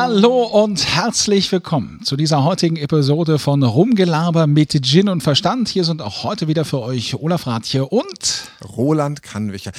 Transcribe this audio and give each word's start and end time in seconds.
Hallo 0.00 0.44
und 0.44 0.94
herzlich 0.94 1.50
willkommen 1.50 1.98
zu 2.04 2.16
dieser 2.16 2.44
heutigen 2.44 2.76
Episode 2.76 3.40
von 3.40 3.64
Rumgelaber 3.64 4.46
mit 4.46 4.80
Gin 4.86 5.08
und 5.08 5.24
Verstand. 5.24 5.68
Hier 5.68 5.82
sind 5.82 6.02
auch 6.02 6.22
heute 6.22 6.46
wieder 6.46 6.64
für 6.64 6.80
euch 6.82 7.16
Olaf 7.16 7.48
Rathje 7.48 7.84
und 7.84 8.44
Roland 8.76 9.24
Kannwicher. 9.24 9.72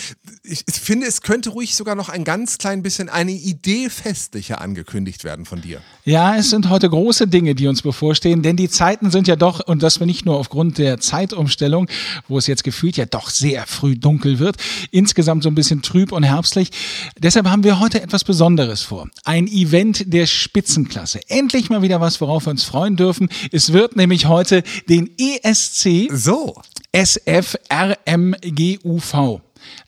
Ich, 0.52 0.64
finde, 0.82 1.06
es 1.06 1.22
könnte 1.22 1.52
ruhig 1.52 1.76
sogar 1.76 1.94
noch 1.94 2.10
ein 2.10 2.24
ganz 2.24 2.58
klein 2.58 2.82
bisschen 2.82 3.08
eine 3.08 3.34
Idee 3.34 3.88
festlicher 3.92 4.62
angekündigt 4.62 5.24
werden 5.24 5.46
von 5.46 5.62
dir. 5.62 5.80
Ja, 6.06 6.36
es 6.36 6.50
sind 6.50 6.70
heute 6.70 6.90
große 6.90 7.28
Dinge, 7.28 7.54
die 7.54 7.68
uns 7.68 7.84
bevorstehen, 7.84 8.42
denn 8.42 8.56
die 8.56 8.68
Zeiten 8.68 9.12
sind 9.12 9.28
ja 9.28 9.36
doch, 9.36 9.60
und 9.68 9.84
das 9.84 10.00
nicht 10.00 10.26
nur 10.26 10.38
aufgrund 10.38 10.80
der 10.80 11.00
Zeitumstellung, 11.00 11.88
wo 12.28 12.40
es 12.40 12.48
jetzt 12.48 12.64
gefühlt 12.64 12.98
ja 12.98 13.06
doch 13.06 13.30
sehr 13.30 13.68
früh 13.68 13.96
dunkel 13.96 14.40
wird, 14.40 14.58
insgesamt 14.90 15.44
so 15.44 15.50
ein 15.50 15.56
bisschen 15.56 15.84
trüb 15.84 16.12
und 16.12 16.24
herbstlich. 16.24 16.72
Deshalb 17.20 17.48
haben 17.48 17.64
wir 17.64 17.80
heute 17.80 18.02
etwas 18.02 18.24
Besonderes 18.24 18.82
vor. 18.82 19.08
Ein 19.26 19.48
Event 19.48 20.12
der 20.12 20.26
Spitzenklasse. 20.26 21.20
Endlich 21.28 21.70
mal 21.70 21.84
wieder 21.84 22.02
was, 22.02 22.20
worauf 22.22 22.48
wir 22.48 22.52
uns 22.52 22.64
freuen 22.64 22.96
dürfen. 22.96 23.30
Es 23.52 23.72
wird 23.72 23.96
nämlich 23.96 24.26
heute 24.26 24.64
den 24.88 25.12
ESC 25.20 26.10
So, 26.12 26.56
SFRMGUV 26.92 27.60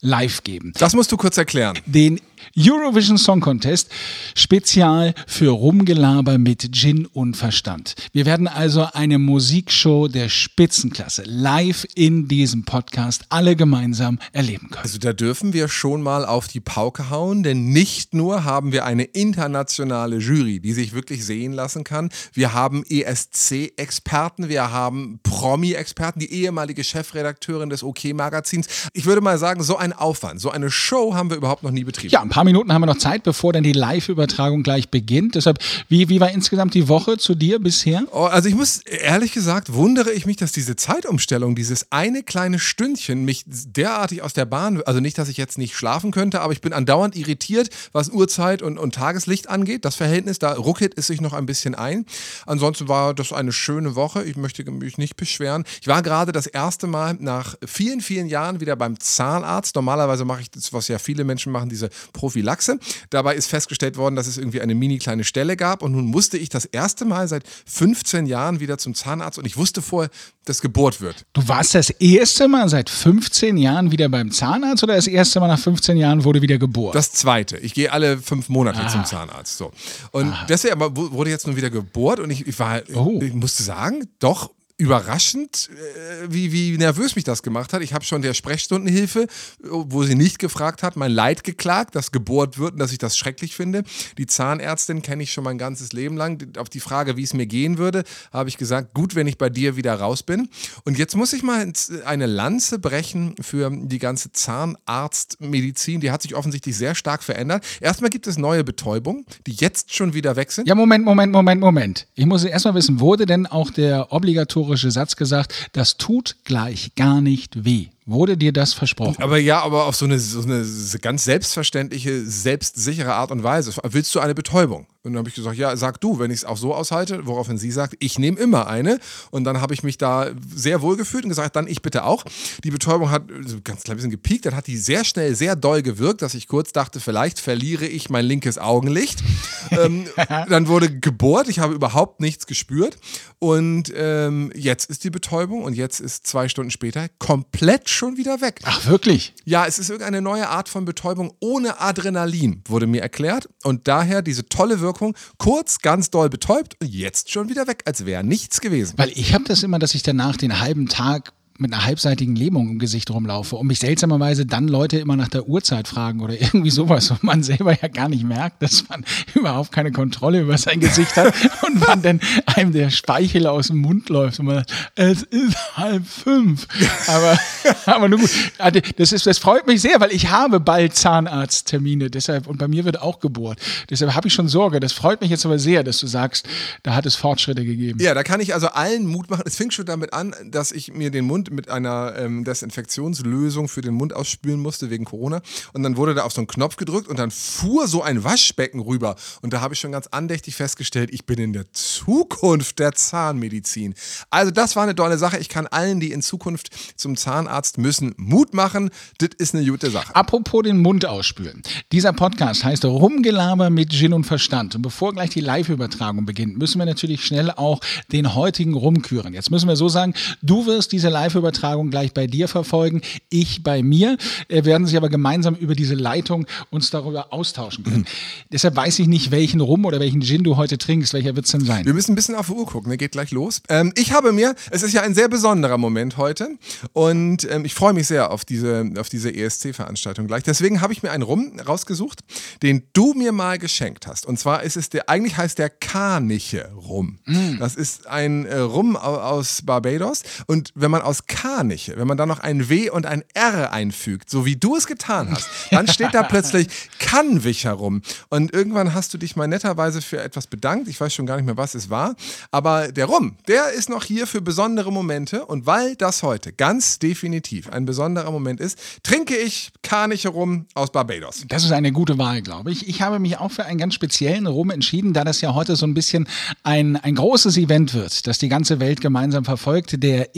live 0.00 0.42
geben. 0.42 0.72
das 0.78 0.94
musst 0.94 1.12
du 1.12 1.16
kurz 1.16 1.36
erklären. 1.36 1.78
Den 1.86 2.20
Eurovision 2.56 3.18
Song 3.18 3.40
Contest 3.40 3.90
Spezial 4.34 5.14
für 5.26 5.50
Rumgelaber 5.50 6.38
mit 6.38 6.72
Gin 6.72 7.06
und 7.06 7.36
Verstand. 7.36 7.94
Wir 8.12 8.26
werden 8.26 8.48
also 8.48 8.88
eine 8.92 9.18
Musikshow 9.18 10.08
der 10.08 10.28
Spitzenklasse 10.28 11.22
live 11.26 11.86
in 11.94 12.28
diesem 12.28 12.64
Podcast 12.64 13.24
alle 13.28 13.56
gemeinsam 13.56 14.18
erleben 14.32 14.70
können. 14.70 14.82
Also 14.82 14.98
da 14.98 15.12
dürfen 15.12 15.52
wir 15.52 15.68
schon 15.68 16.02
mal 16.02 16.24
auf 16.24 16.48
die 16.48 16.60
Pauke 16.60 17.10
hauen, 17.10 17.42
denn 17.42 17.70
nicht 17.70 18.14
nur 18.14 18.44
haben 18.44 18.72
wir 18.72 18.84
eine 18.84 19.04
internationale 19.04 20.18
Jury, 20.18 20.60
die 20.60 20.72
sich 20.72 20.92
wirklich 20.92 21.24
sehen 21.24 21.52
lassen 21.52 21.84
kann, 21.84 22.10
wir 22.32 22.52
haben 22.52 22.84
ESC-Experten, 22.88 24.48
wir 24.48 24.70
haben 24.70 25.20
Promi-Experten, 25.22 26.20
die 26.20 26.32
ehemalige 26.32 26.84
Chefredakteurin 26.84 27.70
des 27.70 27.82
OK-Magazins. 27.82 28.66
Ich 28.92 29.06
würde 29.06 29.20
mal 29.20 29.38
sagen, 29.38 29.62
so 29.62 29.76
ein 29.76 29.92
Aufwand, 29.92 30.40
so 30.40 30.50
eine 30.50 30.70
Show 30.70 31.14
haben 31.14 31.30
wir 31.30 31.36
überhaupt 31.36 31.62
noch 31.62 31.70
nie 31.70 31.84
betrieben. 31.84 32.12
Ja, 32.12 32.24
paar 32.32 32.44
Minuten 32.44 32.72
haben 32.72 32.80
wir 32.80 32.86
noch 32.86 32.96
Zeit, 32.96 33.24
bevor 33.24 33.52
dann 33.52 33.62
die 33.62 33.74
Live-Übertragung 33.74 34.62
gleich 34.62 34.88
beginnt. 34.88 35.34
Deshalb, 35.34 35.58
wie, 35.90 36.08
wie 36.08 36.18
war 36.18 36.30
insgesamt 36.30 36.72
die 36.72 36.88
Woche 36.88 37.18
zu 37.18 37.34
dir 37.34 37.58
bisher? 37.58 38.04
Oh, 38.10 38.24
also 38.24 38.48
ich 38.48 38.54
muss 38.54 38.78
ehrlich 38.78 39.32
gesagt, 39.32 39.74
wundere 39.74 40.12
ich 40.12 40.24
mich, 40.24 40.38
dass 40.38 40.50
diese 40.50 40.74
Zeitumstellung, 40.74 41.54
dieses 41.54 41.92
eine 41.92 42.22
kleine 42.22 42.58
Stündchen 42.58 43.26
mich 43.26 43.44
derartig 43.46 44.22
aus 44.22 44.32
der 44.32 44.46
Bahn, 44.46 44.80
also 44.84 44.98
nicht, 44.98 45.18
dass 45.18 45.28
ich 45.28 45.36
jetzt 45.36 45.58
nicht 45.58 45.76
schlafen 45.76 46.10
könnte, 46.10 46.40
aber 46.40 46.54
ich 46.54 46.62
bin 46.62 46.72
andauernd 46.72 47.16
irritiert, 47.16 47.68
was 47.92 48.08
Uhrzeit 48.08 48.62
und, 48.62 48.78
und 48.78 48.94
Tageslicht 48.94 49.50
angeht. 49.50 49.84
Das 49.84 49.96
Verhältnis, 49.96 50.38
da 50.38 50.54
ruckelt 50.54 50.94
es 50.96 51.08
sich 51.08 51.20
noch 51.20 51.34
ein 51.34 51.44
bisschen 51.44 51.74
ein. 51.74 52.06
Ansonsten 52.46 52.88
war 52.88 53.12
das 53.12 53.34
eine 53.34 53.52
schöne 53.52 53.94
Woche. 53.94 54.24
Ich 54.24 54.36
möchte 54.36 54.64
mich 54.70 54.96
nicht 54.96 55.16
beschweren. 55.16 55.64
Ich 55.82 55.86
war 55.86 56.00
gerade 56.00 56.32
das 56.32 56.46
erste 56.46 56.86
Mal 56.86 57.14
nach 57.20 57.56
vielen, 57.66 58.00
vielen 58.00 58.26
Jahren 58.26 58.60
wieder 58.60 58.74
beim 58.74 58.98
Zahnarzt. 58.98 59.74
Normalerweise 59.76 60.24
mache 60.24 60.40
ich 60.40 60.50
das, 60.50 60.72
was 60.72 60.88
ja 60.88 60.98
viele 60.98 61.24
Menschen 61.24 61.52
machen, 61.52 61.68
diese 61.68 61.90
Prophylaxe. 62.22 62.78
Dabei 63.10 63.34
ist 63.34 63.48
festgestellt 63.48 63.96
worden, 63.96 64.14
dass 64.14 64.28
es 64.28 64.38
irgendwie 64.38 64.60
eine 64.60 64.76
mini 64.76 64.98
kleine 64.98 65.24
Stelle 65.24 65.56
gab 65.56 65.82
und 65.82 65.90
nun 65.90 66.04
musste 66.06 66.38
ich 66.38 66.48
das 66.50 66.64
erste 66.66 67.04
Mal 67.04 67.26
seit 67.26 67.42
15 67.66 68.26
Jahren 68.26 68.60
wieder 68.60 68.78
zum 68.78 68.94
Zahnarzt 68.94 69.38
und 69.38 69.44
ich 69.44 69.56
wusste 69.56 69.82
vorher, 69.82 70.08
dass 70.44 70.60
Geburt 70.60 71.00
wird. 71.00 71.24
Du 71.32 71.48
warst 71.48 71.74
das 71.74 71.90
erste 71.90 72.46
Mal 72.46 72.68
seit 72.68 72.90
15 72.90 73.56
Jahren 73.56 73.90
wieder 73.90 74.08
beim 74.08 74.30
Zahnarzt 74.30 74.84
oder 74.84 74.94
das 74.94 75.08
erste 75.08 75.40
Mal 75.40 75.48
nach 75.48 75.58
15 75.58 75.96
Jahren 75.96 76.22
wurde 76.22 76.42
wieder 76.42 76.58
geboren? 76.58 76.92
Das 76.94 77.10
zweite. 77.12 77.56
Ich 77.58 77.74
gehe 77.74 77.90
alle 77.90 78.18
fünf 78.18 78.48
Monate 78.48 78.86
zum 78.86 79.04
Zahnarzt. 79.04 79.58
So. 79.58 79.72
Und 80.12 80.32
deswegen 80.48 80.74
aber 80.74 80.96
wu- 80.96 81.10
wurde 81.10 81.30
jetzt 81.30 81.48
nun 81.48 81.56
wieder 81.56 81.70
gebohrt 81.70 82.20
und 82.20 82.30
ich, 82.30 82.46
ich 82.46 82.56
war, 82.60 82.82
Oh. 82.94 83.18
ich 83.20 83.34
musste 83.34 83.64
sagen, 83.64 84.06
doch 84.20 84.50
überraschend, 84.82 85.70
äh, 85.70 86.26
wie, 86.28 86.50
wie 86.50 86.76
nervös 86.76 87.14
mich 87.14 87.22
das 87.24 87.44
gemacht 87.44 87.72
hat. 87.72 87.82
Ich 87.82 87.94
habe 87.94 88.04
schon 88.04 88.20
der 88.20 88.34
Sprechstundenhilfe, 88.34 89.28
wo 89.62 90.02
sie 90.02 90.16
nicht 90.16 90.40
gefragt 90.40 90.82
hat, 90.82 90.96
mein 90.96 91.12
Leid 91.12 91.44
geklagt, 91.44 91.94
dass 91.94 92.10
gebohrt 92.10 92.58
wird 92.58 92.72
und 92.72 92.78
dass 92.80 92.90
ich 92.90 92.98
das 92.98 93.16
schrecklich 93.16 93.54
finde. 93.54 93.84
Die 94.18 94.26
Zahnärztin 94.26 95.00
kenne 95.00 95.22
ich 95.22 95.32
schon 95.32 95.44
mein 95.44 95.56
ganzes 95.56 95.92
Leben 95.92 96.16
lang. 96.16 96.58
Auf 96.58 96.68
die 96.68 96.80
Frage, 96.80 97.16
wie 97.16 97.22
es 97.22 97.32
mir 97.32 97.46
gehen 97.46 97.78
würde, 97.78 98.02
habe 98.32 98.48
ich 98.48 98.58
gesagt, 98.58 98.92
gut, 98.92 99.14
wenn 99.14 99.28
ich 99.28 99.38
bei 99.38 99.50
dir 99.50 99.76
wieder 99.76 99.94
raus 99.94 100.24
bin. 100.24 100.48
Und 100.84 100.98
jetzt 100.98 101.14
muss 101.14 101.32
ich 101.32 101.44
mal 101.44 101.72
eine 102.04 102.26
Lanze 102.26 102.80
brechen 102.80 103.36
für 103.40 103.70
die 103.70 104.00
ganze 104.00 104.32
Zahnarztmedizin. 104.32 106.00
Die 106.00 106.10
hat 106.10 106.22
sich 106.22 106.34
offensichtlich 106.34 106.76
sehr 106.76 106.96
stark 106.96 107.22
verändert. 107.22 107.64
Erstmal 107.80 108.10
gibt 108.10 108.26
es 108.26 108.36
neue 108.36 108.64
Betäubungen, 108.64 109.26
die 109.46 109.52
jetzt 109.52 109.94
schon 109.94 110.12
wieder 110.12 110.34
weg 110.34 110.50
sind. 110.50 110.66
Ja, 110.66 110.74
Moment, 110.74 111.04
Moment, 111.04 111.30
Moment, 111.30 111.60
Moment. 111.60 112.08
Ich 112.16 112.26
muss 112.26 112.42
erstmal 112.42 112.74
wissen, 112.74 112.98
wurde 112.98 113.26
denn 113.26 113.46
auch 113.46 113.70
der 113.70 114.12
obligatorische 114.12 114.71
Satz 114.90 115.16
gesagt, 115.16 115.52
das 115.72 115.96
tut 115.96 116.36
gleich 116.44 116.94
gar 116.94 117.20
nicht 117.20 117.64
weh? 117.64 117.88
Wurde 118.12 118.36
dir 118.36 118.52
das 118.52 118.74
versprochen? 118.74 119.22
Aber 119.22 119.38
ja, 119.38 119.62
aber 119.62 119.86
auf 119.86 119.96
so 119.96 120.04
eine, 120.04 120.18
so 120.18 120.42
eine 120.42 120.64
ganz 121.00 121.24
selbstverständliche, 121.24 122.24
selbstsichere 122.26 123.14
Art 123.14 123.30
und 123.30 123.42
Weise. 123.42 123.72
Willst 123.84 124.14
du 124.14 124.20
eine 124.20 124.34
Betäubung? 124.34 124.86
Und 125.04 125.14
dann 125.14 125.18
habe 125.18 125.30
ich 125.30 125.34
gesagt, 125.34 125.56
ja, 125.56 125.76
sag 125.76 126.00
du, 126.00 126.20
wenn 126.20 126.30
ich 126.30 126.38
es 126.38 126.44
auch 126.44 126.56
so 126.56 126.74
aushalte, 126.74 127.26
woraufhin 127.26 127.58
sie 127.58 127.72
sagt, 127.72 127.96
ich 127.98 128.20
nehme 128.20 128.38
immer 128.38 128.68
eine. 128.68 129.00
Und 129.32 129.42
dann 129.42 129.60
habe 129.60 129.74
ich 129.74 129.82
mich 129.82 129.98
da 129.98 130.30
sehr 130.54 130.80
wohl 130.80 130.96
gefühlt 130.96 131.24
und 131.24 131.30
gesagt, 131.30 131.56
dann 131.56 131.66
ich 131.66 131.82
bitte 131.82 132.04
auch. 132.04 132.24
Die 132.62 132.70
Betäubung 132.70 133.10
hat 133.10 133.24
ganz 133.64 133.82
klein 133.82 133.96
bisschen 133.96 134.12
gepiekt, 134.12 134.46
dann 134.46 134.54
hat 134.54 134.68
die 134.68 134.76
sehr 134.76 135.04
schnell, 135.04 135.34
sehr 135.34 135.56
doll 135.56 135.82
gewirkt, 135.82 136.22
dass 136.22 136.34
ich 136.34 136.46
kurz 136.46 136.72
dachte, 136.72 137.00
vielleicht 137.00 137.40
verliere 137.40 137.84
ich 137.84 138.10
mein 138.10 138.24
linkes 138.24 138.58
Augenlicht. 138.58 139.24
ähm, 139.72 140.06
dann 140.48 140.68
wurde 140.68 140.96
gebohrt, 140.96 141.48
ich 141.48 141.58
habe 141.58 141.74
überhaupt 141.74 142.20
nichts 142.20 142.46
gespürt. 142.46 142.96
Und 143.40 143.92
ähm, 143.96 144.52
jetzt 144.54 144.88
ist 144.88 145.02
die 145.02 145.10
Betäubung 145.10 145.64
und 145.64 145.74
jetzt 145.74 145.98
ist 145.98 146.28
zwei 146.28 146.48
Stunden 146.48 146.70
später 146.70 147.08
komplett 147.18 147.88
schon 148.02 148.16
wieder 148.16 148.40
weg. 148.40 148.58
Ach, 148.64 148.84
wirklich? 148.86 149.32
Ja, 149.44 149.64
es 149.64 149.78
ist 149.78 149.88
irgendeine 149.88 150.20
neue 150.22 150.48
Art 150.48 150.68
von 150.68 150.84
Betäubung 150.84 151.34
ohne 151.38 151.80
Adrenalin, 151.80 152.60
wurde 152.66 152.88
mir 152.88 153.00
erklärt. 153.00 153.48
Und 153.62 153.86
daher 153.86 154.22
diese 154.22 154.48
tolle 154.48 154.80
Wirkung, 154.80 155.14
kurz, 155.38 155.78
ganz 155.78 156.10
doll 156.10 156.28
betäubt 156.28 156.74
und 156.80 156.88
jetzt 156.88 157.30
schon 157.30 157.48
wieder 157.48 157.68
weg, 157.68 157.82
als 157.84 158.04
wäre 158.04 158.24
nichts 158.24 158.60
gewesen. 158.60 158.94
Weil 158.96 159.10
ich 159.10 159.34
habe 159.34 159.44
das 159.44 159.62
immer, 159.62 159.78
dass 159.78 159.94
ich 159.94 160.02
danach 160.02 160.36
den 160.36 160.58
halben 160.58 160.88
Tag 160.88 161.32
mit 161.58 161.72
einer 161.72 161.84
halbseitigen 161.84 162.34
Lähmung 162.34 162.70
im 162.70 162.78
Gesicht 162.78 163.10
rumlaufe 163.10 163.56
und 163.56 163.66
mich 163.66 163.78
seltsamerweise 163.78 164.46
dann 164.46 164.68
Leute 164.68 164.98
immer 164.98 165.16
nach 165.16 165.28
der 165.28 165.48
Uhrzeit 165.48 165.88
fragen 165.88 166.20
oder 166.20 166.34
irgendwie 166.40 166.70
sowas 166.70 167.10
und 167.10 167.22
man 167.22 167.42
selber 167.42 167.76
ja 167.80 167.88
gar 167.88 168.08
nicht 168.08 168.24
merkt, 168.24 168.62
dass 168.62 168.88
man 168.88 169.04
überhaupt 169.34 169.72
keine 169.72 169.92
Kontrolle 169.92 170.40
über 170.40 170.58
sein 170.58 170.80
Gesicht 170.80 171.16
hat 171.16 171.34
und 171.66 171.86
man 171.86 172.02
dann 172.02 172.20
einem 172.46 172.72
der 172.72 172.90
Speichel 172.90 173.46
aus 173.46 173.68
dem 173.68 173.78
Mund 173.78 174.08
läuft 174.08 174.40
und 174.40 174.46
man 174.46 174.56
sagt, 174.56 174.72
es 174.94 175.22
ist 175.22 175.76
halb 175.76 176.06
fünf. 176.06 176.66
Aber, 177.06 177.38
aber 177.86 178.08
nur 178.08 178.20
gut. 178.20 178.30
Also 178.58 178.80
Das, 178.96 179.12
ist, 179.12 179.26
das 179.26 179.38
freut 179.38 179.66
mich 179.66 179.80
sehr, 179.80 180.00
weil 180.00 180.12
ich 180.12 180.30
habe 180.30 180.60
bald 180.60 180.94
Zahnarzttermine 180.94 182.10
deshalb 182.10 182.46
und 182.46 182.58
bei 182.58 182.68
mir 182.68 182.84
wird 182.84 183.00
auch 183.00 183.20
gebohrt. 183.20 183.60
Deshalb 183.90 184.14
habe 184.14 184.28
ich 184.28 184.34
schon 184.34 184.48
Sorge. 184.48 184.80
Das 184.80 184.92
freut 184.92 185.20
mich 185.20 185.30
jetzt 185.30 185.46
aber 185.46 185.58
sehr, 185.58 185.82
dass 185.82 185.98
du 185.98 186.06
sagst, 186.06 186.46
da 186.82 186.94
hat 186.94 187.06
es 187.06 187.14
Fortschritte 187.14 187.64
gegeben. 187.64 187.98
Ja, 188.00 188.14
da 188.14 188.22
kann 188.22 188.40
ich 188.40 188.54
also 188.54 188.68
allen 188.68 189.06
Mut 189.06 189.30
machen. 189.30 189.44
Es 189.46 189.56
fing 189.56 189.70
schon 189.70 189.86
damit 189.86 190.12
an, 190.12 190.34
dass 190.50 190.72
ich 190.72 190.92
mir 190.92 191.10
den 191.10 191.26
Mund 191.26 191.41
mit 191.50 191.68
einer 191.68 192.14
ähm, 192.16 192.44
Desinfektionslösung 192.44 193.68
für 193.68 193.80
den 193.80 193.94
Mund 193.94 194.14
ausspülen 194.14 194.60
musste 194.60 194.90
wegen 194.90 195.04
Corona. 195.04 195.42
Und 195.72 195.82
dann 195.82 195.96
wurde 195.96 196.14
da 196.14 196.22
auf 196.22 196.32
so 196.32 196.40
einen 196.40 196.46
Knopf 196.46 196.76
gedrückt 196.76 197.08
und 197.08 197.18
dann 197.18 197.30
fuhr 197.30 197.88
so 197.88 198.02
ein 198.02 198.24
Waschbecken 198.24 198.80
rüber. 198.80 199.16
Und 199.40 199.52
da 199.52 199.60
habe 199.60 199.74
ich 199.74 199.80
schon 199.80 199.92
ganz 199.92 200.06
andächtig 200.08 200.56
festgestellt, 200.56 201.10
ich 201.12 201.26
bin 201.26 201.38
in 201.38 201.52
der 201.52 201.72
Zukunft 201.72 202.78
der 202.78 202.92
Zahnmedizin. 202.92 203.94
Also 204.30 204.50
das 204.50 204.76
war 204.76 204.84
eine 204.84 204.94
tolle 204.94 205.18
Sache. 205.18 205.38
Ich 205.38 205.48
kann 205.48 205.66
allen, 205.66 206.00
die 206.00 206.12
in 206.12 206.22
Zukunft 206.22 206.70
zum 206.96 207.16
Zahnarzt 207.16 207.78
müssen, 207.78 208.14
Mut 208.16 208.54
machen. 208.54 208.90
Das 209.18 209.30
ist 209.38 209.54
eine 209.54 209.64
gute 209.66 209.90
Sache. 209.90 210.14
Apropos 210.14 210.62
den 210.62 210.78
Mund 210.78 211.06
ausspülen. 211.06 211.62
Dieser 211.90 212.12
Podcast 212.12 212.64
heißt 212.64 212.84
Rumgelaber 212.84 213.70
mit 213.70 213.90
Gin 213.90 214.12
und 214.12 214.24
Verstand. 214.24 214.74
Und 214.74 214.82
bevor 214.82 215.12
gleich 215.12 215.30
die 215.30 215.40
Live-Übertragung 215.40 216.26
beginnt, 216.26 216.58
müssen 216.58 216.78
wir 216.78 216.86
natürlich 216.86 217.24
schnell 217.24 217.50
auch 217.50 217.80
den 218.12 218.34
heutigen 218.34 218.74
rumküren. 218.74 219.34
Jetzt 219.34 219.50
müssen 219.50 219.68
wir 219.68 219.76
so 219.76 219.88
sagen, 219.88 220.14
du 220.42 220.66
wirst 220.66 220.92
diese 220.92 221.08
Live-Übertragung 221.32 221.90
gleich 221.90 222.12
bei 222.12 222.26
dir 222.26 222.46
verfolgen, 222.48 223.00
ich 223.30 223.62
bei 223.62 223.82
mir. 223.82 224.16
Wir 224.48 224.64
werden 224.64 224.86
sich 224.86 224.96
aber 224.96 225.08
gemeinsam 225.08 225.54
über 225.54 225.74
diese 225.74 225.94
Leitung 225.94 226.46
uns 226.70 226.90
darüber 226.90 227.32
austauschen 227.32 227.84
können. 227.84 228.04
Deshalb 228.52 228.76
weiß 228.76 228.98
ich 228.98 229.06
nicht, 229.08 229.30
welchen 229.30 229.60
Rum 229.60 229.84
oder 229.84 229.98
welchen 230.00 230.20
Gin 230.20 230.44
du 230.44 230.56
heute 230.56 230.76
trinkst. 230.78 231.14
Welcher 231.14 231.34
wird 231.34 231.46
es 231.46 231.52
denn 231.52 231.62
sein? 231.64 231.84
Wir 231.86 231.94
müssen 231.94 232.12
ein 232.12 232.14
bisschen 232.14 232.34
auf 232.34 232.46
die 232.46 232.52
Uhr 232.52 232.66
gucken, 232.66 232.90
ne? 232.90 232.96
geht 232.98 233.12
gleich 233.12 233.30
los. 233.30 233.62
Ähm, 233.68 233.92
ich 233.96 234.12
habe 234.12 234.32
mir, 234.32 234.54
es 234.70 234.82
ist 234.82 234.92
ja 234.92 235.00
ein 235.02 235.14
sehr 235.14 235.28
besonderer 235.28 235.78
Moment 235.78 236.16
heute 236.18 236.48
und 236.92 237.48
ähm, 237.50 237.64
ich 237.64 237.74
freue 237.74 237.92
mich 237.94 238.06
sehr 238.06 238.30
auf 238.30 238.44
diese, 238.44 238.90
auf 238.98 239.08
diese 239.08 239.34
ESC-Veranstaltung 239.34 240.26
gleich. 240.26 240.42
Deswegen 240.42 240.80
habe 240.80 240.92
ich 240.92 241.02
mir 241.02 241.10
einen 241.12 241.22
Rum 241.22 241.58
rausgesucht, 241.66 242.20
den 242.62 242.82
du 242.92 243.14
mir 243.14 243.32
mal 243.32 243.58
geschenkt 243.58 244.06
hast. 244.06 244.26
Und 244.26 244.38
zwar 244.38 244.62
ist 244.62 244.76
es 244.76 244.90
der, 244.90 245.08
eigentlich 245.08 245.36
heißt 245.36 245.58
der 245.58 245.70
Karniche 245.70 246.70
Rum. 246.74 247.18
Das 247.58 247.74
ist 247.76 248.06
ein 248.06 248.44
äh, 248.46 248.58
Rum 248.58 248.96
au- 248.96 249.00
aus 249.16 249.62
Barbados 249.62 250.22
und 250.46 250.70
wenn 250.74 250.90
man 250.90 251.02
aus 251.02 251.21
das 251.22 251.26
Karniche, 251.26 251.96
wenn 251.96 252.06
man 252.06 252.16
da 252.16 252.26
noch 252.26 252.40
ein 252.40 252.68
W 252.68 252.90
und 252.90 253.06
ein 253.06 253.24
R 253.34 253.72
einfügt, 253.72 254.30
so 254.30 254.46
wie 254.46 254.56
du 254.56 254.76
es 254.76 254.86
getan 254.86 255.30
hast, 255.30 255.48
dann 255.70 255.88
steht 255.88 256.14
da 256.14 256.22
plötzlich 256.28 256.68
Kannwich 256.98 257.64
herum. 257.64 258.02
Und 258.28 258.52
irgendwann 258.52 258.94
hast 258.94 259.12
du 259.14 259.18
dich 259.18 259.36
mal 259.36 259.46
netterweise 259.46 260.02
für 260.02 260.20
etwas 260.20 260.46
bedankt. 260.46 260.88
Ich 260.88 261.00
weiß 261.00 261.12
schon 261.12 261.26
gar 261.26 261.36
nicht 261.36 261.46
mehr, 261.46 261.56
was 261.56 261.74
es 261.74 261.90
war. 261.90 262.14
Aber 262.50 262.92
der 262.92 263.06
Rum, 263.06 263.36
der 263.48 263.72
ist 263.72 263.88
noch 263.88 264.04
hier 264.04 264.26
für 264.26 264.40
besondere 264.40 264.92
Momente. 264.92 265.44
Und 265.46 265.66
weil 265.66 265.96
das 265.96 266.22
heute 266.22 266.52
ganz 266.52 266.98
definitiv 266.98 267.70
ein 267.70 267.84
besonderer 267.84 268.30
Moment 268.30 268.60
ist, 268.60 268.78
trinke 269.02 269.36
ich 269.36 269.72
Karniche 269.82 270.28
Rum 270.28 270.66
aus 270.74 270.92
Barbados. 270.92 271.44
Das 271.48 271.64
ist 271.64 271.72
eine 271.72 271.92
gute 271.92 272.18
Wahl, 272.18 272.42
glaube 272.42 272.70
ich. 272.72 272.88
Ich 272.88 273.02
habe 273.02 273.18
mich 273.18 273.38
auch 273.38 273.50
für 273.50 273.64
einen 273.64 273.78
ganz 273.78 273.94
speziellen 273.94 274.46
Rum 274.46 274.70
entschieden, 274.70 275.12
da 275.12 275.24
das 275.24 275.40
ja 275.40 275.54
heute 275.54 275.76
so 275.76 275.86
ein 275.86 275.94
bisschen 275.94 276.28
ein, 276.62 276.96
ein 276.96 277.14
großes 277.14 277.56
Event 277.56 277.94
wird, 277.94 278.26
das 278.26 278.38
die 278.38 278.48
ganze 278.48 278.80
Welt 278.80 279.00
gemeinsam 279.00 279.44
verfolgt, 279.44 280.02
der 280.02 280.34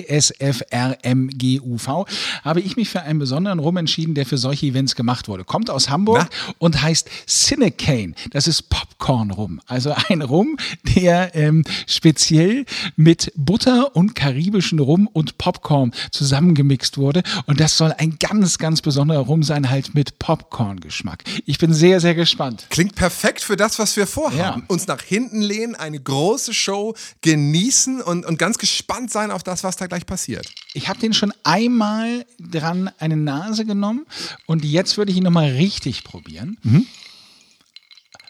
ESC-SFRMGUV, 0.00 2.06
habe 2.44 2.60
ich 2.60 2.76
mich 2.76 2.88
für 2.88 3.02
einen 3.02 3.18
besonderen 3.18 3.58
Rum 3.58 3.76
entschieden, 3.76 4.14
der 4.14 4.26
für 4.26 4.38
solche 4.38 4.66
Events 4.66 4.94
gemacht 4.94 5.28
wurde. 5.28 5.44
Kommt 5.44 5.70
aus 5.70 5.90
Hamburg 5.90 6.28
Na? 6.30 6.54
und 6.58 6.82
heißt 6.82 7.08
Cinecane. 7.26 8.14
Das 8.30 8.46
ist 8.46 8.70
Popcorn-Rum. 8.70 9.60
Also 9.66 9.94
ein 10.08 10.22
Rum, 10.22 10.56
der 10.96 11.34
ähm, 11.34 11.64
speziell 11.86 12.64
mit 12.96 13.32
Butter 13.36 13.96
und 13.96 14.14
karibischen 14.14 14.78
Rum 14.78 15.08
und 15.12 15.38
Popcorn 15.38 15.92
zusammengemixt 16.10 16.98
wurde. 16.98 17.22
Und 17.46 17.60
das 17.60 17.76
soll 17.76 17.94
ein 17.98 18.18
ganz, 18.18 18.58
ganz 18.58 18.82
besonderer 18.82 19.20
Rum 19.20 19.42
sein, 19.42 19.70
halt 19.70 19.94
mit 19.94 20.18
Popcorn-Geschmack. 20.18 21.24
Ich 21.46 21.58
bin 21.58 21.72
sehr, 21.72 22.00
sehr 22.00 22.14
gespannt. 22.14 22.66
Klingt 22.70 22.94
perfekt 22.94 23.40
für 23.40 23.56
das, 23.56 23.78
was 23.78 23.96
wir 23.96 24.06
vorhaben. 24.06 24.60
Ja. 24.60 24.66
Uns 24.68 24.86
nach 24.86 25.02
hinten 25.02 25.40
lehnen, 25.40 25.74
eine 25.74 26.00
große 26.00 26.54
Show 26.54 26.94
genießen 27.22 28.00
und, 28.00 28.26
und 28.26 28.38
ganz 28.38 28.58
gespannt 28.58 29.10
sein 29.10 29.30
auf 29.30 29.42
das, 29.42 29.64
was 29.64 29.76
da 29.76 29.87
gleich 29.88 30.06
passiert. 30.06 30.48
Ich 30.74 30.88
habe 30.88 30.98
den 30.98 31.12
schon 31.12 31.32
einmal 31.44 32.24
dran 32.38 32.90
eine 32.98 33.16
Nase 33.16 33.64
genommen 33.64 34.06
und 34.46 34.64
jetzt 34.64 34.96
würde 34.96 35.10
ich 35.10 35.18
ihn 35.18 35.24
nochmal 35.24 35.50
richtig 35.50 36.04
probieren. 36.04 36.58
Mhm. 36.62 36.86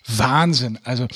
Wahnsinn. 0.07 0.79
Also 0.85 1.07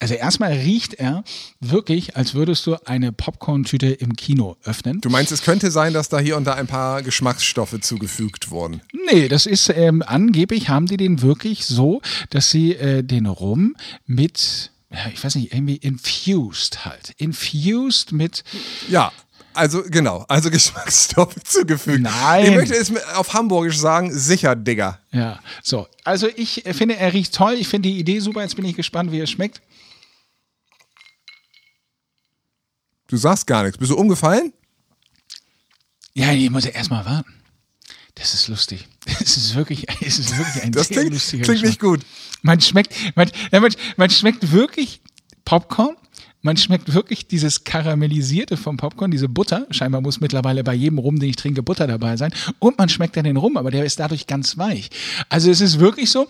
also 0.00 0.14
erstmal 0.14 0.52
riecht 0.52 0.94
er 0.94 1.24
wirklich, 1.58 2.16
als 2.16 2.34
würdest 2.34 2.64
du 2.66 2.76
eine 2.86 3.10
Popcorn-Tüte 3.10 3.88
im 3.88 4.14
Kino 4.14 4.56
öffnen. 4.62 5.00
Du 5.00 5.10
meinst, 5.10 5.32
es 5.32 5.42
könnte 5.42 5.72
sein, 5.72 5.92
dass 5.92 6.08
da 6.08 6.20
hier 6.20 6.36
und 6.36 6.44
da 6.44 6.54
ein 6.54 6.68
paar 6.68 7.02
Geschmacksstoffe 7.02 7.80
zugefügt 7.80 8.50
wurden? 8.50 8.80
Nee, 9.10 9.26
das 9.26 9.46
ist 9.46 9.68
ähm, 9.70 10.04
angeblich 10.06 10.68
haben 10.68 10.86
die 10.86 10.96
den 10.96 11.22
wirklich 11.22 11.64
so, 11.64 12.00
dass 12.30 12.50
sie 12.50 12.74
äh, 12.74 13.02
den 13.02 13.26
Rum 13.26 13.74
mit 14.06 14.70
ja, 14.90 15.10
ich 15.12 15.22
weiß 15.22 15.34
nicht, 15.34 15.52
irgendwie 15.52 15.76
infused 15.76 16.86
halt. 16.86 17.10
Infused 17.18 18.12
mit. 18.12 18.42
Ja. 18.88 19.12
Also 19.58 19.82
genau, 19.82 20.24
also 20.28 20.50
Geschmacksstoffe 20.52 21.34
zugefügt. 21.42 22.00
Nein. 22.00 22.46
Ich 22.46 22.54
möchte 22.54 22.74
es 22.74 22.92
auf 23.14 23.34
Hamburgisch 23.34 23.76
sagen, 23.76 24.16
sicher, 24.16 24.54
Digga. 24.54 25.00
Ja, 25.10 25.40
so. 25.62 25.88
Also 26.04 26.28
ich 26.36 26.62
finde, 26.72 26.96
er 26.96 27.12
riecht 27.12 27.34
toll. 27.34 27.54
Ich 27.54 27.66
finde 27.66 27.88
die 27.88 27.98
Idee 27.98 28.20
super. 28.20 28.42
Jetzt 28.42 28.54
bin 28.54 28.64
ich 28.64 28.76
gespannt, 28.76 29.10
wie 29.10 29.18
er 29.18 29.26
schmeckt. 29.26 29.60
Du 33.08 33.16
sagst 33.16 33.46
gar 33.46 33.64
nichts. 33.64 33.78
Bist 33.78 33.90
du 33.90 33.96
umgefallen? 33.96 34.52
Ja, 36.14 36.32
ich 36.32 36.50
muss 36.50 36.64
ja 36.64 36.70
erstmal 36.70 37.04
warten. 37.04 37.34
Das 38.14 38.34
ist 38.34 38.48
lustig. 38.48 38.86
Es 39.20 39.36
ist 39.36 39.54
wirklich, 39.54 39.86
es 40.02 40.18
ist 40.18 40.36
wirklich 40.36 40.62
ein 40.62 40.72
das 40.72 40.88
sehr 40.88 40.98
klingt, 40.98 41.14
lustiger 41.14 41.44
klingt 41.44 41.62
nicht 41.64 41.80
gut. 41.80 42.00
Man 42.42 42.60
schmeckt, 42.60 42.94
man, 43.16 43.30
man, 43.50 43.74
man 43.96 44.10
schmeckt 44.10 44.52
wirklich 44.52 45.00
Popcorn. 45.44 45.96
Man 46.40 46.56
schmeckt 46.56 46.94
wirklich 46.94 47.26
dieses 47.26 47.64
Karamellisierte 47.64 48.56
vom 48.56 48.76
Popcorn, 48.76 49.10
diese 49.10 49.28
Butter. 49.28 49.66
Scheinbar 49.70 50.00
muss 50.00 50.20
mittlerweile 50.20 50.62
bei 50.62 50.74
jedem 50.74 50.98
Rum, 50.98 51.18
den 51.18 51.30
ich 51.30 51.36
trinke, 51.36 51.62
Butter 51.62 51.86
dabei 51.86 52.16
sein. 52.16 52.32
Und 52.60 52.78
man 52.78 52.88
schmeckt 52.88 53.16
dann 53.16 53.24
den 53.24 53.36
Rum, 53.36 53.56
aber 53.56 53.70
der 53.70 53.84
ist 53.84 53.98
dadurch 53.98 54.26
ganz 54.26 54.56
weich. 54.56 54.90
Also 55.28 55.50
es 55.50 55.60
ist 55.60 55.80
wirklich 55.80 56.10
so, 56.10 56.28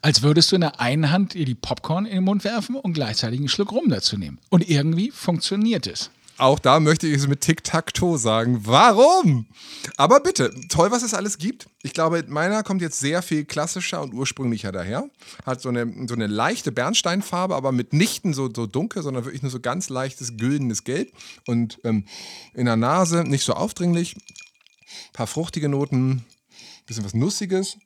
als 0.00 0.22
würdest 0.22 0.50
du 0.50 0.56
in 0.56 0.62
der 0.62 0.80
einen 0.80 1.10
Hand 1.10 1.34
dir 1.34 1.44
die 1.44 1.54
Popcorn 1.54 2.06
in 2.06 2.16
den 2.16 2.24
Mund 2.24 2.44
werfen 2.44 2.76
und 2.76 2.94
gleichzeitig 2.94 3.38
einen 3.38 3.48
Schluck 3.48 3.72
Rum 3.72 3.90
dazu 3.90 4.16
nehmen. 4.16 4.38
Und 4.48 4.68
irgendwie 4.68 5.10
funktioniert 5.10 5.86
es. 5.86 6.10
Auch 6.40 6.58
da 6.58 6.80
möchte 6.80 7.06
ich 7.06 7.16
es 7.16 7.28
mit 7.28 7.42
Tic-Tac-Toe 7.42 8.16
sagen. 8.16 8.60
Warum? 8.64 9.44
Aber 9.98 10.20
bitte, 10.20 10.50
toll, 10.70 10.90
was 10.90 11.02
es 11.02 11.12
alles 11.12 11.36
gibt. 11.36 11.68
Ich 11.82 11.92
glaube, 11.92 12.24
meiner 12.28 12.62
kommt 12.62 12.80
jetzt 12.80 12.98
sehr 12.98 13.20
viel 13.20 13.44
klassischer 13.44 14.00
und 14.00 14.14
ursprünglicher 14.14 14.72
daher. 14.72 15.10
Hat 15.44 15.60
so 15.60 15.68
eine, 15.68 15.86
so 16.08 16.14
eine 16.14 16.28
leichte 16.28 16.72
Bernsteinfarbe, 16.72 17.54
aber 17.54 17.72
mitnichten 17.72 18.32
so, 18.32 18.48
so 18.54 18.66
dunkel, 18.66 19.02
sondern 19.02 19.26
wirklich 19.26 19.42
nur 19.42 19.50
so 19.50 19.60
ganz 19.60 19.90
leichtes, 19.90 20.38
güldenes 20.38 20.84
Gelb. 20.84 21.12
Und 21.46 21.78
ähm, 21.84 22.06
in 22.54 22.64
der 22.64 22.76
Nase 22.76 23.24
nicht 23.24 23.44
so 23.44 23.52
aufdringlich. 23.52 24.16
Ein 24.16 25.12
paar 25.12 25.26
fruchtige 25.26 25.68
Noten, 25.68 26.24
bisschen 26.86 27.04
was 27.04 27.12
Nussiges. 27.12 27.76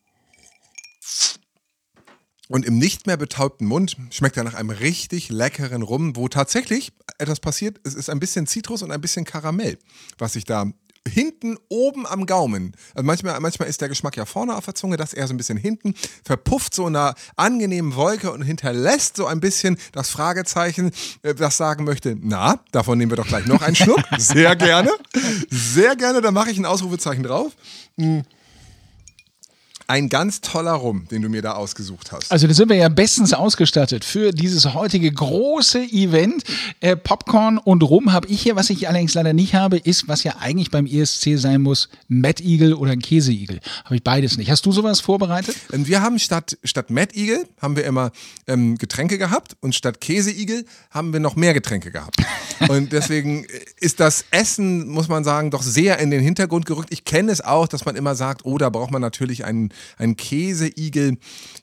Und 2.48 2.66
im 2.66 2.78
nicht 2.78 3.06
mehr 3.06 3.16
betaubten 3.16 3.66
Mund 3.66 3.96
schmeckt 4.10 4.36
er 4.36 4.44
nach 4.44 4.54
einem 4.54 4.70
richtig 4.70 5.30
leckeren 5.30 5.82
Rum, 5.82 6.14
wo 6.14 6.28
tatsächlich 6.28 6.92
etwas 7.18 7.40
passiert. 7.40 7.80
Es 7.84 7.94
ist 7.94 8.10
ein 8.10 8.20
bisschen 8.20 8.46
Zitrus 8.46 8.82
und 8.82 8.90
ein 8.90 9.00
bisschen 9.00 9.24
Karamell, 9.24 9.78
was 10.18 10.34
sich 10.34 10.44
da 10.44 10.70
hinten 11.06 11.56
oben 11.68 12.06
am 12.06 12.26
Gaumen. 12.26 12.72
Also 12.94 13.04
manchmal, 13.04 13.38
manchmal 13.40 13.68
ist 13.68 13.80
der 13.80 13.88
Geschmack 13.88 14.16
ja 14.16 14.24
vorne 14.24 14.56
auf 14.56 14.64
der 14.64 14.74
Zunge, 14.74 14.96
das 14.96 15.12
eher 15.12 15.26
so 15.26 15.34
ein 15.34 15.36
bisschen 15.36 15.58
hinten, 15.58 15.94
verpufft 16.24 16.74
so 16.74 16.86
in 16.86 16.96
einer 16.96 17.14
angenehmen 17.36 17.94
Wolke 17.94 18.32
und 18.32 18.42
hinterlässt 18.42 19.16
so 19.16 19.26
ein 19.26 19.40
bisschen 19.40 19.76
das 19.92 20.10
Fragezeichen, 20.10 20.92
äh, 21.22 21.34
das 21.34 21.56
sagen 21.56 21.84
möchte, 21.84 22.16
na, 22.20 22.60
davon 22.72 22.98
nehmen 22.98 23.12
wir 23.12 23.16
doch 23.16 23.26
gleich 23.26 23.46
noch 23.46 23.62
einen 23.62 23.76
Schluck. 23.76 24.00
Sehr 24.18 24.56
gerne. 24.56 24.90
Sehr 25.50 25.96
gerne, 25.96 26.20
da 26.20 26.30
mache 26.30 26.50
ich 26.50 26.58
ein 26.58 26.66
Ausrufezeichen 26.66 27.22
drauf. 27.22 27.52
Ein 29.86 30.08
ganz 30.08 30.40
toller 30.40 30.72
Rum, 30.72 31.06
den 31.10 31.20
du 31.20 31.28
mir 31.28 31.42
da 31.42 31.52
ausgesucht 31.52 32.10
hast. 32.10 32.32
Also 32.32 32.46
da 32.46 32.54
sind 32.54 32.70
wir 32.70 32.76
ja 32.76 32.88
bestens 32.88 33.34
ausgestattet 33.34 34.02
für 34.02 34.32
dieses 34.32 34.72
heutige 34.72 35.12
große 35.12 35.82
Event. 35.82 36.42
Äh, 36.80 36.96
Popcorn 36.96 37.58
und 37.58 37.82
Rum 37.82 38.12
habe 38.12 38.26
ich 38.28 38.40
hier, 38.40 38.56
was 38.56 38.70
ich 38.70 38.88
allerdings 38.88 39.12
leider 39.12 39.34
nicht 39.34 39.54
habe, 39.54 39.76
ist, 39.76 40.08
was 40.08 40.24
ja 40.24 40.36
eigentlich 40.40 40.70
beim 40.70 40.86
ESC 40.86 41.36
sein 41.36 41.60
muss, 41.60 41.90
Mad 42.08 42.42
Eagle 42.42 42.74
oder 42.74 42.92
ein 42.92 43.00
Käseigel. 43.00 43.60
Habe 43.84 43.96
ich 43.96 44.02
beides 44.02 44.38
nicht. 44.38 44.50
Hast 44.50 44.64
du 44.64 44.72
sowas 44.72 45.00
vorbereitet? 45.00 45.54
Ähm, 45.70 45.86
wir 45.86 46.00
haben 46.00 46.18
statt, 46.18 46.56
statt 46.64 46.88
Mad 46.88 47.14
Eagle 47.14 47.46
haben 47.60 47.76
wir 47.76 47.84
immer 47.84 48.10
ähm, 48.46 48.78
Getränke 48.78 49.18
gehabt 49.18 49.54
und 49.60 49.74
statt 49.74 50.00
Käseigel 50.00 50.64
haben 50.90 51.12
wir 51.12 51.20
noch 51.20 51.36
mehr 51.36 51.52
Getränke 51.52 51.90
gehabt. 51.90 52.16
und 52.70 52.92
deswegen 52.92 53.46
ist 53.80 54.00
das 54.00 54.24
Essen, 54.30 54.88
muss 54.88 55.08
man 55.08 55.24
sagen, 55.24 55.50
doch 55.50 55.62
sehr 55.62 55.98
in 55.98 56.10
den 56.10 56.22
Hintergrund 56.22 56.64
gerückt. 56.64 56.88
Ich 56.90 57.04
kenne 57.04 57.30
es 57.30 57.42
auch, 57.42 57.68
dass 57.68 57.84
man 57.84 57.96
immer 57.96 58.14
sagt, 58.14 58.46
oh, 58.46 58.56
da 58.56 58.70
braucht 58.70 58.90
man 58.90 59.02
natürlich 59.02 59.44
einen 59.44 59.73
ein 59.98 60.16
Käseigel. 60.16 61.18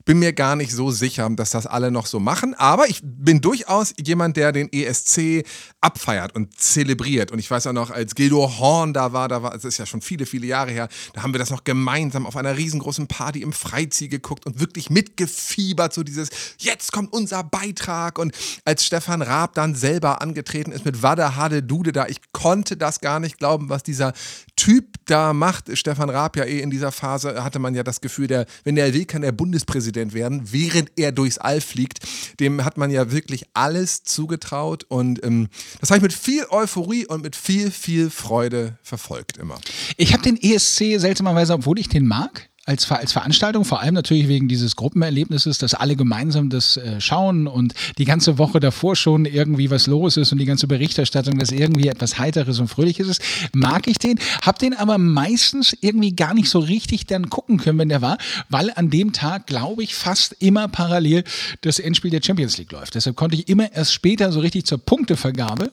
Bin 0.05 0.19
mir 0.19 0.33
gar 0.33 0.55
nicht 0.55 0.71
so 0.71 0.91
sicher, 0.91 1.29
dass 1.31 1.51
das 1.51 1.67
alle 1.67 1.91
noch 1.91 2.05
so 2.05 2.19
machen. 2.19 2.53
Aber 2.55 2.87
ich 2.89 3.01
bin 3.03 3.41
durchaus 3.41 3.93
jemand, 3.99 4.37
der 4.37 4.51
den 4.51 4.71
ESC 4.71 5.45
abfeiert 5.81 6.35
und 6.35 6.59
zelebriert. 6.59 7.31
Und 7.31 7.39
ich 7.39 7.49
weiß 7.49 7.67
auch 7.67 7.73
noch, 7.73 7.91
als 7.91 8.15
Gildo 8.15 8.59
Horn 8.59 8.93
da 8.93 9.13
war, 9.13 9.27
da 9.27 9.43
war, 9.43 9.51
das 9.51 9.65
ist 9.65 9.77
ja 9.77 9.85
schon 9.85 10.01
viele, 10.01 10.25
viele 10.25 10.47
Jahre 10.47 10.71
her, 10.71 10.87
da 11.13 11.23
haben 11.23 11.33
wir 11.33 11.39
das 11.39 11.49
noch 11.49 11.63
gemeinsam 11.63 12.25
auf 12.25 12.35
einer 12.35 12.57
riesengroßen 12.57 13.07
Party 13.07 13.41
im 13.41 13.53
Freizieh 13.53 14.07
geguckt 14.07 14.45
und 14.45 14.59
wirklich 14.59 14.89
mitgefiebert, 14.89 15.93
so 15.93 16.03
dieses, 16.03 16.29
jetzt 16.57 16.91
kommt 16.91 17.13
unser 17.13 17.43
Beitrag. 17.43 18.19
Und 18.19 18.35
als 18.65 18.85
Stefan 18.85 19.21
Raab 19.21 19.53
dann 19.55 19.75
selber 19.75 20.21
angetreten 20.21 20.71
ist 20.71 20.85
mit 20.85 21.03
Wada 21.03 21.35
Hade 21.35 21.63
Dude 21.63 21.91
da, 21.91 22.07
ich 22.07 22.19
konnte 22.31 22.77
das 22.77 23.01
gar 23.01 23.19
nicht 23.19 23.37
glauben, 23.37 23.69
was 23.69 23.83
dieser 23.83 24.13
Typ 24.55 24.97
da 25.05 25.33
macht. 25.33 25.75
Stefan 25.77 26.09
Raab 26.09 26.37
ja 26.37 26.43
eh 26.43 26.59
in 26.59 26.69
dieser 26.69 26.91
Phase 26.91 27.43
hatte 27.43 27.59
man 27.59 27.73
ja 27.73 27.83
das 27.83 28.01
Gefühl, 28.01 28.27
der, 28.27 28.45
wenn 28.63 28.77
er 28.77 28.93
will, 28.93 29.05
kann 29.05 29.23
er 29.23 29.31
Bundespräsident 29.31 30.13
werden, 30.13 30.51
während 30.51 30.91
er 30.97 31.11
durchs 31.11 31.37
All 31.37 31.61
fliegt. 31.61 31.99
Dem 32.39 32.63
hat 32.63 32.77
man 32.77 32.91
ja 32.91 33.11
wirklich 33.11 33.45
alles 33.53 34.03
zugetraut 34.03 34.83
und 34.83 35.23
ähm, 35.25 35.47
das 35.79 35.89
habe 35.89 35.97
ich 35.97 36.03
mit 36.03 36.13
viel 36.13 36.45
Euphorie 36.49 37.05
und 37.07 37.23
mit 37.23 37.35
viel, 37.35 37.71
viel 37.71 38.09
Freude 38.09 38.77
verfolgt 38.83 39.37
immer. 39.37 39.59
Ich 39.97 40.13
habe 40.13 40.23
den 40.23 40.37
ESC 40.37 40.99
seltsamerweise, 40.99 41.53
obwohl 41.53 41.79
ich 41.79 41.89
den 41.89 42.05
mag, 42.05 42.50
als, 42.71 42.89
als 42.89 43.11
Veranstaltung, 43.11 43.65
vor 43.65 43.81
allem 43.81 43.93
natürlich 43.93 44.29
wegen 44.29 44.47
dieses 44.47 44.77
Gruppenerlebnisses, 44.77 45.57
dass 45.57 45.73
alle 45.73 45.97
gemeinsam 45.97 46.49
das 46.49 46.77
äh, 46.77 47.01
schauen 47.01 47.47
und 47.47 47.73
die 47.97 48.05
ganze 48.05 48.37
Woche 48.37 48.61
davor 48.61 48.95
schon 48.95 49.25
irgendwie 49.25 49.69
was 49.69 49.87
los 49.87 50.15
ist 50.15 50.31
und 50.31 50.37
die 50.37 50.45
ganze 50.45 50.67
Berichterstattung, 50.67 51.37
dass 51.37 51.51
irgendwie 51.51 51.89
etwas 51.89 52.17
Heiteres 52.17 52.59
und 52.59 52.69
Fröhliches 52.69 53.09
ist, 53.09 53.21
mag 53.53 53.87
ich 53.87 53.99
den, 53.99 54.19
hab 54.41 54.57
den 54.57 54.73
aber 54.73 54.97
meistens 54.97 55.75
irgendwie 55.81 56.15
gar 56.15 56.33
nicht 56.33 56.49
so 56.49 56.59
richtig 56.59 57.05
dann 57.07 57.29
gucken 57.29 57.57
können, 57.57 57.77
wenn 57.77 57.89
der 57.89 58.01
war, 58.01 58.17
weil 58.47 58.71
an 58.73 58.89
dem 58.89 59.11
Tag, 59.11 59.47
glaube 59.47 59.83
ich, 59.83 59.93
fast 59.93 60.37
immer 60.39 60.69
parallel 60.69 61.25
das 61.61 61.77
Endspiel 61.77 62.11
der 62.11 62.21
Champions 62.23 62.57
League 62.57 62.71
läuft. 62.71 62.95
Deshalb 62.95 63.17
konnte 63.17 63.35
ich 63.35 63.49
immer 63.49 63.69
erst 63.73 63.93
später 63.93 64.31
so 64.31 64.39
richtig 64.39 64.65
zur 64.65 64.77
Punktevergabe 64.77 65.71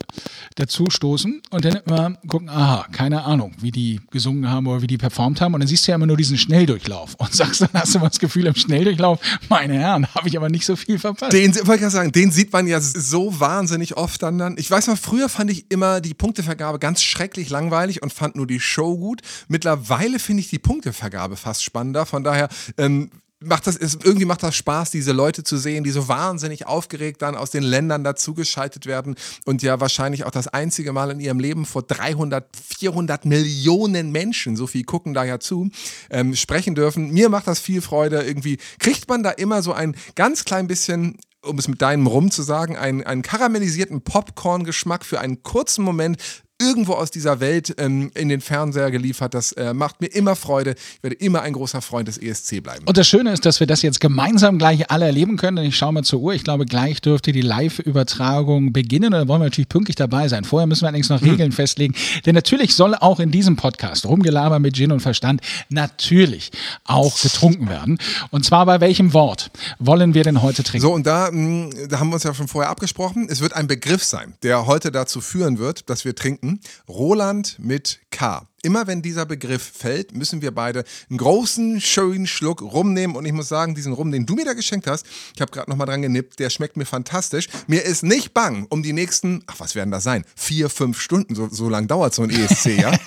dazu 0.57 0.91
stoßen 0.91 1.43
und 1.51 1.65
dann 1.65 1.79
immer 1.87 2.15
gucken, 2.27 2.49
aha, 2.49 2.87
keine 2.91 3.23
Ahnung, 3.23 3.53
wie 3.61 3.71
die 3.71 4.01
gesungen 4.11 4.51
haben 4.51 4.67
oder 4.67 4.83
wie 4.83 4.89
die 4.89 4.99
performt 4.99 5.41
haben. 5.41 5.55
Und 5.55 5.61
dann 5.61 5.69
siehst 5.69 5.87
du 5.87 5.93
ja 5.93 5.95
immer 5.95 6.07
nur 6.07 6.17
diesen 6.17 6.37
Schnelldurchlauf 6.37 6.88
Schnelldurchlauf 6.89 7.15
und 7.19 7.33
sagst, 7.33 7.61
dann 7.61 7.71
hast 7.75 7.95
du 7.95 7.99
mal 7.99 8.09
das 8.09 8.19
Gefühl 8.19 8.47
im 8.47 8.55
Schnelldurchlauf, 8.55 9.21
meine 9.49 9.75
Herren, 9.75 10.07
habe 10.15 10.29
ich 10.29 10.37
aber 10.37 10.49
nicht 10.49 10.65
so 10.65 10.77
viel 10.77 10.99
verpasst. 10.99 11.33
Den, 11.33 11.55
wollte 11.67 11.85
ich 11.85 11.91
sagen, 11.91 12.13
den 12.13 12.31
sieht 12.31 12.53
man 12.53 12.67
ja 12.67 12.81
so 12.81 13.39
wahnsinnig 13.39 13.97
oft 13.97 14.23
dann, 14.23 14.39
dann. 14.39 14.57
Ich 14.59 14.71
weiß 14.71 14.89
noch, 14.89 14.99
früher 14.99 15.29
fand 15.29 15.51
ich 15.51 15.71
immer 15.71 16.01
die 16.01 16.15
Punktevergabe 16.15 16.79
ganz 16.79 17.03
schrecklich 17.03 17.51
langweilig 17.51 18.03
und 18.03 18.13
fand 18.13 18.37
nur 18.37 18.47
die 18.47 18.61
Show 18.61 18.97
gut. 18.97 19.21
Mittlerweile 19.49 20.19
finde 20.19 20.41
ich 20.41 20.51
die 20.51 20.59
Punktevergabe 20.59 21.37
fast 21.37 21.63
spannender. 21.63 22.07
Von 22.07 22.25
daher, 22.25 22.49
ähm, 22.77 23.11
macht 23.41 23.67
das, 23.67 23.77
ist, 23.77 24.05
irgendwie 24.05 24.25
macht 24.25 24.43
das 24.43 24.57
Spaß, 24.57 24.91
diese 24.91 25.13
Leute 25.13 25.45
zu 25.45 25.57
sehen, 25.59 25.85
die 25.85 25.91
so 25.91 26.09
wahnsinnig 26.09 26.67
aufgeregt 26.67 27.23
dann 27.23 27.37
aus 27.37 27.51
den 27.51 27.63
Ländern 27.63 28.03
dazugeschaltet 28.03 28.87
werden 28.87 29.15
und 29.45 29.63
ja 29.63 29.81
wahrscheinlich 29.81 30.25
auch 30.25 30.31
das 30.31 30.49
einzige 30.49 30.93
Mal 30.93 31.11
in 31.11 31.21
ihrem 31.21 31.39
Leben 31.39 31.65
vor 31.65 31.83
300, 31.83 32.49
400 32.57 33.25
Millionen 33.25 34.11
Menschen, 34.11 34.57
so 34.57 34.67
viel 34.67 34.85
gucken 34.85 35.15
da 35.15 35.25
ja 35.25 35.39
zu, 35.39 35.71
ähm, 36.11 36.35
sprechen 36.35 36.75
dürfen. 36.75 37.13
Mir 37.13 37.29
macht 37.29 37.47
das 37.47 37.61
viel 37.61 37.81
Freude. 37.81 38.23
Irgendwie 38.23 38.59
kriegt 38.79 39.09
man 39.09 39.23
da 39.23 39.31
immer 39.31 39.63
so 39.63 39.73
ein 39.73 39.95
ganz 40.15 40.45
klein 40.45 40.67
bisschen 40.67 41.19
um 41.41 41.57
es 41.57 41.69
mit 41.69 41.81
deinem 41.81 42.09
Rum 42.09 42.33
zu 42.33 42.43
sagen, 42.43 42.77
einen, 42.77 43.05
einen 43.05 43.23
karamellisierten 43.23 44.03
Popcorn-Geschmack 44.03 45.05
für 45.05 45.21
einen 45.21 45.45
kurzen 45.45 45.85
Moment 45.85 46.21
irgendwo 46.61 46.95
aus 46.95 47.11
dieser 47.11 47.41
Welt 47.41 47.75
ähm, 47.79 48.11
in 48.15 48.29
den 48.29 48.41
Fernseher 48.41 48.91
geliefert. 48.91 49.35
Das 49.35 49.53
äh, 49.53 49.73
macht 49.73 50.01
mir 50.01 50.09
immer 50.09 50.35
Freude. 50.35 50.75
Ich 50.97 51.03
werde 51.03 51.17
immer 51.17 51.43
ein 51.43 51.53
großer 51.53 51.81
Freund 51.81 52.09
des 52.09 52.19
ESC 52.19 52.63
bleiben. 52.63 52.85
Und 52.85 52.97
das 52.97 53.07
Schöne 53.07 53.33
ist, 53.33 53.47
dass 53.47 53.61
wir 53.61 53.67
das 53.67 53.83
jetzt 53.83 54.01
gemeinsam 54.01 54.59
gleich 54.59 54.91
alle 54.91 55.07
erleben 55.07 55.37
können. 55.37 55.57
Denn 55.57 55.67
ich 55.67 55.77
schaue 55.77 55.93
mal 55.93 56.03
zur 56.03 56.21
Uhr. 56.21 56.35
Ich 56.35 56.43
glaube, 56.43 56.67
gleich 56.67 57.01
dürfte 57.01 57.31
die 57.31 57.43
Live-Übertragung 57.43 58.73
beginnen. 58.73 59.15
Und 59.15 59.21
da 59.21 59.29
wollen 59.29 59.41
wir 59.41 59.47
natürlich 59.47 59.69
pünktlich 59.69 59.95
dabei 59.95 60.29
sein. 60.29 60.45
Vorher 60.45 60.67
müssen 60.67 60.83
wir 60.83 60.89
allerdings 60.89 61.09
noch 61.09 61.21
hm. 61.21 61.31
Regeln 61.31 61.53
festlegen. 61.53 61.95
Denn 62.27 62.35
natürlich 62.35 62.75
soll 62.75 62.95
auch 62.97 63.21
in 63.21 63.31
diesem 63.31 63.55
Podcast 63.57 64.07
Rumgelaber 64.07 64.59
mit 64.59 64.75
Gin 64.75 64.91
und 64.91 65.01
Verstand 65.01 65.41
natürlich 65.69 66.51
auch 66.85 67.21
getrunken 67.21 67.69
werden. 67.69 67.99
Und 68.31 68.45
zwar 68.45 68.67
bei 68.67 68.81
welchem 68.81 69.13
Wort 69.13 69.51
wollen 69.79 70.15
wir 70.15 70.25
denn 70.25 70.43
heute 70.43 70.65
trinken? 70.65 70.83
So, 70.87 70.93
und 70.93 71.07
da, 71.07 71.31
mh, 71.31 71.73
hm, 71.73 71.89
da 71.89 72.01
haben 72.01 72.09
wir 72.09 72.15
uns 72.15 72.25
ja 72.25 72.35
schon 72.35 72.49
vorher 72.49 72.71
abgesprochen. 72.71 73.29
Es 73.31 73.41
wird 73.41 73.53
ein 73.53 73.69
Begriff 73.69 74.03
sein, 74.03 74.35
der 74.43 74.67
heute 74.67 74.91
dazu 74.91 75.21
führen 75.21 75.59
wird, 75.59 75.89
dass 75.89 76.05
wir 76.05 76.15
trinken. 76.15 76.48
Roland 76.89 77.57
mit 77.59 78.01
K. 78.11 78.47
Immer 78.63 78.87
wenn 78.87 79.03
dieser 79.03 79.25
Begriff 79.25 79.63
fällt, 79.63 80.15
müssen 80.15 80.43
wir 80.43 80.51
beide 80.51 80.85
einen 81.09 81.19
großen, 81.19 81.81
schönen 81.81 82.27
Schluck 82.27 82.61
rumnehmen. 82.61 83.17
Und 83.17 83.25
ich 83.25 83.33
muss 83.33 83.49
sagen, 83.49 83.75
diesen 83.75 83.93
Rum, 83.93 84.11
den 84.11 84.27
du 84.27 84.35
mir 84.35 84.45
da 84.45 84.55
geschenkt 84.55 84.87
hast, 84.87 85.07
ich 85.35 85.41
habe 85.41 85.51
gerade 85.53 85.71
nochmal 85.71 85.87
dran 85.87 86.03
genippt, 86.03 86.39
der 86.39 86.51
schmeckt 86.51 86.77
mir 86.77 86.85
fantastisch. 86.87 87.49
Mir 87.67 87.85
ist 87.85 88.03
nicht 88.03 88.35
bang 88.35 88.67
um 88.69 88.83
die 88.83 88.93
nächsten, 88.93 89.43
ach, 89.47 89.57
was 89.59 89.75
werden 89.75 89.91
das 89.91 90.03
sein? 90.03 90.25
Vier, 90.35 90.69
fünf 90.71 91.01
Stunden, 91.01 91.35
so, 91.35 91.49
so 91.49 91.69
lang 91.69 91.87
dauert 91.87 92.15
so 92.15 92.23
ein 92.23 92.31
ESC, 92.31 92.79
ja? 92.79 92.93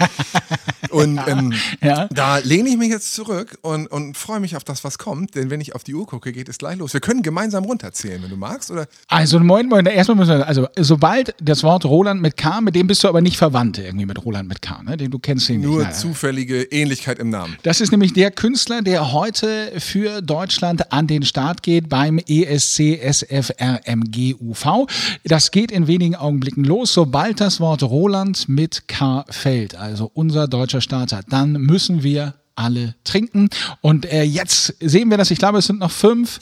Und 0.91 1.19
ähm, 1.27 1.53
ja. 1.81 2.07
da 2.07 2.37
lehne 2.37 2.69
ich 2.69 2.77
mich 2.77 2.89
jetzt 2.89 3.13
zurück 3.13 3.57
und, 3.61 3.87
und 3.87 4.17
freue 4.17 4.39
mich 4.39 4.55
auf 4.55 4.63
das, 4.63 4.83
was 4.83 4.97
kommt. 4.97 5.35
Denn 5.35 5.49
wenn 5.49 5.61
ich 5.61 5.73
auf 5.73 5.83
die 5.83 5.95
Uhr 5.95 6.05
gucke, 6.05 6.31
geht 6.31 6.49
es 6.49 6.57
gleich 6.57 6.77
los. 6.77 6.93
Wir 6.93 6.99
können 6.99 7.21
gemeinsam 7.21 7.63
runterzählen, 7.63 8.21
wenn 8.21 8.29
du 8.29 8.35
magst, 8.35 8.71
oder? 8.71 8.87
Also, 9.07 9.39
moin, 9.39 9.67
moin. 9.67 9.85
Erstmal 9.85 10.17
müssen 10.17 10.39
wir, 10.39 10.47
also, 10.47 10.67
sobald 10.77 11.33
das 11.41 11.63
Wort 11.63 11.85
Roland 11.85 12.21
mit 12.21 12.35
K, 12.35 12.61
mit 12.61 12.75
dem 12.75 12.87
bist 12.87 13.03
du 13.03 13.07
aber 13.07 13.21
nicht 13.21 13.37
verwandt 13.37 13.77
irgendwie 13.77 14.05
mit 14.05 14.23
Roland 14.23 14.49
mit 14.49 14.61
K, 14.61 14.83
ne? 14.83 14.97
Den 14.97 15.11
du 15.11 15.19
kennst 15.19 15.49
ihn 15.51 15.61
Nur 15.61 15.85
nicht. 15.85 15.95
Zufällige 15.95 16.63
Ähnlichkeit 16.63 17.19
im 17.19 17.29
Namen. 17.29 17.57
Das 17.63 17.81
ist 17.81 17.91
nämlich 17.91 18.13
der 18.13 18.31
Künstler, 18.31 18.81
der 18.81 19.11
heute 19.11 19.73
für 19.79 20.21
Deutschland 20.21 20.91
an 20.91 21.07
den 21.07 21.23
Start 21.23 21.63
geht 21.63 21.89
beim 21.89 22.19
ESC 22.19 22.99
SFRMG 23.01 24.35
UV. 24.39 24.87
Das 25.23 25.51
geht 25.51 25.71
in 25.71 25.87
wenigen 25.87 26.15
Augenblicken 26.15 26.63
los, 26.63 26.93
sobald 26.93 27.39
das 27.39 27.59
Wort 27.59 27.83
Roland 27.83 28.47
mit 28.49 28.87
K 28.87 29.25
fällt. 29.29 29.75
Also 29.75 30.11
unser 30.13 30.47
deutscher 30.47 30.81
Starter. 30.81 31.21
Dann 31.29 31.53
müssen 31.53 32.03
wir 32.03 32.35
alle 32.55 32.95
trinken. 33.03 33.49
Und 33.81 34.05
äh, 34.05 34.23
jetzt 34.23 34.75
sehen 34.79 35.09
wir 35.09 35.17
das. 35.17 35.31
Ich 35.31 35.39
glaube, 35.39 35.59
es 35.59 35.65
sind 35.65 35.79
noch 35.79 35.91
fünf. 35.91 36.39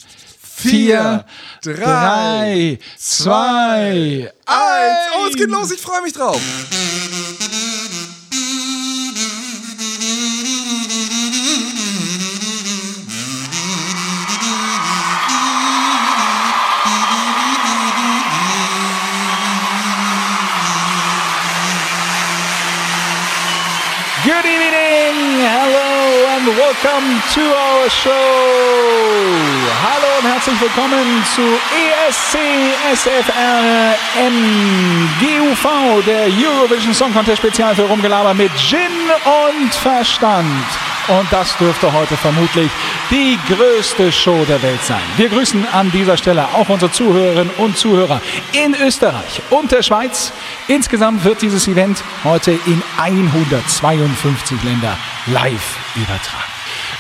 Vier, 0.60 1.26
drei, 1.62 1.74
drei 1.74 2.80
zwei, 2.98 4.34
eins. 4.46 4.98
Oh, 5.18 5.28
es 5.30 5.36
geht 5.38 5.50
los. 5.50 5.72
Ich 5.72 5.80
freue 5.80 6.02
mich 6.02 6.12
drauf. 6.12 6.42
Good 24.42 24.52
evening, 24.52 25.44
hello 25.52 26.24
and 26.32 26.48
welcome 26.56 27.20
to 27.36 27.44
our 27.44 27.90
show. 27.90 28.12
Hallo 29.84 30.08
und 30.22 30.32
herzlich 30.32 30.62
willkommen 30.62 31.26
zu 31.26 31.42
ESC 31.76 32.38
SFR 32.96 33.96
MGUV, 34.16 36.06
der 36.06 36.28
Eurovision 36.28 36.94
Song 36.94 37.14
Contest 37.14 37.40
Spezial 37.40 37.76
für 37.76 37.84
Rumgelaber 37.84 38.34
mit 38.34 38.52
Gin 38.58 38.80
und 39.26 39.76
Verstand. 39.76 40.46
Und 41.10 41.28
das 41.32 41.58
dürfte 41.58 41.92
heute 41.92 42.16
vermutlich 42.16 42.70
die 43.10 43.40
größte 43.52 44.12
Show 44.12 44.46
der 44.48 44.62
Welt 44.62 44.84
sein. 44.84 45.02
Wir 45.18 45.30
grüßen 45.30 45.66
an 45.72 45.92
dieser 45.92 46.18
Stelle 46.18 46.46
auch 46.54 46.70
unsere 46.70 46.92
Zuhörerinnen 46.92 47.50
und 47.58 47.78
Zuhörer 47.78 48.22
in 48.52 48.76
Österreich 48.76 49.42
und 49.50 49.72
der 49.72 49.82
Schweiz. 49.82 50.32
Insgesamt 50.68 51.24
wird 51.24 51.42
dieses 51.42 51.68
Event 51.68 52.04
heute 52.24 52.52
in 52.52 52.84
152 52.98 54.62
Länder 54.64 54.96
live 55.26 55.78
übertragen. 55.96 56.50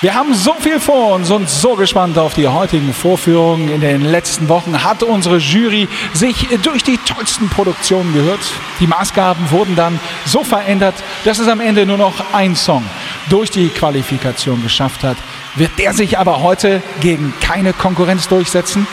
Wir 0.02 0.14
haben 0.14 0.34
so 0.34 0.54
viel 0.54 0.80
vor 0.80 1.16
und 1.16 1.26
sind 1.26 1.50
so 1.50 1.76
gespannt 1.76 2.18
auf 2.18 2.34
die 2.34 2.48
heutigen 2.48 2.94
Vorführungen. 2.94 3.68
In 3.68 3.82
den 3.82 4.06
letzten 4.06 4.48
Wochen 4.48 4.82
hat 4.82 5.04
unsere 5.04 5.40
Jury 5.40 5.90
sich 6.14 6.48
durch 6.64 6.84
die 6.84 6.98
tollsten 7.00 7.50
Produktionen 7.50 8.14
gehört. 8.14 8.40
Die 8.80 8.88
Maßgaben 8.88 9.52
wurden 9.52 9.76
dann 9.76 10.00
so 10.26 10.46
verändert, 10.46 10.96
dass 11.26 11.40
es 11.40 11.50
am 11.50 11.60
Ende 11.60 11.86
nur 11.86 11.98
noch 11.98 12.14
ein 12.32 12.56
Song 12.56 12.86
durch 13.30 13.52
die 13.52 13.70
Qualifikation 13.70 14.62
geschafft 14.62 15.04
hat. 15.04 15.18
Wird 15.56 15.72
der 15.78 15.94
sich 15.94 16.18
aber 16.18 16.42
heute 16.42 16.82
gegen 17.00 17.34
keine 17.42 17.74
Konkurrenz 17.74 18.28
durchsetzen? 18.28 18.88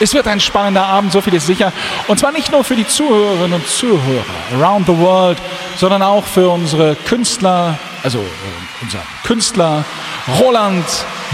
Es 0.00 0.14
wird 0.14 0.26
ein 0.26 0.40
spannender 0.40 0.84
Abend, 0.84 1.12
so 1.12 1.20
viel 1.20 1.34
ist 1.34 1.46
sicher. 1.46 1.72
Und 2.08 2.18
zwar 2.18 2.32
nicht 2.32 2.50
nur 2.50 2.64
für 2.64 2.74
die 2.74 2.86
Zuhörerinnen 2.86 3.52
und 3.52 3.68
Zuhörer 3.68 4.24
around 4.58 4.86
the 4.86 4.98
world, 4.98 5.38
sondern 5.76 6.02
auch 6.02 6.24
für 6.24 6.48
unsere 6.48 6.96
Künstler, 6.96 7.78
also 8.02 8.18
äh, 8.18 8.82
unser 8.82 8.98
Künstler 9.22 9.84
Roland 10.40 10.84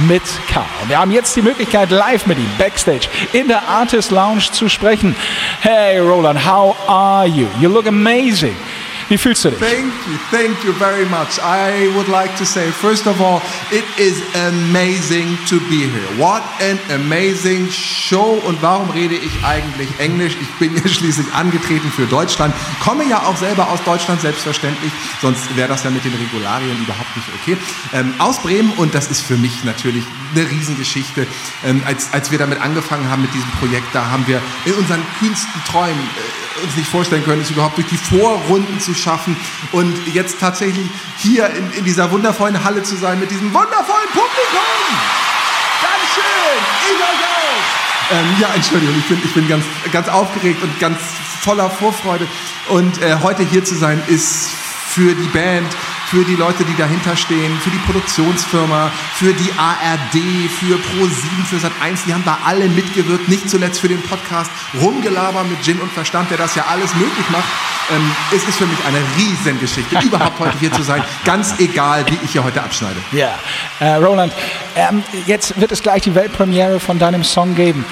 mit 0.07 0.23
K. 0.53 0.65
Und 0.83 0.91
wir 0.91 0.99
haben 0.99 1.11
jetzt 1.11 1.35
die 1.37 1.43
Möglichkeit, 1.43 1.91
live 1.91 2.27
mit 2.27 2.39
ihm 2.39 2.51
backstage 2.59 3.09
in 3.33 3.49
der 3.49 3.67
Artist 3.69 4.11
Lounge 4.11 4.51
zu 4.53 4.69
sprechen. 4.69 5.17
Hey 5.61 5.99
Roland, 5.99 6.47
how 6.47 6.77
are 6.87 7.27
you? 7.27 7.47
You 7.61 7.71
look 7.71 7.87
amazing. 7.87 8.57
Wie 9.09 9.17
fühlst 9.17 9.45
du 9.45 9.51
dich? 9.51 9.59
Thank 9.59 9.93
you, 10.07 10.19
thank 10.31 10.65
you 10.65 10.73
very 10.75 11.07
much. 11.07 11.39
I 11.39 11.89
would 11.95 12.09
like 12.09 12.37
to 12.37 12.45
say, 12.45 12.71
first 12.71 13.07
of 13.07 13.21
all, 13.23 13.41
it 13.71 13.85
is 13.97 14.23
amazing 14.35 15.39
to 15.49 15.59
be 15.71 15.89
here. 15.89 16.19
What 16.19 16.43
an 16.61 16.79
amazing 16.91 17.71
show. 17.71 18.39
Und 18.45 18.61
warum 18.61 18.91
rede 18.91 19.15
ich 19.15 19.33
eigentlich 19.45 19.89
Englisch? 19.99 20.37
Ich 20.41 20.51
bin 20.59 20.77
ja 20.77 20.87
schließlich 20.89 21.33
angetreten 21.33 21.91
für 21.91 22.05
Deutschland, 22.05 22.55
komme 22.81 23.05
ja 23.09 23.23
auch 23.23 23.37
selber 23.39 23.71
aus 23.71 23.83
Deutschland, 23.83 24.21
selbstverständlich. 24.21 24.93
Sonst 25.23 25.57
wäre 25.57 25.69
das 25.69 25.85
ja 25.85 25.91
mit 25.91 26.05
den 26.05 26.13
Regularien 26.13 26.77
überhaupt 26.83 27.17
nicht 27.17 27.29
okay. 27.41 27.57
Ähm, 27.95 28.13
aus 28.19 28.43
Bremen 28.43 28.73
und 28.73 28.95
das 28.95 29.11
ist 29.11 29.23
für 29.23 29.39
mich 29.39 29.65
natürlich 29.65 30.05
eine 30.35 30.51
Riesengeschichte. 30.51 31.27
Ähm, 31.65 31.83
als, 31.87 32.13
als 32.13 32.31
wir 32.31 32.39
damit 32.39 32.61
angefangen 32.61 33.09
haben 33.09 33.23
mit 33.23 33.33
diesem 33.33 33.51
Projekt, 33.53 33.87
da 33.95 34.11
haben 34.11 34.27
wir 34.27 34.43
in 34.67 34.75
unseren 34.75 35.03
kühnsten 35.19 35.65
Träumen 35.65 35.99
äh, 35.99 36.65
uns 36.65 36.77
nicht 36.77 36.89
vorstellen 36.89 37.25
können, 37.25 37.43
es 37.43 37.51
überhaupt 37.51 37.77
durch 37.77 37.89
die 37.89 37.97
Vorrunden 37.97 38.81
zu 38.81 38.95
schaffen 39.01 39.37
und 39.73 39.95
jetzt 40.13 40.41
tatsächlich 40.41 40.87
hier 41.19 41.49
in, 41.51 41.73
in 41.73 41.85
dieser 41.85 42.11
wundervollen 42.11 42.65
Halle 42.65 42.83
zu 42.83 42.97
sein 42.97 43.19
mit 43.21 43.31
diesem 43.31 43.53
wundervollen 43.53 44.09
Publikum. 44.13 44.29
Dankeschön, 45.81 46.59
ich 46.83 46.97
euch 46.97 47.25
auch. 47.25 47.79
Ähm, 48.11 48.37
ja, 48.41 48.49
Entschuldigung, 48.55 48.97
ich 48.99 49.07
bin, 49.07 49.21
ich 49.23 49.35
bin 49.35 49.49
ganz, 49.49 49.65
ganz 49.93 50.09
aufgeregt 50.09 50.63
und 50.63 50.79
ganz 50.81 50.99
voller 51.41 51.71
Vorfreude. 51.71 52.27
Und 52.69 53.01
äh, 53.03 53.17
heute 53.23 53.43
hier 53.43 53.65
zu 53.65 53.75
sein 53.75 54.03
ist 54.09 54.49
für 54.89 55.15
die 55.15 55.29
Band, 55.29 55.69
für 56.11 56.25
die 56.25 56.37
Leute, 56.37 56.65
die 56.65 56.75
dahinter 56.77 57.17
stehen, 57.17 57.59
für 57.61 57.71
die 57.71 57.79
Produktionsfirma, 57.79 58.91
für 59.15 59.33
die 59.35 59.53
ARD, 59.59 60.51
für 60.51 60.77
Pro7, 60.77 61.45
für 61.45 61.57
Sat1. 61.57 62.07
Die 62.07 62.15
haben 62.15 62.25
da 62.25 62.39
alle 62.47 62.69
mitgewirkt, 62.69 63.29
nicht 63.29 63.49
zuletzt 63.51 63.81
für 63.81 63.89
den 63.89 64.01
Podcast 64.03 64.51
Rumgelaber 64.81 65.45
mit 65.45 65.63
Gin 65.63 65.79
und 65.81 65.93
Verstand, 65.93 66.31
der 66.31 66.39
das 66.39 66.55
ja 66.55 66.65
alles 66.67 66.95
möglich 66.95 67.29
macht. 67.31 67.49
Ähm, 67.91 68.11
es 68.35 68.43
ist 68.49 68.57
für 68.57 68.67
mich 68.67 68.79
eine 68.87 68.99
Riesengeschichte, 69.19 69.99
überhaupt 70.05 70.39
heute 70.39 70.59
hier 70.59 70.73
zu 70.73 70.83
sein, 70.83 71.03
ganz 71.25 71.59
egal, 71.59 72.07
wie 72.09 72.19
ich 72.25 72.33
hier 72.33 72.45
heute 72.45 72.63
abschneide. 72.63 72.97
Ja, 73.13 73.39
äh, 73.81 73.95
Roland, 73.95 74.33
ähm, 74.77 75.03
jetzt 75.27 75.61
wird 75.61 75.73
es 75.73 75.83
gleich 75.83 76.03
die 76.03 76.15
Weltpremiere 76.15 76.81
von 76.81 76.99
deinem 76.99 77.25
Song 77.25 77.55
geben. 77.55 77.85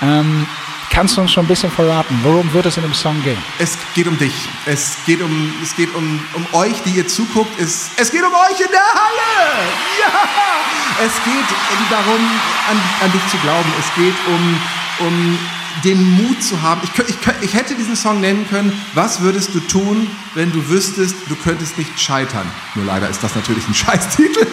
Ähm, 0.00 0.46
Kannst 0.94 1.16
du 1.16 1.22
uns 1.22 1.32
schon 1.32 1.44
ein 1.44 1.48
bisschen 1.48 1.72
verraten, 1.72 2.16
worum 2.22 2.52
wird 2.52 2.66
es 2.66 2.76
in 2.76 2.84
dem 2.84 2.94
Song 2.94 3.20
gehen? 3.24 3.36
Es 3.58 3.76
geht 3.96 4.06
um 4.06 4.16
dich. 4.16 4.32
Es 4.64 4.96
geht 5.04 5.20
um, 5.20 5.52
es 5.60 5.74
geht 5.74 5.92
um, 5.92 6.20
um 6.34 6.46
euch, 6.52 6.80
die 6.84 6.90
ihr 6.90 7.08
zuguckt. 7.08 7.50
Es, 7.58 7.90
es 7.96 8.12
geht 8.12 8.22
um 8.22 8.32
euch 8.32 8.60
in 8.60 8.70
der 8.70 8.80
Halle. 8.80 9.66
Ja! 10.00 10.12
es 11.04 11.12
geht 11.24 11.90
darum, 11.90 12.20
an, 12.70 12.80
an 13.02 13.10
dich 13.10 13.26
zu 13.26 13.36
glauben. 13.38 13.72
Es 13.80 13.92
geht 13.96 14.14
um, 14.28 14.60
um 15.08 15.38
den 15.82 16.16
Mut 16.16 16.40
zu 16.40 16.62
haben. 16.62 16.80
Ich, 16.84 17.08
ich, 17.08 17.16
ich 17.40 17.54
hätte 17.54 17.74
diesen 17.74 17.96
Song 17.96 18.20
nennen 18.20 18.46
können, 18.48 18.72
was 18.92 19.20
würdest 19.20 19.52
du 19.52 19.58
tun, 19.58 20.08
wenn 20.34 20.52
du 20.52 20.68
wüsstest, 20.68 21.16
du 21.28 21.36
könntest 21.36 21.78
nicht 21.78 21.98
scheitern. 22.00 22.46
Nur 22.74 22.84
leider 22.84 23.08
ist 23.08 23.22
das 23.22 23.34
natürlich 23.34 23.66
ein 23.68 23.74
Scheißtitel. 23.74 24.46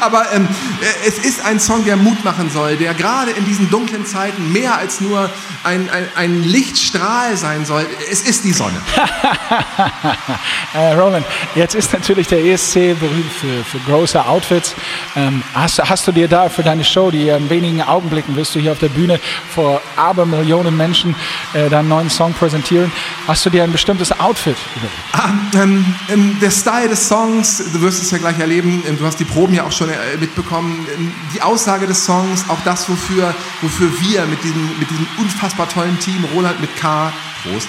Aber 0.00 0.32
ähm, 0.32 0.48
äh, 0.80 1.08
es 1.08 1.18
ist 1.18 1.44
ein 1.44 1.60
Song, 1.60 1.84
der 1.84 1.96
Mut 1.96 2.24
machen 2.24 2.50
soll, 2.50 2.76
der 2.76 2.94
gerade 2.94 3.32
in 3.32 3.44
diesen 3.44 3.70
dunklen 3.70 4.06
Zeiten 4.06 4.52
mehr 4.52 4.76
als 4.76 5.00
nur 5.00 5.30
ein, 5.64 5.90
ein, 5.90 6.08
ein 6.14 6.44
Lichtstrahl 6.44 7.36
sein 7.36 7.64
soll. 7.64 7.86
Es 8.10 8.22
ist 8.22 8.44
die 8.44 8.52
Sonne. 8.52 8.80
äh, 10.74 10.92
Roland, 10.94 11.26
jetzt 11.54 11.74
ist 11.74 11.92
natürlich 11.92 12.28
der 12.28 12.44
ESC 12.44 12.98
berühmt 12.98 13.32
für, 13.32 13.64
für 13.64 13.78
große 13.90 14.24
Outfits. 14.24 14.74
Ähm, 15.16 15.42
hast, 15.54 15.78
hast 15.78 16.06
du 16.06 16.12
dir 16.12 16.28
da 16.28 16.48
für 16.48 16.62
deine 16.62 16.84
Show, 16.84 17.10
die 17.10 17.28
in 17.28 17.50
wenigen 17.50 17.82
Augenblicken 17.82 18.36
wirst 18.36 18.54
du 18.54 18.60
hier 18.60 18.72
auf 18.72 18.78
der 18.78 18.88
Bühne 18.88 19.20
vor 19.54 19.80
Abermillionen 19.96 20.76
Menschen 20.76 21.14
äh, 21.52 21.68
deinen 21.68 21.88
neuen 21.88 22.10
Song 22.10 22.32
präsentieren, 22.34 22.92
hast 23.26 23.44
du 23.46 23.50
dir 23.50 23.64
ein 23.64 23.72
bestimmtes 23.72 24.18
Outfit 24.18 24.56
überlegt? 24.76 25.23
Ah, 25.26 25.32
ähm, 25.54 25.82
ähm, 26.10 26.38
der 26.38 26.50
Style 26.50 26.90
des 26.90 27.08
Songs, 27.08 27.56
du 27.72 27.80
wirst 27.80 28.02
es 28.02 28.10
ja 28.10 28.18
gleich 28.18 28.38
erleben, 28.38 28.82
ähm, 28.86 28.98
du 28.98 29.06
hast 29.06 29.18
die 29.18 29.24
Proben 29.24 29.54
ja 29.54 29.64
auch 29.64 29.72
schon 29.72 29.88
äh, 29.88 30.18
mitbekommen, 30.20 30.86
ähm, 30.94 31.14
die 31.34 31.40
Aussage 31.40 31.86
des 31.86 32.04
Songs, 32.04 32.44
auch 32.48 32.60
das, 32.62 32.90
wofür, 32.90 33.34
wofür 33.62 33.90
wir 34.02 34.26
mit 34.26 34.44
diesem, 34.44 34.78
mit 34.78 34.90
diesem 34.90 35.06
unfassbar 35.16 35.66
tollen 35.66 35.98
Team, 35.98 36.26
Roland 36.34 36.60
mit 36.60 36.76
K, 36.76 37.10
Prost, 37.42 37.68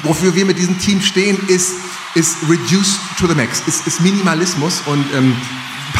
wofür 0.00 0.34
wir 0.34 0.44
mit 0.44 0.58
diesem 0.58 0.78
Team 0.78 1.00
stehen, 1.00 1.38
ist, 1.48 1.72
ist 2.14 2.36
reduced 2.50 3.00
to 3.18 3.26
the 3.26 3.34
max, 3.34 3.62
ist, 3.66 3.86
ist 3.86 4.02
Minimalismus 4.02 4.82
und 4.84 5.06
ähm, 5.14 5.34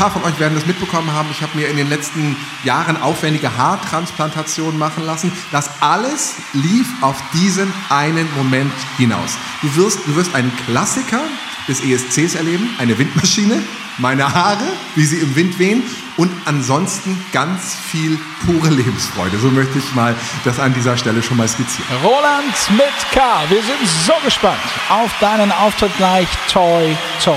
paar 0.03 0.11
von 0.11 0.25
euch 0.25 0.41
werden 0.41 0.57
das 0.57 0.67
mitbekommen 0.67 1.13
haben. 1.13 1.29
Ich 1.31 1.43
habe 1.43 1.57
mir 1.57 1.69
in 1.69 1.77
den 1.77 1.89
letzten 1.89 2.37
Jahren 2.65 3.01
aufwendige 3.01 3.57
Haartransplantationen 3.57 4.77
machen 4.77 5.07
lassen. 5.07 5.31
Das 5.53 5.81
alles 5.81 6.35
lief 6.53 6.89
auf 7.03 7.23
diesen 7.33 7.73
einen 7.89 8.27
Moment 8.37 8.73
hinaus. 8.97 9.39
Du 9.61 9.77
wirst, 9.77 10.01
du 10.05 10.17
wirst 10.17 10.35
einen 10.35 10.51
Klassiker 10.67 11.21
des 11.69 11.81
ESCs 11.81 12.35
erleben, 12.35 12.69
eine 12.79 12.99
Windmaschine, 12.99 13.63
meine 13.99 14.33
Haare, 14.33 14.65
wie 14.95 15.05
sie 15.05 15.19
im 15.19 15.35
Wind 15.37 15.59
wehen 15.59 15.83
und 16.17 16.31
ansonsten 16.45 17.19
ganz 17.33 17.77
viel 17.91 18.19
pure 18.45 18.71
Lebensfreude. 18.71 19.39
So 19.39 19.49
möchte 19.49 19.79
ich 19.79 19.95
mal 19.95 20.15
das 20.45 20.59
an 20.59 20.75
dieser 20.75 20.97
Stelle 20.97 21.23
schon 21.23 21.37
mal 21.37 21.49
skizzieren. 21.49 21.89
Roland 22.03 22.55
mit 22.71 23.11
K. 23.13 23.45
Wir 23.49 23.63
sind 23.63 23.89
so 24.07 24.15
gespannt 24.25 24.61
auf 24.89 25.11
deinen 25.21 25.53
Auftritt 25.53 25.97
gleich. 25.97 26.29
Toi, 26.53 26.97
toi, 27.23 27.35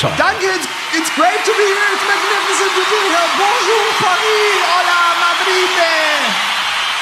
toi. 0.00 0.10
Danke, 0.16 0.46
it's, 0.46 0.68
it's 0.96 1.14
great 1.14 1.42
to 1.44 1.52
be 1.52 1.64
here. 1.64 1.88
It's 1.94 2.06
magnificent 2.06 2.72
to 2.74 2.84
be 2.90 3.00
here. 3.10 3.28
Bonjour 3.38 3.86
Paris, 3.98 4.58
hola 4.66 5.02
Madrid. 5.20 6.11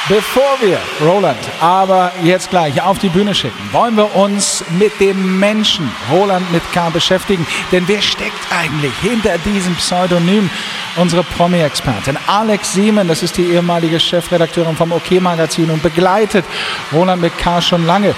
Bevor 0.08 0.56
wir 0.60 0.78
Roland 1.06 1.38
aber 1.60 2.10
jetzt 2.24 2.50
gleich 2.50 2.82
auf 2.82 2.98
die 2.98 3.10
Bühne 3.10 3.34
schicken, 3.34 3.68
wollen 3.70 3.96
wir 3.96 4.16
uns 4.16 4.64
mit 4.70 4.98
dem 4.98 5.38
Menschen 5.38 5.90
Roland 6.10 6.50
mit 6.50 6.62
K 6.72 6.88
beschäftigen. 6.90 7.46
Denn 7.70 7.86
wer 7.86 8.02
steckt 8.02 8.40
eigentlich 8.50 8.92
hinter 9.02 9.38
diesem 9.38 9.74
Pseudonym? 9.76 10.50
Unsere 10.96 11.22
Promi-Expertin 11.22 12.18
Alex 12.26 12.72
Siemen, 12.72 13.06
das 13.06 13.22
ist 13.22 13.36
die 13.36 13.44
ehemalige 13.44 14.00
Chefredakteurin 14.00 14.74
vom 14.74 14.90
OK-Magazin 14.90 15.70
und 15.70 15.82
begleitet 15.82 16.44
Roland 16.92 17.22
mit 17.22 17.36
K 17.38 17.60
schon 17.60 17.86
lange. 17.86 18.14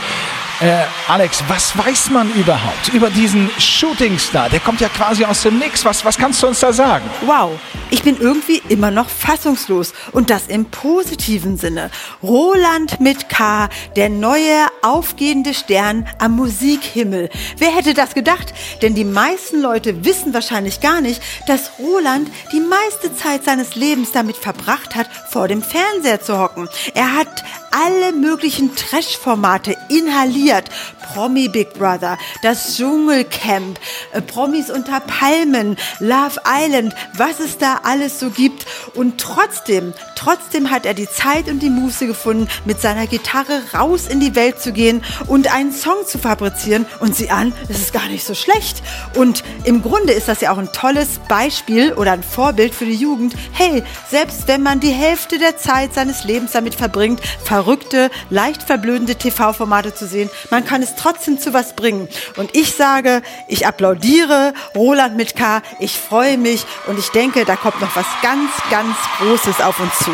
Äh, 0.62 0.84
Alex, 1.08 1.42
was 1.48 1.76
weiß 1.76 2.10
man 2.10 2.32
überhaupt 2.34 2.94
über 2.94 3.10
diesen 3.10 3.50
Shootingstar? 3.58 4.48
Der 4.48 4.60
kommt 4.60 4.80
ja 4.80 4.88
quasi 4.88 5.24
aus 5.24 5.42
dem 5.42 5.58
Nix. 5.58 5.84
Was, 5.84 6.04
was 6.04 6.16
kannst 6.16 6.40
du 6.40 6.46
uns 6.46 6.60
da 6.60 6.72
sagen? 6.72 7.04
Wow, 7.26 7.58
ich 7.90 8.04
bin 8.04 8.16
irgendwie 8.20 8.62
immer 8.68 8.92
noch 8.92 9.08
fassungslos 9.08 9.92
und 10.12 10.30
das 10.30 10.46
im 10.46 10.66
positiven 10.66 11.56
Sinne. 11.56 11.90
Roland 12.22 13.00
mit 13.00 13.28
K, 13.28 13.70
der 13.96 14.08
neue 14.08 14.68
aufgehende 14.82 15.52
Stern 15.52 16.06
am 16.20 16.36
Musikhimmel. 16.36 17.28
Wer 17.58 17.74
hätte 17.74 17.92
das 17.92 18.14
gedacht? 18.14 18.54
Denn 18.82 18.94
die 18.94 19.04
meisten 19.04 19.60
Leute 19.60 20.04
wissen 20.04 20.32
wahrscheinlich 20.32 20.80
gar 20.80 21.00
nicht, 21.00 21.20
dass 21.48 21.72
Roland 21.80 22.30
die 22.52 22.60
meiste 22.60 23.12
Zeit 23.16 23.42
seines 23.42 23.74
Lebens 23.74 24.12
damit 24.12 24.36
verbracht 24.36 24.94
hat, 24.94 25.08
vor 25.28 25.48
dem 25.48 25.60
Fernseher 25.60 26.20
zu 26.20 26.38
hocken. 26.38 26.68
Er 26.94 27.16
hat 27.16 27.42
alle 27.72 28.12
möglichen 28.12 28.74
Trash-Formate 28.76 29.76
inhaliert. 29.88 30.68
Promi 31.12 31.48
Big 31.48 31.74
Brother, 31.74 32.16
das 32.42 32.76
Dschungelcamp, 32.76 33.78
äh, 34.12 34.22
Promis 34.22 34.70
unter 34.70 35.00
Palmen, 35.00 35.76
Love 35.98 36.40
Island, 36.46 36.94
was 37.16 37.40
es 37.40 37.58
da 37.58 37.80
alles 37.82 38.18
so 38.18 38.30
gibt. 38.30 38.66
Und 38.94 39.20
trotzdem, 39.20 39.92
trotzdem 40.16 40.70
hat 40.70 40.86
er 40.86 40.94
die 40.94 41.08
Zeit 41.08 41.48
und 41.48 41.60
die 41.60 41.70
Muße 41.70 42.06
gefunden, 42.06 42.48
mit 42.64 42.80
seiner 42.80 43.06
Gitarre 43.06 43.62
raus 43.74 44.06
in 44.06 44.20
die 44.20 44.34
Welt 44.34 44.60
zu 44.60 44.72
gehen 44.72 45.04
und 45.26 45.52
einen 45.52 45.72
Song 45.72 46.06
zu 46.06 46.18
fabrizieren. 46.18 46.86
Und 47.00 47.16
sieh 47.16 47.30
an, 47.30 47.52
es 47.68 47.78
ist 47.78 47.92
gar 47.92 48.08
nicht 48.08 48.24
so 48.24 48.34
schlecht. 48.34 48.82
Und 49.16 49.44
im 49.64 49.82
Grunde 49.82 50.12
ist 50.12 50.28
das 50.28 50.40
ja 50.40 50.52
auch 50.52 50.58
ein 50.58 50.72
tolles 50.72 51.20
Beispiel 51.28 51.92
oder 51.92 52.12
ein 52.12 52.22
Vorbild 52.22 52.74
für 52.74 52.86
die 52.86 52.94
Jugend. 52.94 53.34
Hey, 53.52 53.82
selbst 54.10 54.48
wenn 54.48 54.62
man 54.62 54.80
die 54.80 54.90
Hälfte 54.90 55.38
der 55.38 55.56
Zeit 55.56 55.94
seines 55.94 56.24
Lebens 56.24 56.52
damit 56.52 56.74
verbringt, 56.74 57.20
verrückte, 57.62 58.10
leicht 58.28 58.62
verblödende 58.62 59.14
TV-Formate 59.14 59.94
zu 59.94 60.06
sehen, 60.06 60.28
man 60.50 60.64
kann 60.64 60.82
es 60.82 60.96
trotzdem 60.96 61.38
zu 61.38 61.52
was 61.52 61.76
bringen. 61.76 62.08
Und 62.36 62.56
ich 62.56 62.72
sage, 62.72 63.22
ich 63.46 63.66
applaudiere 63.66 64.52
Roland 64.74 65.16
mit 65.16 65.36
K. 65.36 65.62
Ich 65.78 65.96
freue 65.96 66.38
mich 66.38 66.64
und 66.88 66.98
ich 66.98 67.10
denke, 67.10 67.44
da 67.44 67.54
kommt 67.54 67.80
noch 67.80 67.94
was 67.94 68.06
ganz, 68.20 68.50
ganz 68.70 68.96
Großes 69.18 69.60
auf 69.60 69.78
uns 69.78 69.96
zu. 69.98 70.10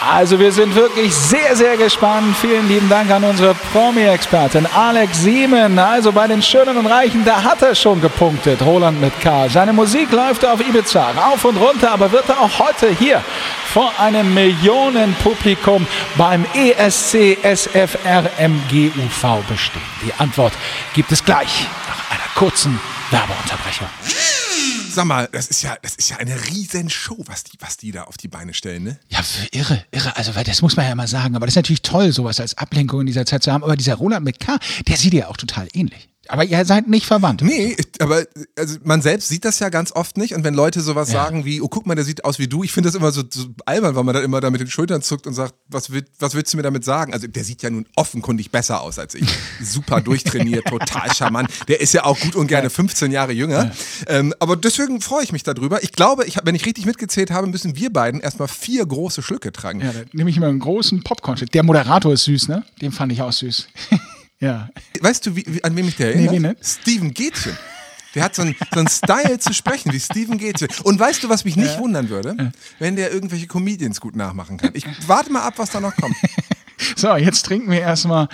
Also 0.00 0.38
wir 0.38 0.52
sind 0.52 0.76
wirklich 0.76 1.12
sehr, 1.12 1.56
sehr 1.56 1.76
gespannt. 1.76 2.36
Vielen 2.40 2.68
lieben 2.68 2.88
Dank 2.88 3.10
an 3.10 3.24
unsere 3.24 3.56
Promi-Expertin 3.72 4.64
Alex 4.72 5.22
Siemen. 5.22 5.76
Also 5.76 6.12
bei 6.12 6.28
den 6.28 6.40
Schönen 6.40 6.76
und 6.76 6.86
Reichen, 6.86 7.24
da 7.24 7.42
hat 7.42 7.62
er 7.62 7.74
schon 7.74 8.00
gepunktet, 8.00 8.62
Roland 8.62 9.00
mit 9.00 9.18
K. 9.20 9.48
Seine 9.48 9.72
Musik 9.72 10.12
läuft 10.12 10.44
auf 10.44 10.60
Ibiza 10.60 11.10
rauf 11.10 11.44
und 11.44 11.56
runter, 11.56 11.90
aber 11.90 12.12
wird 12.12 12.28
er 12.28 12.40
auch 12.40 12.60
heute 12.60 12.90
hier 12.90 13.24
vor 13.72 13.92
einem 14.00 14.32
Millionenpublikum 14.32 15.86
beim 16.16 16.46
ESC 16.54 17.36
SFRMGUV 17.42 19.22
bestehen? 19.48 19.82
Die 20.06 20.12
Antwort 20.18 20.54
gibt 20.94 21.12
es 21.12 21.24
gleich 21.24 21.66
nach 21.86 22.10
einer 22.10 22.28
kurzen 22.34 22.80
Werbeunterbrechung. 23.10 23.88
Sag 24.90 25.04
mal, 25.04 25.28
das 25.30 25.48
ist 25.48 25.62
ja, 25.62 25.76
das 25.82 25.96
ist 25.96 26.08
ja 26.10 26.16
eine 26.16 26.34
Riesenshow, 26.46 27.18
was 27.26 27.44
die, 27.44 27.58
was 27.60 27.76
die 27.76 27.92
da 27.92 28.04
auf 28.04 28.16
die 28.16 28.28
Beine 28.28 28.54
stellen, 28.54 28.84
ne? 28.84 28.98
Ja, 29.08 29.20
irre, 29.52 29.84
irre. 29.90 30.16
Also, 30.16 30.34
weil 30.34 30.44
das 30.44 30.62
muss 30.62 30.76
man 30.76 30.88
ja 30.88 30.94
mal 30.94 31.06
sagen. 31.06 31.36
Aber 31.36 31.46
das 31.46 31.52
ist 31.52 31.56
natürlich 31.56 31.82
toll, 31.82 32.10
sowas 32.10 32.40
als 32.40 32.56
Ablenkung 32.56 33.00
in 33.00 33.06
dieser 33.06 33.26
Zeit 33.26 33.42
zu 33.42 33.52
haben. 33.52 33.62
Aber 33.62 33.76
dieser 33.76 33.96
Roland 33.96 34.24
mit 34.24 34.40
K, 34.40 34.58
der 34.88 34.96
sieht 34.96 35.12
ja 35.12 35.28
auch 35.28 35.36
total 35.36 35.68
ähnlich. 35.74 36.08
Aber 36.28 36.44
ihr 36.44 36.64
seid 36.64 36.88
nicht 36.88 37.06
verwandt. 37.06 37.42
Nee, 37.42 37.76
aber 38.00 38.24
also 38.56 38.76
man 38.84 39.00
selbst 39.00 39.28
sieht 39.28 39.44
das 39.44 39.58
ja 39.58 39.70
ganz 39.70 39.92
oft 39.92 40.18
nicht. 40.18 40.34
Und 40.34 40.44
wenn 40.44 40.54
Leute 40.54 40.80
sowas 40.82 41.10
ja. 41.10 41.24
sagen 41.24 41.44
wie, 41.44 41.60
oh, 41.60 41.68
guck 41.68 41.86
mal, 41.86 41.94
der 41.94 42.04
sieht 42.04 42.24
aus 42.24 42.38
wie 42.38 42.46
du, 42.46 42.62
ich 42.62 42.72
finde 42.72 42.88
das 42.88 42.94
immer 42.94 43.10
so, 43.10 43.22
so, 43.28 43.46
albern, 43.64 43.94
weil 43.94 44.04
man 44.04 44.14
dann 44.14 44.24
immer 44.24 44.40
da 44.40 44.50
mit 44.50 44.60
den 44.60 44.68
Schultern 44.68 45.00
zuckt 45.00 45.26
und 45.26 45.32
sagt, 45.32 45.54
was, 45.68 45.90
will, 45.90 46.04
was 46.18 46.34
willst 46.34 46.52
du 46.52 46.58
mir 46.58 46.62
damit 46.62 46.84
sagen? 46.84 47.14
Also 47.14 47.26
der 47.26 47.44
sieht 47.44 47.62
ja 47.62 47.70
nun 47.70 47.86
offenkundig 47.96 48.50
besser 48.50 48.82
aus 48.82 48.98
als 48.98 49.14
ich. 49.14 49.28
Super 49.62 50.00
durchtrainiert, 50.00 50.66
total 50.68 51.12
charmant. 51.14 51.48
Der 51.68 51.80
ist 51.80 51.94
ja 51.94 52.04
auch 52.04 52.18
gut 52.20 52.36
und 52.36 52.46
gerne 52.46 52.68
15 52.68 53.10
Jahre 53.10 53.32
jünger. 53.32 53.64
Ja. 53.64 53.72
Ähm, 54.08 54.34
aber 54.38 54.56
deswegen 54.56 55.00
freue 55.00 55.24
ich 55.24 55.32
mich 55.32 55.44
darüber. 55.44 55.82
Ich 55.82 55.92
glaube, 55.92 56.26
ich, 56.26 56.38
wenn 56.44 56.54
ich 56.54 56.66
richtig 56.66 56.84
mitgezählt 56.84 57.30
habe, 57.30 57.46
müssen 57.46 57.74
wir 57.76 57.90
beiden 57.90 58.20
erstmal 58.20 58.48
vier 58.48 58.84
große 58.84 59.22
Schlücke 59.22 59.50
tragen. 59.52 59.80
Ja, 59.80 59.92
da 59.92 60.00
nehme 60.12 60.28
ich 60.28 60.36
immer 60.36 60.48
einen 60.48 60.58
großen 60.58 61.02
Popcorn. 61.02 61.38
Der 61.52 61.62
Moderator 61.62 62.12
ist 62.12 62.24
süß, 62.24 62.48
ne? 62.48 62.64
Den 62.82 62.92
fand 62.92 63.12
ich 63.12 63.22
auch 63.22 63.32
süß. 63.32 63.68
Ja. 64.40 64.68
Weißt 65.00 65.26
du, 65.26 65.36
wie, 65.36 65.44
wie, 65.46 65.64
an 65.64 65.74
wen 65.76 65.88
ich 65.88 65.96
der 65.96 66.14
erinnere? 66.14 66.32
Nee, 66.32 66.38
wie 66.38 66.42
ne? 66.42 66.56
Steven 66.62 67.12
Gätchen. 67.12 67.56
Der 68.14 68.24
hat 68.24 68.34
so 68.34 68.42
einen, 68.42 68.56
so 68.72 68.80
einen 68.80 68.88
Style 68.88 69.38
zu 69.38 69.52
sprechen 69.52 69.92
wie 69.92 70.00
Steven 70.00 70.38
Gätchen. 70.38 70.68
Und 70.84 70.98
weißt 70.98 71.22
du, 71.22 71.28
was 71.28 71.44
mich 71.44 71.56
nicht 71.56 71.74
ja. 71.74 71.78
wundern 71.78 72.08
würde? 72.08 72.34
Ja. 72.38 72.50
Wenn 72.78 72.96
der 72.96 73.12
irgendwelche 73.12 73.46
Comedians 73.46 74.00
gut 74.00 74.16
nachmachen 74.16 74.56
kann. 74.56 74.70
Ich 74.74 74.86
warte 75.06 75.30
mal 75.30 75.42
ab, 75.42 75.54
was 75.56 75.70
da 75.70 75.80
noch 75.80 75.94
kommt. 75.94 76.16
So, 76.96 77.14
jetzt 77.16 77.44
trinken 77.44 77.70
wir 77.70 77.80
erstmal 77.80 78.28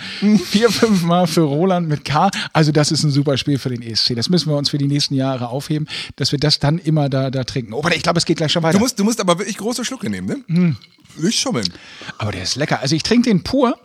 vier, 0.45 0.69
fünf 0.69 1.01
Mal 1.03 1.25
für 1.25 1.41
Roland 1.41 1.87
mit 1.87 2.05
K. 2.05 2.29
Also, 2.53 2.71
das 2.71 2.91
ist 2.91 3.03
ein 3.03 3.09
super 3.09 3.37
Spiel 3.37 3.57
für 3.57 3.69
den 3.69 3.81
ESC. 3.81 4.15
Das 4.15 4.29
müssen 4.29 4.49
wir 4.49 4.55
uns 4.55 4.69
für 4.69 4.77
die 4.77 4.87
nächsten 4.87 5.15
Jahre 5.15 5.49
aufheben, 5.49 5.87
dass 6.15 6.31
wir 6.31 6.39
das 6.39 6.59
dann 6.59 6.77
immer 6.77 7.09
da, 7.09 7.31
da 7.31 7.43
trinken. 7.43 7.73
Oh, 7.73 7.83
warte, 7.83 7.97
ich 7.97 8.03
glaube, 8.03 8.19
es 8.19 8.25
geht 8.25 8.37
gleich 8.37 8.51
schon 8.51 8.63
weiter. 8.63 8.77
Du 8.77 8.83
musst, 8.83 8.99
du 8.99 9.03
musst 9.03 9.19
aber 9.19 9.39
wirklich 9.39 9.57
große 9.57 9.83
Schlucke 9.83 10.09
nehmen, 10.09 10.27
ne? 10.27 10.37
Hm. 10.47 10.77
Nicht 11.17 11.39
schummeln. 11.39 11.71
Aber 12.17 12.31
der 12.31 12.43
ist 12.43 12.55
lecker. 12.55 12.81
Also, 12.81 12.95
ich 12.95 13.03
trinke 13.03 13.29
den 13.29 13.43
pur. 13.43 13.79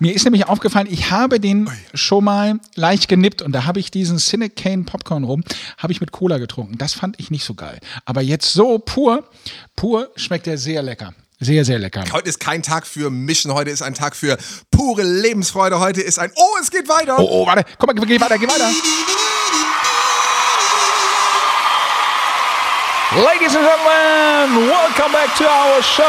Mir 0.00 0.14
ist 0.14 0.24
nämlich 0.24 0.46
aufgefallen, 0.46 0.88
ich 0.90 1.10
habe 1.10 1.40
den 1.40 1.70
schon 1.94 2.24
mal 2.24 2.60
leicht 2.74 3.08
genippt 3.08 3.42
und 3.42 3.52
da 3.52 3.64
habe 3.64 3.80
ich 3.80 3.90
diesen 3.90 4.18
Cinecane 4.18 4.84
Popcorn 4.84 5.24
rum, 5.24 5.44
habe 5.78 5.92
ich 5.92 6.00
mit 6.00 6.12
Cola 6.12 6.38
getrunken. 6.38 6.78
Das 6.78 6.92
fand 6.92 7.18
ich 7.18 7.30
nicht 7.30 7.44
so 7.44 7.54
geil. 7.54 7.78
Aber 8.04 8.20
jetzt 8.20 8.52
so 8.52 8.78
pur, 8.78 9.28
pur 9.74 10.10
schmeckt 10.16 10.46
der 10.46 10.58
sehr 10.58 10.82
lecker. 10.82 11.14
Sehr, 11.38 11.66
sehr 11.66 11.78
lecker. 11.78 12.02
Heute 12.12 12.30
ist 12.30 12.40
kein 12.40 12.62
Tag 12.62 12.86
für 12.86 13.10
Mischen, 13.10 13.52
heute 13.52 13.70
ist 13.70 13.82
ein 13.82 13.92
Tag 13.92 14.16
für 14.16 14.38
pure 14.70 15.02
Lebensfreude. 15.02 15.78
Heute 15.78 16.00
ist 16.00 16.18
ein 16.18 16.32
Oh, 16.34 16.56
es 16.60 16.70
geht 16.70 16.88
weiter. 16.88 17.18
Oh, 17.18 17.42
oh, 17.42 17.46
warte. 17.46 17.64
Komm 17.78 17.94
mal, 17.94 18.06
geh 18.06 18.20
weiter, 18.20 18.38
geh 18.38 18.48
weiter. 18.48 18.70
Ladies 23.14 23.54
and 23.54 23.64
Gentlemen, 23.64 24.68
welcome 24.68 25.12
back 25.12 25.32
to 25.36 25.44
our 25.44 25.80
show. 25.80 26.04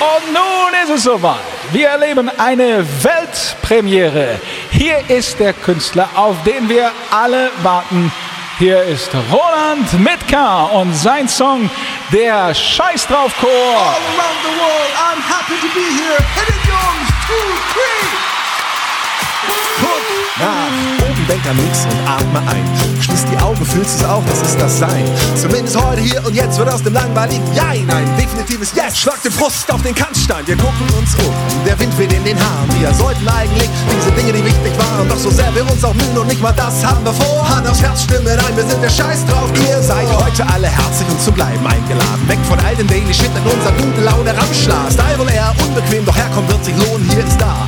Und 0.00 0.32
nun 0.32 0.74
ist 0.82 0.90
es 0.90 1.04
soweit. 1.04 1.38
Wir 1.70 1.88
erleben 1.90 2.28
eine 2.38 2.84
Weltpremiere. 3.04 4.40
Hier 4.72 5.08
ist 5.08 5.38
der 5.38 5.52
Künstler, 5.52 6.08
auf 6.16 6.42
den 6.42 6.68
wir 6.68 6.90
alle 7.10 7.52
warten. 7.62 8.10
Hier 8.58 8.82
ist 8.82 9.10
Roland 9.30 9.92
Mitka 10.00 10.64
und 10.64 10.92
sein 10.92 11.28
Song 11.28 11.70
Der 12.12 12.52
Scheiß 12.52 13.06
drauf 13.06 13.32
Chor. 13.40 13.50
All 13.50 13.76
around 13.78 14.40
the 14.42 14.58
world, 14.58 14.92
I'm 14.98 15.22
happy 15.22 15.54
to 15.60 15.72
be 15.72 15.80
here. 15.80 16.18
Hit 16.34 16.48
it, 16.48 16.62
Jungs. 16.66 17.08
Two, 17.28 17.34
three. 17.72 18.33
Guck 19.80 20.14
nach 20.38 21.04
oben, 21.06 21.26
denk 21.28 21.46
an 21.46 21.56
nix 21.56 21.84
und 21.84 22.08
atme 22.08 22.40
ein. 22.50 22.64
Schließ 23.00 23.24
die 23.30 23.38
Augen, 23.38 23.64
fühlst 23.64 24.00
es 24.00 24.04
auch, 24.04 24.22
das 24.26 24.42
ist 24.42 24.60
das 24.60 24.78
Sein. 24.78 25.04
Zumindest 25.40 25.80
heute, 25.80 26.00
hier 26.00 26.24
und 26.26 26.34
jetzt 26.34 26.58
wird 26.58 26.68
aus 26.72 26.82
dem 26.82 26.94
langweiligen 26.94 27.44
Jein 27.54 27.88
ein 27.90 28.16
definitives 28.16 28.72
Yes. 28.74 28.98
Schlag 28.98 29.22
den 29.22 29.32
Frust 29.32 29.70
auf 29.70 29.82
den 29.82 29.94
Kannstein, 29.94 30.46
wir 30.46 30.56
gucken 30.56 30.86
uns 30.98 31.14
um. 31.16 31.32
Der 31.64 31.78
Wind 31.78 31.96
weht 31.98 32.12
in 32.12 32.24
den 32.24 32.38
Haaren, 32.38 32.68
wir 32.80 32.92
sollten 32.94 33.28
eigentlich 33.28 33.68
diese 33.94 34.10
Dinge, 34.12 34.32
die 34.32 34.44
wichtig 34.44 34.72
waren. 34.78 35.08
Doch 35.08 35.18
so 35.18 35.30
sehr 35.30 35.54
wir 35.54 35.70
uns 35.70 35.84
auch 35.84 35.94
mühen 35.94 36.18
und 36.18 36.26
nicht 36.26 36.42
mal 36.42 36.52
das 36.52 36.84
haben 36.84 37.04
wir 37.04 37.12
vor. 37.12 37.48
Hand 37.48 37.68
aufs 37.68 37.82
Herz, 37.82 38.02
Stimme 38.02 38.30
rein, 38.30 38.56
wir 38.56 38.64
sind 38.64 38.82
der 38.82 38.90
Scheiß 38.90 39.24
drauf. 39.26 39.50
Ihr 39.68 39.82
seid 39.82 40.08
heute 40.08 40.46
alle 40.48 40.66
herzlich 40.66 41.08
und 41.08 41.20
zum 41.20 41.34
Bleiben 41.34 41.66
eingeladen. 41.66 42.28
Weg 42.28 42.38
von 42.48 42.58
all 42.60 42.74
den 42.74 42.86
Daily 42.86 43.14
Shit 43.14 43.30
in 43.36 43.50
unser 43.50 43.72
gute 43.72 44.00
Laune 44.00 44.36
Ramschlag. 44.36 44.90
Style 44.90 45.18
wohl 45.18 45.30
eher 45.30 45.54
unbequem, 45.62 46.04
doch 46.04 46.16
herkommen 46.16 46.48
wird 46.48 46.64
sich 46.64 46.76
lohnen, 46.76 47.08
hier 47.10 47.24
ist 47.24 47.40
da. 47.40 47.66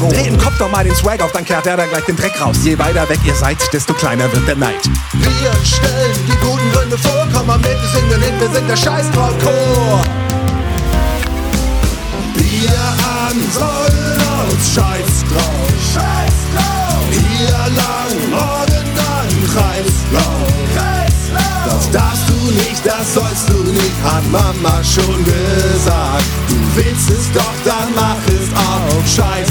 Wohnen. 0.00 0.10
Dreh 0.10 0.28
im 0.28 0.38
Kopf 0.38 0.58
doch 0.58 0.70
mal 0.70 0.84
den 0.84 0.94
Swag 0.94 1.22
auf, 1.22 1.32
dann 1.32 1.44
kehrt 1.44 1.66
er 1.66 1.76
da 1.76 1.86
gleich 1.86 2.04
den 2.04 2.16
Dreck 2.16 2.40
raus. 2.40 2.56
Je 2.64 2.78
weiter 2.78 3.08
weg 3.08 3.18
ihr 3.24 3.34
seid, 3.34 3.58
desto 3.72 3.92
kleiner 3.94 4.32
wird 4.32 4.46
der 4.46 4.56
Neid. 4.56 4.88
Wir 5.12 5.52
stellen 5.64 6.26
die 6.26 6.36
guten 6.46 6.72
Gründe 6.72 6.98
vor, 6.98 7.26
komm 7.32 7.50
Ende 7.50 7.88
singen 7.92 8.10
wir 8.10 8.18
hin, 8.18 8.34
wir 8.40 8.50
sind 8.50 8.68
der 8.68 8.76
Scheiß 8.76 9.10
drauf 9.10 9.34
Chor. 9.42 10.04
Wir 12.34 12.70
an 12.70 13.36
sollen 13.52 14.18
uns 14.50 14.74
Scheiß 14.74 15.24
drauf. 15.30 15.68
Scheiß 15.92 16.38
drauf. 16.54 17.04
Hier 17.10 17.62
lang, 17.76 18.30
morgen 18.30 18.86
dann 18.96 19.30
Kreislauf. 19.52 20.48
Kreislauf. 20.74 21.64
Das 21.66 21.90
darfst 21.90 22.28
du 22.28 22.50
nicht, 22.52 22.84
das 22.84 23.14
sollst 23.14 23.48
du 23.48 23.72
nicht, 23.72 23.92
hat 24.04 24.24
Mama 24.30 24.82
schon 24.82 25.24
gesagt. 25.24 26.24
Du 26.48 26.56
willst 26.76 27.10
es 27.10 27.30
doch, 27.32 27.54
dann 27.64 27.92
mach 27.94 28.16
es 28.28 28.48
auch. 28.54 29.06
Scheiß 29.06 29.47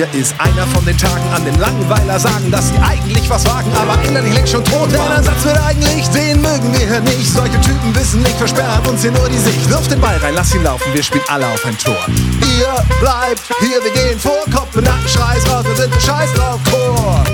hier 0.00 0.20
ist 0.20 0.34
einer 0.38 0.66
von 0.68 0.84
den 0.86 0.96
Tagen, 0.96 1.22
an 1.34 1.44
den 1.44 1.58
Langweiler 1.58 2.18
sagen, 2.18 2.50
dass 2.50 2.68
sie 2.68 2.78
eigentlich 2.78 3.28
was 3.28 3.46
wagen, 3.46 3.70
aber 3.74 4.00
innerlich 4.02 4.34
längst 4.34 4.52
schon 4.52 4.64
tot 4.64 4.90
waren. 4.96 5.18
Ein 5.18 5.24
Satz 5.24 5.44
wird 5.44 5.58
eigentlich, 5.58 6.08
den 6.08 6.40
mögen 6.40 6.72
wir 6.72 6.86
hier 6.86 7.00
nicht. 7.00 7.30
Solche 7.30 7.60
Typen 7.60 7.94
wissen 7.94 8.22
nicht, 8.22 8.36
versperrt 8.36 8.86
uns 8.88 9.02
hier 9.02 9.12
nur 9.12 9.28
die 9.28 9.36
Sicht. 9.36 9.68
Wirf 9.68 9.86
den 9.88 10.00
Ball 10.00 10.16
rein, 10.16 10.34
lass 10.34 10.54
ihn 10.54 10.62
laufen, 10.62 10.86
wir 10.94 11.02
spielen 11.02 11.24
alle 11.28 11.46
auf 11.46 11.64
ein 11.66 11.76
Tor. 11.76 11.98
Ihr 12.08 12.98
bleibt 13.00 13.42
hier, 13.60 13.82
wir 13.82 13.92
gehen 13.92 14.18
vor, 14.18 14.44
Kopf 14.50 14.74
und 14.74 14.84
Nacken, 14.84 15.06
Scheiß 15.06 15.46
raus, 15.50 15.64
wir 15.66 15.76
sind 15.76 15.92
Scheiß 16.00 16.32
drauf, 16.34 16.60
Chor. 16.70 17.24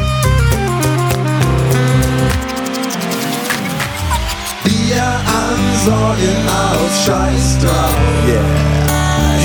Wir 4.65 5.03
an 5.05 5.59
Sorgen 5.85 6.49
aus 6.49 7.05
Scheiß 7.05 7.59
drauf. 7.63 7.95
Yeah. 8.27 8.76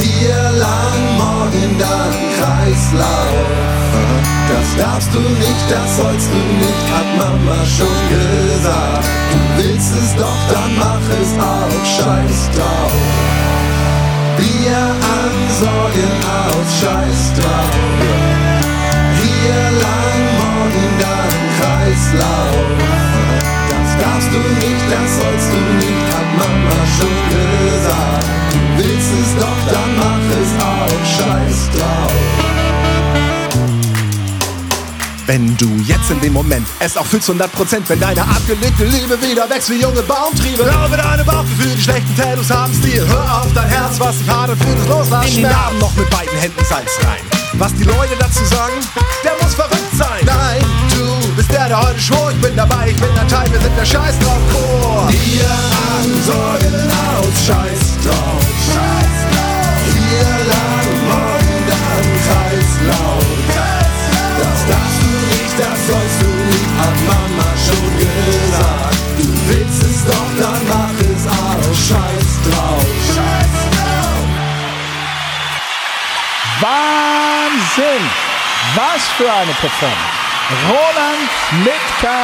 Hier 0.02 0.52
lang, 0.58 1.00
morgen 1.18 1.78
dann 1.78 2.14
Kreislauf. 2.38 3.62
Das 4.50 4.76
darfst 4.76 5.14
du 5.14 5.20
nicht, 5.20 5.66
das 5.70 5.98
sollst 5.98 6.30
du 6.30 6.38
nicht, 6.38 6.86
hat 6.92 7.10
Mama 7.18 7.66
schon 7.66 8.00
gesagt. 8.10 9.08
Du 9.32 9.64
willst 9.64 9.94
es 9.96 10.16
doch, 10.16 10.42
dann 10.52 10.76
mach 10.78 11.06
es 11.22 11.32
auch, 11.40 11.86
scheiß 11.86 12.50
drauf. 12.56 12.94
Wir 14.38 14.78
an 14.78 15.34
Sorgen 15.60 16.12
aus, 16.42 16.70
scheiß 16.82 17.34
drauf. 17.40 17.76
Hier 19.22 19.64
lang, 19.84 20.20
morgen 20.42 20.90
dann 21.00 21.32
Kreislauf. 21.60 22.41
Wenn 35.42 35.58
du 35.58 35.76
jetzt 35.88 36.12
in 36.12 36.22
dem 36.22 36.34
Moment 36.34 36.68
es 36.80 36.96
auch 36.96 37.06
fühlst 37.06 37.28
100%, 37.28 37.42
wenn 37.88 38.00
deine 38.00 38.22
abgelegte 38.22 38.86
Liebe 38.86 39.20
wieder 39.24 39.50
wächst 39.50 39.72
wie 39.72 39.82
junge 39.82 40.04
Baumtriebe. 40.04 40.62
Glaube 40.62 40.96
deine 40.96 41.24
Bauchgefühle, 41.24 41.74
die 41.76 41.82
schlechten 41.82 42.16
Tattoos 42.16 42.52
haben 42.52 42.72
Stil. 42.76 43.08
Hör 43.08 43.42
auf 43.42 43.52
dein 43.56 43.68
Herz, 43.68 44.00
was 44.00 44.20
dich 44.20 44.30
hart 44.30 44.52
und 44.52 44.64
fühlt 44.64 44.88
loslassen. 44.88 45.30
In 45.30 45.36
den 45.38 45.46
Arm 45.48 45.80
noch 45.80 45.96
mit 45.96 46.08
beiden 46.12 46.38
Händen 46.38 46.64
Salz 46.64 46.92
rein. 47.08 47.24
Was 47.54 47.74
die 47.74 47.86
Leute 47.86 48.16
dazu 48.20 48.46
sagen, 48.46 48.86
der 49.24 49.32
muss 49.42 49.56
verrückt 49.56 49.98
sein. 49.98 50.24
Nein, 50.26 50.64
du 50.92 51.36
bist 51.36 51.52
der, 51.52 51.70
der 51.70 51.82
heute 51.82 52.00
schwor, 52.00 52.30
ich 52.30 52.40
bin 52.40 52.56
dabei, 52.56 52.90
ich 52.90 53.02
bin 53.02 53.10
der 53.16 53.28
Teil, 53.28 53.52
wir 53.52 53.62
sind 53.62 53.76
der 53.76 53.86
Scheiß 53.86 54.20
drauf 54.20 54.42
Chor. 54.54 55.10
Wir 55.10 55.50
an 55.50 56.24
Sorgen 56.24 56.76
aus, 57.18 57.48
Scheiß 57.48 57.98
drauf. 58.06 58.46
Scheiß 58.68 59.18
drauf. 59.34 59.90
Hier 59.90 60.46
lang, 60.54 60.88
morgen 61.10 61.66
dann 61.68 62.06
Kreislauf. 62.28 63.71
Hat 66.82 66.98
Mama 67.08 67.50
schon 67.66 67.88
gesagt. 67.98 68.98
Du 69.18 69.28
willst 69.48 69.84
es 69.84 70.06
doch, 70.06 70.32
dann 70.40 70.62
mach 70.68 70.98
es 71.00 71.28
auch. 71.28 71.74
Scheiß 71.88 72.30
drauf. 72.46 72.86
Scheiß 73.14 73.56
drauf. 73.76 74.28
Wahnsinn! 76.62 78.04
Was 78.76 79.02
für 79.18 79.32
eine 79.32 79.54
Performance! 79.54 80.22
Roland 80.68 81.30
Mitka 81.64 82.18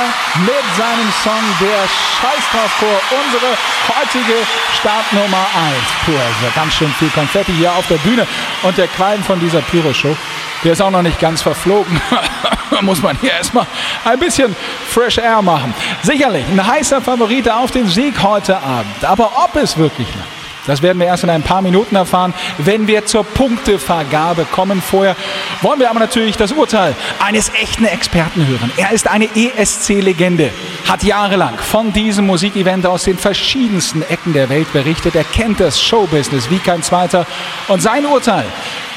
mit 0.45 0.65
seinem 0.75 1.11
Song 1.23 1.43
Der 1.61 1.87
Scheiß 1.87 2.43
drauf 2.51 2.71
Chor, 2.79 2.99
unsere 3.23 3.57
heutige 3.87 4.45
Startnummer 4.79 5.45
1. 5.55 5.75
Puh, 6.05 6.11
also 6.11 6.53
ganz 6.53 6.73
schön 6.75 6.93
viel 6.99 7.09
Konfetti 7.09 7.53
hier 7.53 7.71
auf 7.71 7.87
der 7.87 7.97
Bühne 7.97 8.27
und 8.63 8.77
der 8.77 8.87
Qualm 8.89 9.23
von 9.23 9.39
dieser 9.39 9.61
Pyro-Show, 9.61 10.15
der 10.63 10.73
ist 10.73 10.81
auch 10.81 10.91
noch 10.91 11.03
nicht 11.03 11.19
ganz 11.19 11.41
verflogen. 11.41 12.01
Muss 12.81 13.01
man 13.01 13.17
hier 13.19 13.31
erstmal 13.31 13.65
ein 14.03 14.19
bisschen 14.19 14.55
Fresh 14.89 15.17
Air 15.17 15.41
machen. 15.41 15.73
Sicherlich 16.03 16.45
ein 16.47 16.65
heißer 16.65 17.01
Favorit 17.01 17.49
auf 17.49 17.71
den 17.71 17.87
Sieg 17.87 18.21
heute 18.21 18.57
Abend. 18.57 19.03
Aber 19.03 19.31
ob 19.43 19.55
es 19.55 19.77
wirklich 19.77 20.07
langt, 20.09 20.36
das 20.67 20.81
werden 20.81 20.99
wir 20.99 21.07
erst 21.07 21.23
in 21.23 21.29
ein 21.29 21.41
paar 21.41 21.61
Minuten 21.61 21.95
erfahren, 21.95 22.33
wenn 22.59 22.87
wir 22.87 23.05
zur 23.05 23.23
Punktevergabe 23.23 24.45
kommen. 24.51 24.81
Vorher 24.81 25.15
wollen 25.61 25.79
wir 25.79 25.89
aber 25.89 25.99
natürlich 25.99 26.37
das 26.37 26.51
Urteil 26.51 26.95
eines 27.19 27.51
echten 27.53 27.85
Experten 27.85 28.45
hören. 28.45 28.71
Er 28.77 28.91
ist 28.91 29.07
eine 29.07 29.29
ESC-Legende, 29.35 30.51
hat 30.87 31.03
jahrelang 31.03 31.57
von 31.57 31.93
diesem 31.93 32.27
Musikevent 32.27 32.85
aus 32.85 33.05
den 33.05 33.17
verschiedensten 33.17 34.03
Ecken 34.03 34.33
der 34.33 34.49
Welt 34.49 34.71
berichtet. 34.73 35.15
Er 35.15 35.23
kennt 35.23 35.59
das 35.59 35.81
Showbusiness 35.81 36.49
wie 36.49 36.59
kein 36.59 36.83
zweiter 36.83 37.25
und 37.67 37.81
sein 37.81 38.05
Urteil 38.05 38.45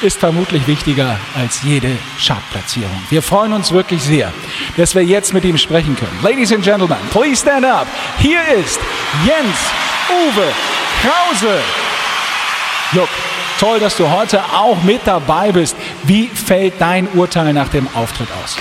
ist 0.03 0.19
vermutlich 0.19 0.67
wichtiger 0.67 1.19
als 1.37 1.63
jede 1.63 1.97
Chartplatzierung. 2.19 3.03
Wir 3.11 3.23
freuen 3.23 3.53
uns 3.53 3.71
wirklich 3.71 4.03
sehr, 4.03 4.33
dass 4.77 4.95
wir 4.95 5.05
jetzt 5.05 5.35
mit 5.35 5.45
ihm 5.45 5.59
sprechen 5.59 5.97
können. 5.97 6.19
Ladies 6.23 6.53
and 6.53 6.65
Gentlemen, 6.65 6.97
please 7.11 7.43
stand 7.43 7.65
up. 7.67 7.87
Hier 8.19 8.41
ist 8.59 8.81
Jens 9.27 9.59
Uwe 10.11 10.53
Krause. 11.03 11.61
Juck, 12.93 13.09
toll, 13.59 13.79
dass 13.81 13.97
du 13.97 14.11
heute 14.11 14.43
auch 14.53 14.83
mit 14.83 15.07
dabei 15.07 15.53
bist. 15.53 15.77
Wie 16.03 16.27
fällt 16.29 16.75
dein 16.81 17.09
Urteil 17.15 17.53
nach 17.53 17.69
dem 17.69 17.89
Auftritt 17.95 18.29
aus? 18.43 18.57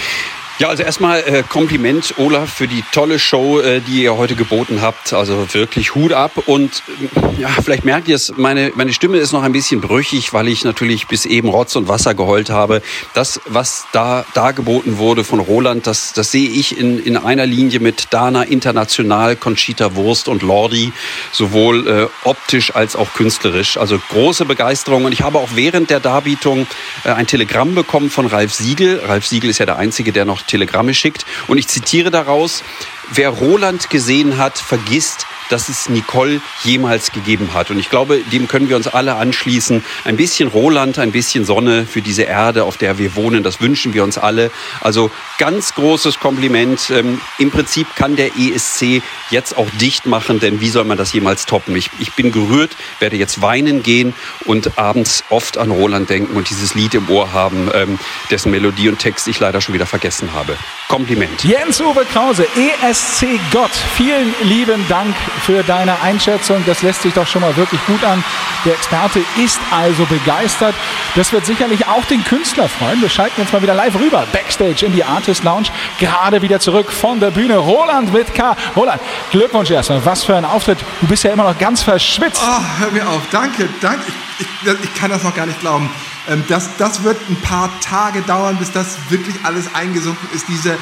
Ja, 0.60 0.68
also 0.68 0.84
erstmal 0.84 1.22
äh, 1.22 1.42
Kompliment, 1.48 2.16
Olaf, 2.18 2.52
für 2.52 2.68
die 2.68 2.84
tolle 2.92 3.18
Show, 3.18 3.62
äh, 3.62 3.80
die 3.80 4.04
ihr 4.04 4.18
heute 4.18 4.36
geboten 4.36 4.82
habt. 4.82 5.14
Also 5.14 5.54
wirklich 5.54 5.96
Hut 5.96 6.12
ab. 6.12 6.34
Und 6.48 6.84
äh, 7.16 7.42
ja, 7.42 7.48
vielleicht 7.64 7.86
merkt 7.86 8.10
ihr 8.10 8.18
es, 8.18 8.34
meine, 8.36 8.74
meine 8.76 8.92
Stimme 8.92 9.20
ist 9.20 9.32
noch 9.32 9.44
ein 9.44 9.54
bisschen 9.54 9.80
brüchig, 9.80 10.34
weil 10.34 10.50
ich 10.50 10.66
natürlich 10.66 11.08
bis 11.08 11.26
eben 11.26 11.48
Rotz 11.48 11.78
und 11.78 11.88
Wasser 11.88 12.14
geheult 12.14 12.50
habe. 12.50 12.82
Das, 13.14 13.40
was 13.46 13.86
da 13.94 14.26
dargeboten 14.34 14.98
wurde 14.98 15.24
von 15.24 15.40
Roland, 15.40 15.88
das, 15.88 16.12
das 16.12 16.34
sehe 16.34 16.50
ich 16.50 16.78
in, 16.78 17.02
in 17.02 17.16
einer 17.16 17.46
Linie 17.46 17.80
mit 17.80 18.08
Dana 18.10 18.44
International, 18.44 19.38
Conchita 19.38 19.96
Wurst 19.96 20.28
und 20.28 20.42
Lordi, 20.42 20.92
sowohl 21.32 21.88
äh, 21.88 22.08
optisch 22.26 22.76
als 22.76 22.98
auch 22.98 23.14
künstlerisch. 23.14 23.78
Also 23.78 23.98
große 24.10 24.44
Begeisterung. 24.44 25.06
Und 25.06 25.14
ich 25.14 25.22
habe 25.22 25.38
auch 25.38 25.52
während 25.56 25.90
der 25.90 26.02
Darbietung 26.02 26.68
äh, 27.06 27.12
ein 27.12 27.28
Telegramm 27.28 27.76
bekommen 27.76 28.10
von 28.10 28.26
Ralf 28.26 28.54
Siegel. 28.54 29.00
Ralf 29.08 29.26
Siegel 29.26 29.50
ist 29.50 29.60
ja 29.60 29.66
der 29.66 29.78
Einzige, 29.78 30.12
der 30.12 30.26
noch 30.26 30.49
Telegramme 30.50 30.94
schickt. 30.94 31.26
Und 31.48 31.58
ich 31.58 31.68
zitiere 31.68 32.12
daraus, 32.12 32.64
wer 33.12 33.30
Roland 33.30 33.90
gesehen 33.90 34.38
hat, 34.38 34.58
vergisst, 34.58 35.26
dass 35.50 35.70
es 35.70 35.90
Nicole 35.90 36.42
jemals 36.64 37.12
gegeben 37.12 37.54
hat. 37.54 37.70
Und 37.72 37.80
ich 37.80 37.90
glaube, 37.90 38.20
dem 38.32 38.48
können 38.48 38.70
wir 38.70 38.76
uns 38.76 38.88
alle 38.88 39.16
anschließen. 39.16 39.84
Ein 40.06 40.18
bisschen 40.18 40.48
Roland, 40.48 41.00
ein 41.00 41.12
bisschen 41.12 41.46
Sonne 41.46 41.86
für 41.86 42.02
diese 42.02 42.24
Erde, 42.24 42.64
auf 42.64 42.78
der 42.78 42.98
wir 42.98 43.16
wohnen, 43.16 43.44
das 43.44 43.60
wünschen 43.60 43.94
wir 43.94 44.04
uns 44.04 44.18
alle. 44.18 44.52
Also 44.82 45.12
ganz 45.38 45.74
großes 45.74 46.20
Kompliment. 46.20 46.90
Ähm, 46.92 47.20
Im 47.38 47.52
Prinzip 47.52 47.96
kann 47.96 48.16
der 48.16 48.38
ESC 48.38 49.02
jetzt 49.30 49.58
auch 49.58 49.70
dicht 49.82 50.06
machen, 50.06 50.40
denn 50.40 50.62
wie 50.62 50.70
soll 50.70 50.86
man 50.86 50.98
das 50.98 51.14
jemals 51.14 51.46
toppen? 51.46 51.76
Ich, 51.76 51.90
ich 52.00 52.14
bin 52.14 52.32
gerührt, 52.32 52.72
werde 53.00 53.18
jetzt 53.18 53.42
weinen 53.42 53.84
gehen 53.84 54.14
und 54.46 54.78
abends 54.78 55.24
oft 55.30 55.58
an 55.58 55.72
Roland 55.72 56.10
denken 56.10 56.36
und 56.36 56.50
dieses 56.50 56.76
Lied 56.76 56.94
im 56.94 57.10
Ohr 57.10 57.34
haben, 57.34 57.70
ähm, 57.74 58.00
dessen 58.30 58.52
Melodie 58.52 58.90
und 58.90 59.00
Text 59.00 59.28
ich 59.28 59.40
leider 59.40 59.62
schon 59.62 59.74
wieder 59.74 59.86
vergessen 59.86 60.34
habe. 60.34 60.56
Kompliment. 60.88 61.44
Jens-Uwe 61.44 62.06
Krause, 62.06 62.48
ESC 62.56 63.40
Gott, 63.52 63.72
vielen 63.96 64.34
lieben 64.44 64.84
Dank 64.88 65.16
für 65.40 65.64
deine 65.64 66.02
Einschätzung. 66.02 66.64
Das 66.66 66.82
lässt 66.82 67.02
sich 67.02 67.14
doch 67.14 67.28
schon 67.28 67.42
mal 67.42 67.56
wirklich 67.56 67.84
gut 67.86 68.04
an. 68.04 68.24
Der 68.66 68.74
Experte 68.74 69.20
ist 69.38 69.60
also 69.72 70.06
begeistert. 70.06 70.76
Das 71.16 71.32
wird 71.32 71.46
sicherlich 71.46 71.88
auch 71.88 72.06
den 72.06 72.24
Künstler 72.24 72.70
freuen. 72.70 73.02
Wir 73.02 73.10
schalten 73.10 73.42
jetzt 73.42 73.54
mal 73.54 73.62
wieder 73.62 73.74
live 73.74 73.96
rüber, 73.96 74.26
Backstage 74.32 74.86
in 74.86 74.94
die 74.94 75.04
Artist 75.04 75.44
Lounge. 75.44 75.68
Gerade 76.00 76.42
wieder 76.42 76.60
zurück 76.60 76.92
von 76.92 77.20
der 77.20 77.32
Bühne. 77.32 77.58
Roland 77.58 78.14
mit 78.14 78.34
K. 78.34 78.56
Roland, 78.76 79.02
Glückwunsch 79.32 79.72
erstmal. 79.72 80.06
Was 80.06 80.24
für 80.24 80.36
ein 80.36 80.46
Auftritt. 80.46 80.80
Du 81.02 81.08
bist 81.08 81.24
ja 81.24 81.32
immer 81.32 81.44
noch 81.44 81.58
ganz 81.58 81.82
verschwitzt. 81.82 82.42
Oh, 82.44 82.62
hör 82.80 82.92
mir 82.92 83.08
auf. 83.08 83.22
Danke, 83.32 83.70
danke. 83.82 84.04
Ich, 84.40 84.46
ich, 84.46 84.74
ich 84.84 84.96
kann 84.96 85.10
das 85.10 85.24
noch 85.24 85.36
gar 85.36 85.46
nicht 85.46 85.60
glauben. 85.60 85.90
Ähm, 86.30 86.44
das, 86.48 86.78
das 86.78 87.04
wird 87.04 87.18
ein 87.30 87.42
paar 87.42 87.70
Tage 87.82 88.22
dauern, 88.22 88.58
bis 88.58 88.72
das 88.72 88.98
wirklich 89.10 89.36
alles 89.44 89.74
eingesunken 89.74 90.30
ist. 90.34 90.48
Diese 90.48 90.78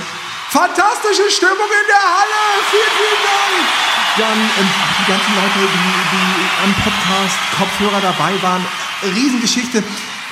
fantastische 0.49 1.29
Stimmung 1.29 1.69
in 1.69 1.87
der 1.87 2.05
Halle. 2.17 2.41
Vielen, 2.71 2.93
vielen 2.97 3.21
Dank. 3.23 3.63
Dann 4.17 4.39
die 4.99 5.11
ganzen 5.11 5.33
Leute, 5.35 5.59
die, 5.61 6.17
die 6.17 6.29
am 6.63 6.73
Podcast 6.83 7.37
Kopfhörer 7.57 8.01
dabei 8.01 8.33
waren. 8.41 8.65
Riesengeschichte. 9.03 9.83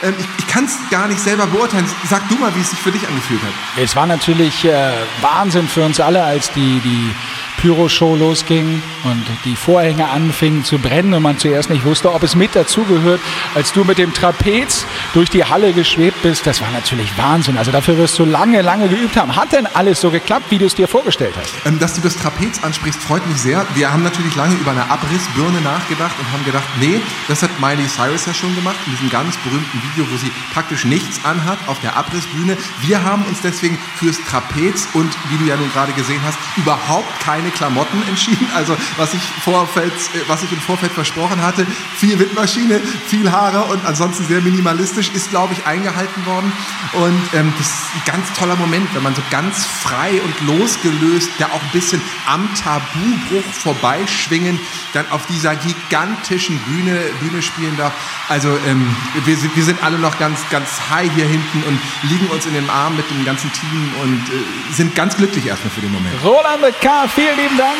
Ähm, 0.01 0.15
ich 0.17 0.25
ich 0.39 0.47
kann 0.47 0.65
es 0.65 0.77
gar 0.89 1.07
nicht 1.07 1.19
selber 1.19 1.45
beurteilen. 1.47 1.85
Sag 2.09 2.27
du 2.29 2.35
mal, 2.35 2.53
wie 2.55 2.61
es 2.61 2.69
sich 2.71 2.79
für 2.79 2.91
dich 2.91 3.07
angefühlt 3.07 3.41
hat. 3.41 3.51
Es 3.77 3.95
war 3.95 4.05
natürlich 4.05 4.65
äh, 4.65 4.93
Wahnsinn 5.21 5.67
für 5.67 5.83
uns 5.83 5.99
alle, 5.99 6.23
als 6.23 6.51
die, 6.51 6.79
die 6.79 7.13
Pyro-Show 7.57 8.15
losging 8.15 8.81
und 9.03 9.25
die 9.45 9.55
Vorhänge 9.55 10.09
anfingen 10.09 10.63
zu 10.63 10.77
brennen 10.79 11.13
und 11.13 11.23
man 11.23 11.37
zuerst 11.37 11.69
nicht 11.69 11.85
wusste, 11.85 12.13
ob 12.13 12.23
es 12.23 12.35
mit 12.35 12.55
dazugehört. 12.55 13.19
Als 13.53 13.73
du 13.73 13.83
mit 13.83 13.97
dem 13.97 14.13
Trapez 14.13 14.85
durch 15.13 15.29
die 15.29 15.43
Halle 15.45 15.73
geschwebt 15.73 16.21
bist, 16.21 16.45
das 16.45 16.61
war 16.61 16.71
natürlich 16.71 17.17
Wahnsinn. 17.17 17.57
Also 17.57 17.71
dafür 17.71 17.97
wirst 17.97 18.17
du 18.19 18.25
lange, 18.25 18.61
lange 18.61 18.87
geübt 18.87 19.17
haben. 19.17 19.35
Hat 19.35 19.51
denn 19.51 19.67
alles 19.67 20.01
so 20.01 20.11
geklappt, 20.11 20.45
wie 20.49 20.57
du 20.57 20.65
es 20.65 20.75
dir 20.75 20.87
vorgestellt 20.87 21.33
hast? 21.39 21.53
Ähm, 21.65 21.79
dass 21.79 21.95
du 21.95 22.01
das 22.01 22.15
Trapez 22.17 22.63
ansprichst, 22.63 23.01
freut 23.01 23.25
mich 23.27 23.37
sehr. 23.37 23.65
Wir 23.75 23.91
haben 23.91 24.03
natürlich 24.03 24.35
lange 24.35 24.55
über 24.55 24.71
eine 24.71 24.89
Abrissbirne 24.89 25.61
nachgedacht 25.61 26.15
und 26.19 26.31
haben 26.31 26.45
gedacht, 26.45 26.65
nee, 26.79 26.99
das 27.27 27.41
hat 27.43 27.51
Miley 27.59 27.87
Cyrus 27.87 28.25
ja 28.25 28.33
schon 28.33 28.55
gemacht 28.55 28.77
in 28.85 28.91
diesem 28.93 29.09
ganz 29.09 29.37
berühmten 29.37 29.81
Video, 29.81 30.05
wo 30.11 30.17
sie 30.17 30.31
praktisch 30.53 30.85
nichts 30.85 31.23
anhat 31.23 31.57
auf 31.67 31.79
der 31.81 31.95
Abrissbühne. 31.95 32.57
Wir 32.81 33.03
haben 33.03 33.23
uns 33.25 33.41
deswegen 33.41 33.77
fürs 33.97 34.17
Trapez 34.29 34.87
und, 34.93 35.11
wie 35.29 35.37
du 35.37 35.45
ja 35.45 35.55
nun 35.55 35.71
gerade 35.71 35.93
gesehen 35.93 36.21
hast, 36.25 36.37
überhaupt 36.57 37.19
keine 37.19 37.44
Klamotten 37.51 38.01
entschieden. 38.07 38.47
Also 38.55 38.75
was 38.97 39.13
ich, 39.13 39.21
Vorfeld, 39.43 39.93
was 40.27 40.43
ich 40.43 40.51
im 40.51 40.59
Vorfeld 40.59 40.91
versprochen 40.91 41.41
hatte, 41.41 41.65
viel 41.97 42.17
Windmaschine, 42.19 42.79
viel 43.07 43.31
Haare 43.31 43.65
und 43.65 43.85
ansonsten 43.85 44.25
sehr 44.25 44.41
minimalistisch, 44.41 45.09
ist, 45.13 45.29
glaube 45.29 45.53
ich, 45.53 45.65
eingehalten 45.65 46.25
worden. 46.25 46.51
Und 46.93 47.21
ähm, 47.33 47.53
das 47.57 47.67
ist 47.67 47.95
ein 47.95 48.01
ganz 48.05 48.33
toller 48.37 48.55
Moment, 48.55 48.93
wenn 48.93 49.03
man 49.03 49.15
so 49.15 49.21
ganz 49.31 49.65
frei 49.65 50.21
und 50.21 50.47
losgelöst, 50.47 51.29
der 51.39 51.47
auch 51.47 51.61
ein 51.61 51.71
bisschen 51.71 52.01
am 52.27 52.47
Tabubruch 52.55 53.43
vorbeischwingen, 53.53 54.59
dann 54.93 55.05
auf 55.11 55.25
dieser 55.27 55.55
gigantischen 55.55 56.57
Bühne, 56.59 56.99
Bühne 57.19 57.41
spielen 57.41 57.75
darf. 57.77 57.93
Also 58.29 58.49
ähm, 58.67 58.95
wir, 59.25 59.37
sind, 59.37 59.55
wir 59.55 59.63
sind 59.63 59.83
alle 59.83 59.99
noch 59.99 60.17
ganz, 60.17 60.39
ganz 60.49 60.67
high 60.89 61.11
hier 61.13 61.25
hinten 61.25 61.63
und 61.63 61.79
liegen 62.03 62.27
uns 62.27 62.45
in 62.45 62.53
den 62.53 62.69
Arm 62.69 62.95
mit 62.95 63.09
dem 63.09 63.25
ganzen 63.25 63.51
Team 63.53 63.93
und 64.01 64.19
äh, 64.29 64.73
sind 64.73 64.95
ganz 64.95 65.15
glücklich 65.17 65.45
erstmal 65.47 65.71
für 65.71 65.81
den 65.81 65.91
Moment. 65.91 66.15
Roland 66.23 66.73
K, 66.81 67.07
vielen 67.07 67.34
lieben 67.35 67.57
Dank. 67.57 67.77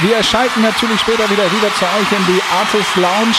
Wir 0.00 0.22
schalten 0.22 0.62
natürlich 0.62 1.00
später 1.00 1.28
wieder 1.30 1.44
rüber 1.44 1.68
zu 1.78 1.84
euch 1.84 2.18
in 2.18 2.26
die 2.26 2.42
Artist 2.52 2.96
Lounge. 2.96 3.36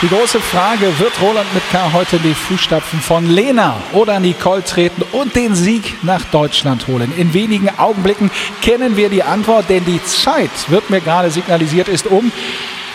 Die 0.00 0.08
große 0.08 0.40
Frage, 0.40 0.96
wird 1.00 1.20
Roland 1.20 1.52
mit 1.54 1.62
K 1.72 1.92
heute 1.92 2.18
die 2.20 2.34
Fußstapfen 2.34 3.00
von 3.00 3.28
Lena 3.28 3.76
oder 3.92 4.20
Nicole 4.20 4.62
treten 4.62 5.02
und 5.10 5.34
den 5.34 5.56
Sieg 5.56 6.04
nach 6.04 6.22
Deutschland 6.26 6.86
holen? 6.86 7.12
In 7.16 7.34
wenigen 7.34 7.68
Augenblicken 7.78 8.30
kennen 8.62 8.96
wir 8.96 9.08
die 9.08 9.24
Antwort, 9.24 9.68
denn 9.68 9.84
die 9.84 10.02
Zeit, 10.04 10.50
wird 10.68 10.88
mir 10.88 11.00
gerade 11.00 11.30
signalisiert, 11.30 11.88
ist 11.88 12.06
um. 12.06 12.30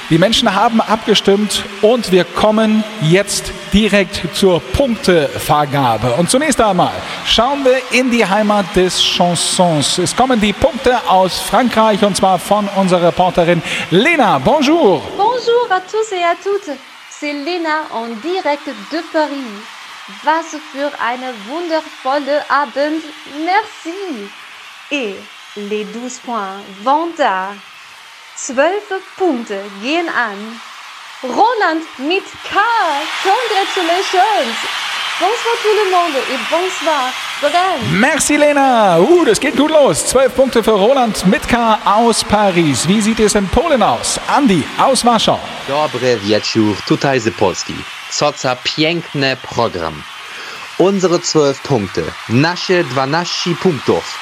Die 0.09 0.17
Menschen 0.17 0.53
haben 0.53 0.81
abgestimmt 0.81 1.63
und 1.81 2.11
wir 2.11 2.25
kommen 2.25 2.83
jetzt 3.01 3.53
direkt 3.71 4.35
zur 4.35 4.59
Punktevergabe. 4.59 6.13
Und 6.15 6.29
zunächst 6.29 6.59
einmal 6.59 6.91
schauen 7.25 7.63
wir 7.63 7.81
in 7.97 8.11
die 8.11 8.25
Heimat 8.25 8.65
des 8.75 9.01
Chansons. 9.01 9.97
Es 9.97 10.13
kommen 10.15 10.41
die 10.41 10.51
Punkte 10.51 10.97
aus 11.09 11.39
Frankreich 11.39 12.03
und 12.03 12.17
zwar 12.17 12.37
von 12.37 12.67
unserer 12.75 13.07
Reporterin 13.07 13.63
Lena. 13.91 14.39
Bonjour. 14.39 15.01
Bonjour 15.17 15.71
à 15.71 15.79
tous 15.79 16.11
et 16.11 16.23
à 16.23 16.35
toutes. 16.43 16.77
C'est 17.09 17.31
Lena 17.31 17.87
en 17.93 18.07
direct 18.21 18.67
de 18.91 18.99
Paris. 19.13 19.55
Was 20.23 20.57
für 20.73 20.91
eine 20.99 21.33
wundervolle 21.47 22.43
Abend. 22.49 23.01
Merci. 23.45 24.29
Et 24.91 25.15
les 25.55 25.85
12 25.85 26.19
points 26.25 26.59
vont 26.83 27.13
à 27.19 27.53
12 28.35 28.83
Punkte 29.15 29.61
gehen 29.81 30.09
an 30.09 30.37
Roland 31.21 31.83
mit 31.99 32.23
K. 32.49 32.59
Congratulations. 33.21 34.55
Bonsoir 35.19 35.55
tout 35.61 35.75
le 35.83 35.91
monde 35.91 36.15
et 36.15 36.39
bonsoir 36.49 37.13
Bren. 37.41 37.99
Merci 37.99 38.37
Lena. 38.37 38.99
Uh, 38.99 39.23
das 39.23 39.39
geht 39.39 39.55
gut 39.55 39.69
los. 39.69 40.07
Zwölf 40.07 40.33
Punkte 40.35 40.63
für 40.63 40.71
Roland 40.71 41.25
mit 41.27 41.47
K 41.47 41.79
aus 41.85 42.23
Paris. 42.23 42.87
Wie 42.87 43.01
sieht 43.01 43.19
es 43.19 43.35
in 43.35 43.47
Polen 43.47 43.83
aus? 43.83 44.19
Andi 44.27 44.63
aus 44.79 45.05
Warschau. 45.05 45.39
Dobry 45.67 46.17
wieczór, 46.17 46.75
tutaj 46.87 47.19
z 47.19 47.29
Polski. 47.29 47.75
Co 48.09 48.33
za 48.35 48.55
piękne 48.55 49.37
program. 49.37 50.01
Unsere 50.79 51.19
12 51.19 51.61
Punkte, 51.63 52.01
nasze 52.29 52.83
12 52.83 53.55
punktów, 53.61 54.17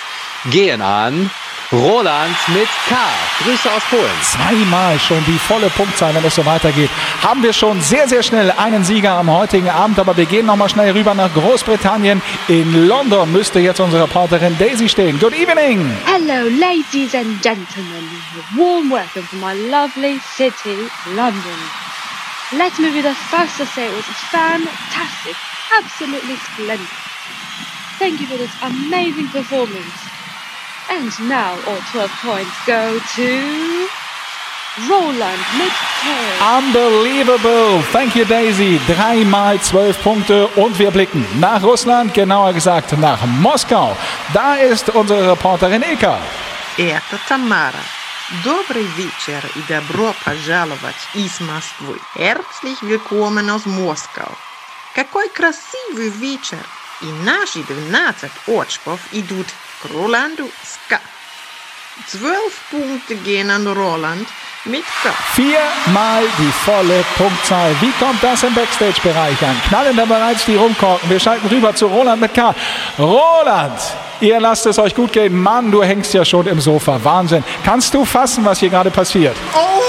gehen 0.45 0.81
an 0.81 1.29
Roland 1.71 2.35
mit 2.49 2.67
K. 2.89 2.95
Grüße 3.39 3.71
aus 3.71 3.81
Polen. 3.89 4.11
Zweimal 4.21 4.99
schon 4.99 5.23
die 5.25 5.39
volle 5.39 5.69
Punktzahl, 5.69 6.13
wenn 6.13 6.25
es 6.25 6.35
so 6.35 6.45
weitergeht. 6.45 6.89
Haben 7.23 7.41
wir 7.41 7.53
schon 7.53 7.79
sehr, 7.79 8.09
sehr 8.09 8.21
schnell 8.23 8.51
einen 8.51 8.83
Sieger 8.83 9.13
am 9.13 9.31
heutigen 9.31 9.69
Abend, 9.69 9.97
aber 9.97 10.17
wir 10.17 10.25
gehen 10.25 10.45
nochmal 10.45 10.67
schnell 10.67 10.91
rüber 10.91 11.13
nach 11.13 11.33
Großbritannien. 11.33 12.21
In 12.49 12.87
London 12.89 13.31
müsste 13.31 13.59
jetzt 13.59 13.79
unsere 13.79 14.03
Reporterin 14.03 14.57
Daisy 14.57 14.89
stehen. 14.89 15.17
Good 15.17 15.33
evening. 15.33 15.89
Hello, 16.05 16.49
ladies 16.49 17.15
and 17.15 17.41
gentlemen. 17.41 18.03
A 18.35 18.57
warm 18.57 18.91
welcome 18.91 19.25
to 19.29 19.37
my 19.37 19.53
lovely 19.69 20.19
city, 20.35 20.75
London. 21.15 21.59
Let 22.57 22.77
me 22.79 22.89
be 22.91 23.01
the 23.01 23.15
first 23.29 23.55
to 23.59 23.65
say 23.65 23.85
it 23.85 23.95
was 23.95 24.05
fantastic, 24.29 25.37
absolutely 25.79 26.35
splendid. 26.35 26.85
Thank 27.97 28.19
you 28.19 28.27
for 28.27 28.37
this 28.37 28.51
amazing 28.61 29.29
performance. 29.29 30.10
And 30.90 31.10
now 31.28 31.54
all 31.66 31.80
12 31.92 32.10
points 32.22 32.56
go 32.66 32.98
to 33.16 33.88
Roland 34.88 35.42
mit 35.58 35.72
K. 36.02 36.08
Unbelievable. 36.58 37.82
Thank 37.92 38.14
you, 38.14 38.24
Daisy. 38.24 38.78
Dreimal 38.86 39.60
zwölf 39.60 40.02
Punkte 40.02 40.46
und 40.48 40.78
wir 40.78 40.90
blicken 40.90 41.24
nach 41.40 41.62
Russland, 41.62 42.12
genauer 42.12 42.52
gesagt 42.52 42.92
nach 42.98 43.24
Moskau. 43.26 43.96
Da 44.34 44.56
ist 44.56 44.90
unsere 44.90 45.32
Reporterin 45.32 45.82
Ilka. 45.82 46.18
Это 46.76 47.18
Тамара. 47.26 47.82
Добрый 48.44 48.86
вечер 48.96 49.42
и 49.54 49.60
добро 49.68 50.14
пожаловать 50.24 50.96
из 51.14 51.40
Москвы. 51.40 51.98
Herzlich 52.14 52.82
willkommen 52.82 53.48
aus 53.48 53.64
Moskau. 53.64 54.30
Какой 54.94 55.28
красивый 55.28 56.10
вечер! 56.10 56.58
И 57.02 57.06
наши 57.24 57.62
12 57.62 58.30
очков 58.46 59.00
идут 59.12 59.46
Rolando 59.89 60.49
Ska. 60.63 60.99
Zwölf 62.07 62.61
Punkte 62.69 63.15
gehen 63.15 63.49
an 63.49 63.67
Roland 63.67 64.27
mit 64.65 64.83
K. 65.01 65.09
Viermal 65.33 66.23
die 66.37 66.51
volle 66.65 67.03
Punktzahl. 67.17 67.75
Wie 67.81 67.91
kommt 67.99 68.23
das 68.23 68.43
im 68.43 68.53
Backstage-Bereich 68.53 69.41
an? 69.41 69.59
Knallen 69.67 69.95
da 69.95 70.05
bereits 70.05 70.45
die 70.45 70.55
Rumkorken. 70.55 71.09
Wir 71.09 71.19
schalten 71.19 71.47
rüber 71.47 71.75
zu 71.75 71.87
Roland 71.87 72.21
mit 72.21 72.33
K. 72.33 72.53
Roland, 72.99 73.79
ihr 74.19 74.39
lasst 74.39 74.65
es 74.67 74.77
euch 74.77 74.93
gut 74.93 75.11
gehen. 75.13 75.41
Mann, 75.41 75.71
du 75.71 75.83
hängst 75.83 76.13
ja 76.13 76.23
schon 76.23 76.47
im 76.47 76.61
Sofa. 76.61 77.03
Wahnsinn. 77.03 77.43
Kannst 77.65 77.93
du 77.93 78.05
fassen, 78.05 78.45
was 78.45 78.59
hier 78.59 78.69
gerade 78.69 78.91
passiert? 78.91 79.35
Oh 79.53 79.81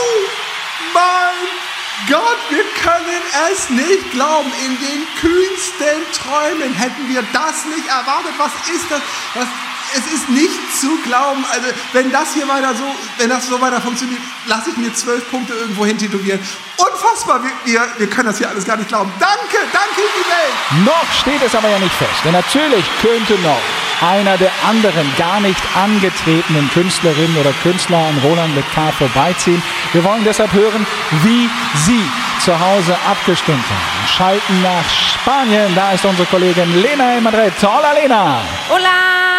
mein 0.94 2.08
Gott, 2.08 2.38
wir 2.48 2.64
können 2.82 3.22
es 3.52 3.68
nicht 3.68 4.10
glauben. 4.12 4.50
In 4.64 4.78
den 4.78 5.06
kühnsten 5.20 6.02
Träumen 6.12 6.74
hätten 6.74 7.08
wir 7.08 7.22
das 7.32 7.66
nicht 7.66 7.86
erwartet. 7.86 8.32
Was 8.38 8.52
ist 8.74 8.90
das? 8.90 9.00
Was, 9.34 9.46
es 9.94 10.12
ist 10.12 10.28
nicht 10.28 10.80
zu 10.80 10.96
glauben. 11.04 11.44
Also, 11.52 11.68
wenn 11.92 12.10
das 12.10 12.34
hier 12.34 12.48
weiter 12.48 12.74
so, 12.74 12.84
wenn 13.18 13.28
das 13.28 13.46
so 13.46 13.60
weiter 13.60 13.80
funktioniert, 13.80 14.20
lasse 14.46 14.70
ich 14.70 14.76
mir 14.76 14.92
zwölf 14.94 15.28
Punkte 15.30 15.54
irgendwo 15.54 15.84
hin 15.86 15.98
tätowieren. 15.98 16.40
Unfassbar. 16.76 17.40
Wir, 17.42 17.52
wir, 17.64 17.88
wir 17.98 18.10
können 18.10 18.28
das 18.28 18.38
hier 18.38 18.48
alles 18.48 18.64
gar 18.64 18.76
nicht 18.76 18.88
glauben. 18.88 19.12
Danke, 19.18 19.58
danke 19.72 20.00
in 20.00 20.12
die 20.18 20.28
Welt. 20.28 20.86
Noch 20.86 21.12
steht 21.12 21.42
es 21.42 21.54
aber 21.54 21.68
ja 21.68 21.78
nicht 21.78 21.94
fest. 21.94 22.24
Denn 22.24 22.32
natürlich 22.32 22.84
könnte 23.00 23.34
noch 23.40 23.60
einer 24.02 24.36
der 24.36 24.50
anderen 24.68 25.10
gar 25.16 25.40
nicht 25.40 25.60
angetretenen 25.76 26.68
Künstlerinnen 26.72 27.36
oder 27.36 27.52
Künstler 27.62 27.98
an 27.98 28.18
Roland 28.24 28.54
K 28.74 28.90
vorbeiziehen. 28.92 29.62
Wir 29.92 30.02
wollen 30.02 30.24
deshalb 30.24 30.52
hören, 30.52 30.86
wie 31.22 31.48
Sie 31.86 32.04
zu 32.44 32.58
Hause 32.58 32.96
abgestimmt 33.08 33.64
haben. 33.64 34.08
Schalten 34.08 34.62
nach 34.62 34.84
Spanien. 34.90 35.72
Da 35.76 35.92
ist 35.92 36.04
unsere 36.04 36.26
Kollegin 36.26 36.82
Lena 36.82 37.16
in 37.16 37.22
Madrid. 37.22 37.52
Hola, 37.62 37.92
Lena. 37.92 38.40
Hola, 38.68 39.31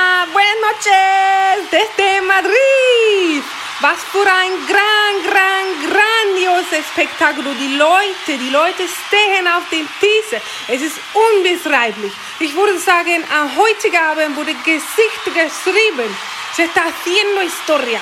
noches 0.62 1.70
desde 1.72 2.22
Madrid. 2.22 3.44
Was 3.82 4.00
für 4.12 4.26
ein 4.26 4.52
gran, 4.68 5.14
gran, 5.28 5.66
grandioses 5.90 6.86
Spektakel. 6.94 7.44
Die 7.60 7.76
Leute, 7.76 8.38
die 8.38 8.50
Leute 8.50 8.84
stehen 8.88 9.48
auf 9.48 9.68
dem 9.70 9.88
Tisch. 10.00 10.40
Es 10.68 10.82
ist 10.82 10.98
unbeschreiblich. 11.14 12.14
Ich 12.40 12.56
würde 12.56 12.78
sagen, 12.80 13.24
am 13.34 13.56
heutigen 13.58 13.98
Abend 13.98 14.38
wurde 14.38 14.54
Gesicht 14.64 15.26
geschrieben. 15.26 16.16
Se 16.56 16.64
está 16.64 16.84
haciendo 16.86 17.42
historia. 17.42 18.00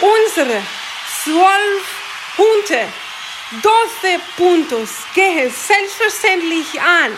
Unsere 0.00 0.62
zwölf 1.22 1.84
Punkte, 2.36 2.88
12 3.62 4.20
Puntos 4.36 4.90
gehen 5.14 5.50
selbstverständlich 5.50 6.80
an. 6.80 7.12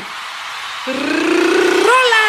Roland 0.86 2.27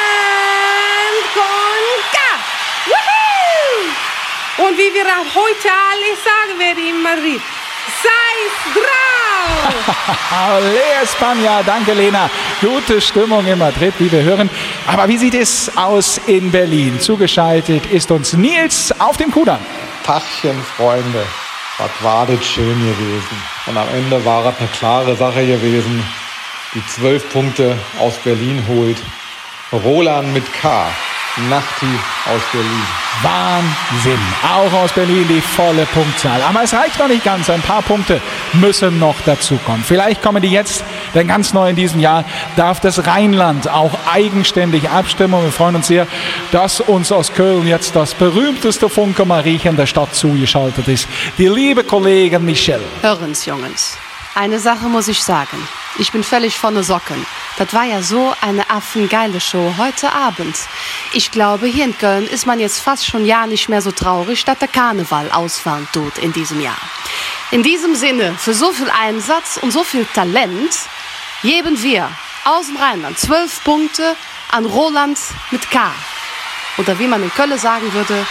Und 4.65 4.77
wie 4.77 4.93
wir 4.93 5.05
auch 5.05 5.35
heute 5.35 5.69
alle 5.69 6.11
sagen 6.23 6.59
werden 6.59 6.83
in 6.85 7.01
Madrid, 7.01 7.41
sei 8.03 8.79
drauf! 8.79 9.09
Ole 10.57 10.81
España, 11.01 11.63
danke 11.63 11.93
Lena. 11.93 12.29
Gute 12.59 12.99
Stimmung 12.99 13.45
in 13.45 13.57
Madrid, 13.57 13.93
wie 13.99 14.11
wir 14.11 14.21
hören. 14.21 14.49
Aber 14.85 15.07
wie 15.07 15.17
sieht 15.17 15.33
es 15.33 15.71
aus 15.77 16.19
in 16.27 16.51
Berlin? 16.51 16.99
Zugeschaltet 16.99 17.85
ist 17.85 18.11
uns 18.11 18.33
Nils 18.33 18.93
auf 18.99 19.17
dem 19.17 19.31
Kudamm. 19.31 19.59
Tachchen, 20.05 20.61
Freunde. 20.75 21.25
Was 21.77 21.91
war 22.01 22.25
das 22.25 22.45
schön 22.45 22.77
gewesen. 22.79 23.43
Und 23.65 23.77
am 23.77 23.87
Ende 23.93 24.23
war 24.25 24.45
es 24.45 24.57
eine 24.59 24.67
klare 24.77 25.15
Sache 25.15 25.45
gewesen, 25.45 26.03
die 26.73 26.85
zwölf 26.87 27.31
Punkte 27.31 27.77
aus 27.99 28.17
Berlin 28.17 28.61
holt. 28.67 28.97
Roland 29.71 30.33
mit 30.33 30.43
K. 30.61 30.87
Nachti 31.49 31.85
aus 32.25 32.41
Berlin. 32.51 32.83
Wahnsinn. 33.21 34.19
Auch 34.43 34.73
aus 34.73 34.91
Berlin 34.91 35.25
die 35.27 35.41
volle 35.41 35.85
Punktzahl. 35.85 36.41
Aber 36.41 36.63
es 36.63 36.73
reicht 36.73 36.99
noch 36.99 37.07
nicht 37.07 37.23
ganz. 37.23 37.49
Ein 37.49 37.61
paar 37.61 37.81
Punkte 37.81 38.21
müssen 38.53 38.99
noch 38.99 39.15
dazukommen. 39.25 39.83
Vielleicht 39.83 40.21
kommen 40.21 40.41
die 40.41 40.49
jetzt, 40.49 40.83
denn 41.13 41.27
ganz 41.27 41.53
neu 41.53 41.69
in 41.69 41.75
diesem 41.75 41.99
Jahr 41.99 42.25
darf 42.55 42.79
das 42.79 43.05
Rheinland 43.05 43.69
auch 43.69 43.91
eigenständig 44.11 44.89
abstimmen. 44.89 45.35
Und 45.35 45.45
wir 45.45 45.51
freuen 45.51 45.75
uns 45.75 45.87
sehr, 45.87 46.07
dass 46.51 46.81
uns 46.81 47.11
aus 47.11 47.33
Köln 47.33 47.67
jetzt 47.67 47.95
das 47.95 48.13
berühmteste 48.13 48.89
Funke 48.89 49.25
Mariechen 49.25 49.77
der 49.77 49.85
Stadt 49.85 50.15
zugeschaltet 50.15 50.87
ist. 50.87 51.07
Die 51.37 51.47
liebe 51.47 51.83
Kollegin 51.83 52.43
Michelle. 52.43 52.83
Hörens, 53.01 53.45
Jungens. 53.45 53.97
Eine 54.35 54.59
Sache 54.59 54.87
muss 54.87 55.07
ich 55.07 55.23
sagen. 55.23 55.57
Ich 55.99 56.13
bin 56.13 56.23
völlig 56.23 56.57
von 56.57 56.75
den 56.75 56.83
Socken. 56.83 57.25
Das 57.57 57.73
war 57.73 57.83
ja 57.83 58.01
so 58.01 58.33
eine 58.39 58.69
affengeile 58.69 59.41
Show 59.41 59.73
heute 59.77 60.09
Abend. 60.13 60.55
Ich 61.11 61.29
glaube, 61.29 61.67
hier 61.67 61.83
in 61.83 61.97
Köln 61.97 62.25
ist 62.25 62.45
man 62.45 62.57
jetzt 62.61 62.79
fast 62.79 63.05
schon 63.05 63.25
ja 63.25 63.45
nicht 63.45 63.67
mehr 63.67 63.81
so 63.81 63.91
traurig, 63.91 64.45
dass 64.45 64.57
der 64.59 64.69
Karneval 64.69 65.29
ausfallen 65.29 65.89
tut 65.91 66.17
in 66.19 66.31
diesem 66.31 66.61
Jahr. 66.61 66.77
In 67.51 67.63
diesem 67.63 67.95
Sinne, 67.95 68.33
für 68.37 68.53
so 68.53 68.71
viel 68.71 68.89
Einsatz 68.89 69.59
und 69.61 69.71
so 69.71 69.83
viel 69.83 70.05
Talent, 70.05 70.73
geben 71.41 71.83
wir 71.83 72.09
aus 72.45 72.67
dem 72.67 72.77
Rheinland 72.77 73.19
zwölf 73.19 73.61
Punkte 73.65 74.15
an 74.53 74.65
Roland 74.65 75.19
mit 75.51 75.69
K. 75.69 75.91
Oder 76.77 76.97
wie 76.97 77.07
man 77.07 77.21
in 77.21 77.33
Köln 77.33 77.57
sagen 77.57 77.91
würde, 77.93 78.25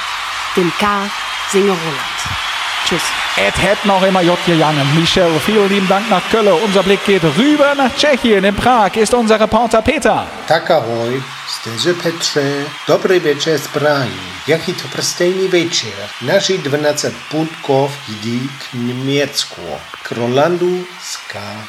dem 0.57 0.72
K 0.78 1.11
singe 1.52 1.72
Roland. 1.72 2.47
Tschüss. 2.88 3.03
Ed 3.37 3.55
hätte 3.59 3.87
noch 3.87 4.03
immer 4.03 4.22
J 4.22 4.38
gegangen. 4.46 4.87
Michel, 4.98 5.31
vielen 5.44 5.68
lieben 5.68 5.88
Dank 5.88 6.09
nach 6.09 6.22
Köln. 6.31 6.48
Unser 6.64 6.83
Blick 6.83 7.05
geht 7.05 7.22
rüber 7.22 7.74
nach 7.74 7.94
Tschechien. 7.94 8.44
In 8.44 8.55
Prag 8.57 8.96
ist 8.96 9.12
unser 9.12 9.38
Reporter 9.38 9.83
Peter. 9.83 10.27
Tak 10.46 10.70
ahoj, 10.70 11.22
steže 11.48 11.94
Petře, 11.94 12.64
dobrý 12.87 13.20
večer 13.20 13.59
z 13.59 13.68
Prahy. 13.68 14.20
Jaký 14.46 14.72
to 14.72 14.88
prostejný 14.88 15.48
večer. 15.48 16.09
Naši 16.22 16.59
12 16.59 17.07
puntkov 17.31 17.92
jde 18.09 18.48
k 18.59 18.74
Německu, 18.74 19.62
k 20.03 20.12
Ska. 21.03 21.66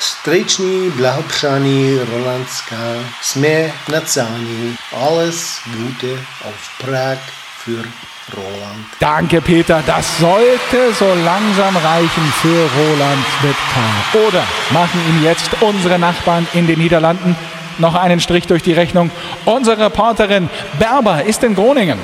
Striční 0.00 0.90
blahopřání 0.90 1.98
Rolandska. 2.10 2.76
Jsme 3.22 3.72
nadsáni. 3.88 4.76
Alles 4.92 5.60
Gute 5.66 6.24
auf 6.44 6.70
Prag 6.78 7.18
für 7.64 7.88
Roland. 8.36 8.86
Danke, 9.00 9.40
Peter. 9.40 9.82
Das 9.86 10.18
sollte 10.18 10.92
so 10.98 11.06
langsam 11.24 11.76
reichen 11.76 12.32
für 12.40 12.68
Roland 12.78 13.24
mit 13.42 13.56
K. 13.72 14.18
Oder 14.26 14.44
machen 14.70 15.00
ihm 15.08 15.24
jetzt 15.24 15.50
unsere 15.60 15.98
Nachbarn 15.98 16.46
in 16.52 16.66
den 16.66 16.78
Niederlanden 16.78 17.36
noch 17.78 17.94
einen 17.94 18.20
Strich 18.20 18.46
durch 18.46 18.62
die 18.62 18.72
Rechnung. 18.72 19.10
Unsere 19.44 19.86
Reporterin 19.86 20.50
Berber 20.78 21.24
ist 21.24 21.42
in 21.44 21.54
Groningen. 21.54 21.98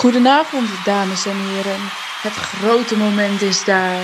Goedenavond, 0.00 0.68
dames 0.84 1.26
en 1.26 1.36
heren. 1.54 1.90
Het 2.22 2.32
grote 2.32 2.96
moment 2.96 3.42
is 3.42 3.64
daar. 3.64 4.00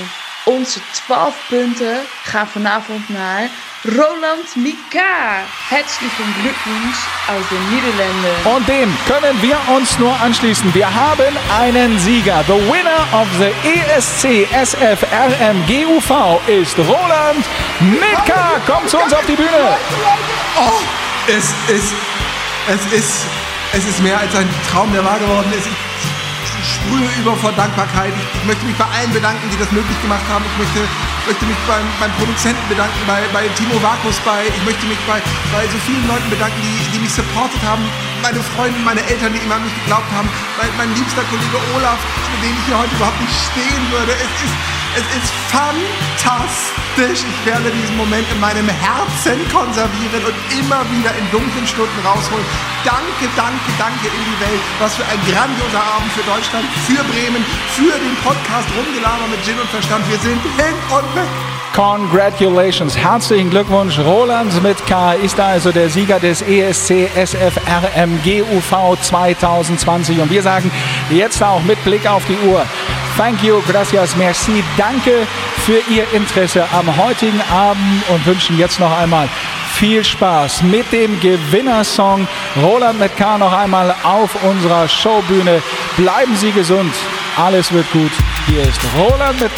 Onze 0.58 0.80
12 0.92 1.34
punten 1.48 1.96
gaan 2.22 2.48
vanavond 2.48 3.08
naar 3.08 3.48
Roland 3.84 4.56
Mika. 4.56 5.44
Herzlichen 5.68 6.34
Glückwunsch 6.40 7.00
aus 7.28 7.48
den 7.50 7.64
Niederlanden. 7.70 8.34
Und 8.54 8.68
dem 8.68 8.96
können 9.06 9.36
wir 9.42 9.58
uns 9.76 9.98
nur 9.98 10.14
anschließen. 10.20 10.74
Wir 10.74 10.88
haben 10.94 11.32
einen 11.60 11.98
Sieger. 11.98 12.42
The 12.46 12.60
winner 12.72 13.02
of 13.20 13.28
the 13.38 13.52
ESC 13.74 14.48
SFRM 14.66 15.56
GUV 15.66 16.40
ist 16.46 16.76
Roland 16.78 17.44
Mika. 17.80 18.60
Kommt 18.66 18.90
zu 18.90 18.98
uns 18.98 19.12
auf 19.12 19.26
die 19.26 19.36
Bühne. 19.36 19.76
Oh, 20.58 20.80
es 21.28 21.44
ist, 21.76 21.94
es 22.74 22.92
ist, 22.92 23.14
es 23.72 23.84
ist 23.84 24.02
mehr 24.02 24.18
als 24.18 24.34
ein 24.34 24.48
Traum, 24.68 24.92
der 24.92 25.04
wahr 25.04 25.18
geworden 25.20 25.52
ist. 25.56 25.68
Sprühe 26.62 27.08
über 27.20 27.36
vor 27.36 27.52
Dankbarkeit. 27.52 28.12
Ich, 28.12 28.44
möchte 28.44 28.64
mich 28.64 28.76
bei 28.76 28.88
allen 28.88 29.12
bedanken, 29.12 29.48
die 29.50 29.58
das 29.58 29.70
möglich 29.72 29.96
gemacht 30.02 30.24
haben. 30.28 30.44
Ich 30.44 30.56
möchte, 30.60 30.80
möchte 31.26 31.44
mich 31.46 31.56
beim, 31.66 31.86
beim 31.98 32.12
Produzenten 32.20 32.62
bedanken, 32.68 32.98
bei, 33.06 33.20
bei 33.32 33.48
Timo 33.56 33.76
Vakus, 33.82 34.16
bei, 34.24 34.48
ich 34.48 34.64
möchte 34.64 34.84
mich 34.86 34.98
bei, 35.08 35.20
bei 35.52 35.64
so 35.68 35.78
vielen 35.86 36.04
Leuten 36.08 36.28
bedanken, 36.28 36.60
die, 36.60 36.76
die 36.92 37.00
mich 37.00 37.12
supportet 37.12 37.60
haben. 37.64 37.84
Meine 38.22 38.40
Freunde, 38.56 38.78
meine 38.84 39.02
Eltern, 39.04 39.32
die 39.32 39.40
immer 39.40 39.56
an 39.56 39.64
mich 39.64 39.74
geglaubt 39.84 40.10
haben. 40.12 40.28
Mein, 40.60 40.70
mein 40.76 40.90
liebster 40.96 41.24
Kollege 41.28 41.58
Olaf, 41.76 42.00
mit 42.36 42.40
dem 42.44 42.54
ich 42.56 42.64
hier 42.68 42.78
heute 42.78 42.94
überhaupt 42.96 43.20
nicht 43.20 43.36
stehen 43.52 43.84
würde. 43.92 44.12
Es 44.12 44.32
ist, 44.44 44.56
es 44.96 45.06
ist 45.22 45.32
fantastisch. 45.50 47.22
Ich 47.22 47.40
werde 47.46 47.70
diesen 47.70 47.96
Moment 47.96 48.26
in 48.32 48.40
meinem 48.40 48.68
Herzen 48.68 49.38
konservieren 49.52 50.22
und 50.26 50.36
immer 50.58 50.82
wieder 50.90 51.14
in 51.14 51.26
dunklen 51.30 51.66
Stunden 51.66 51.98
rausholen. 52.04 52.44
Danke, 52.84 53.30
danke, 53.36 53.70
danke 53.78 54.06
in 54.10 54.24
die 54.26 54.38
Welt. 54.42 54.62
Was 54.80 54.96
für 54.96 55.06
ein 55.06 55.20
grandioser 55.30 55.82
Abend 55.82 56.10
für 56.12 56.24
Deutschland, 56.26 56.66
für 56.86 57.02
Bremen, 57.06 57.44
für 57.76 57.94
den 57.94 58.14
Podcast 58.24 58.68
Rumgelaber 58.74 59.26
mit 59.30 59.42
Gin 59.44 59.58
und 59.58 59.70
Verstand. 59.70 60.02
Wir 60.10 60.18
sind 60.18 60.40
hin 60.58 60.76
und 60.90 61.08
weg. 61.14 61.30
Congratulations, 61.74 62.96
herzlichen 62.96 63.48
Glückwunsch. 63.48 63.98
Roland 64.00 64.60
mit 64.62 64.84
K 64.86 65.12
ist 65.12 65.38
also 65.38 65.70
der 65.70 65.88
Sieger 65.88 66.18
des 66.18 66.42
ESC 66.42 67.08
SFRM 67.14 68.18
GUV 68.24 69.00
2020. 69.00 70.18
Und 70.20 70.30
wir 70.30 70.42
sagen 70.42 70.70
jetzt 71.10 71.40
auch 71.42 71.62
mit 71.62 71.82
Blick 71.84 72.10
auf 72.10 72.24
die 72.26 72.36
Uhr. 72.48 72.66
Thank 73.20 73.42
you, 73.42 73.60
gracias, 73.70 74.16
merci. 74.16 74.64
Danke 74.78 75.26
für 75.66 75.78
Ihr 75.92 76.10
Interesse 76.14 76.64
am 76.72 76.96
heutigen 76.96 77.38
Abend 77.52 78.02
und 78.08 78.24
wünschen 78.24 78.56
jetzt 78.58 78.80
noch 78.80 78.90
einmal 78.96 79.28
viel 79.74 80.02
Spaß 80.02 80.62
mit 80.62 80.90
dem 80.90 81.20
Gewinnersong 81.20 82.26
Roland 82.62 82.98
mit 82.98 83.20
noch 83.20 83.52
einmal 83.52 83.94
auf 84.04 84.42
unserer 84.42 84.88
Showbühne. 84.88 85.62
Bleiben 85.98 86.34
Sie 86.34 86.50
gesund, 86.50 86.94
alles 87.36 87.70
wird 87.70 87.90
gut. 87.92 88.12
Hier 88.46 88.62
ist 88.62 88.80
Roland 88.98 89.38
mit 89.38 89.52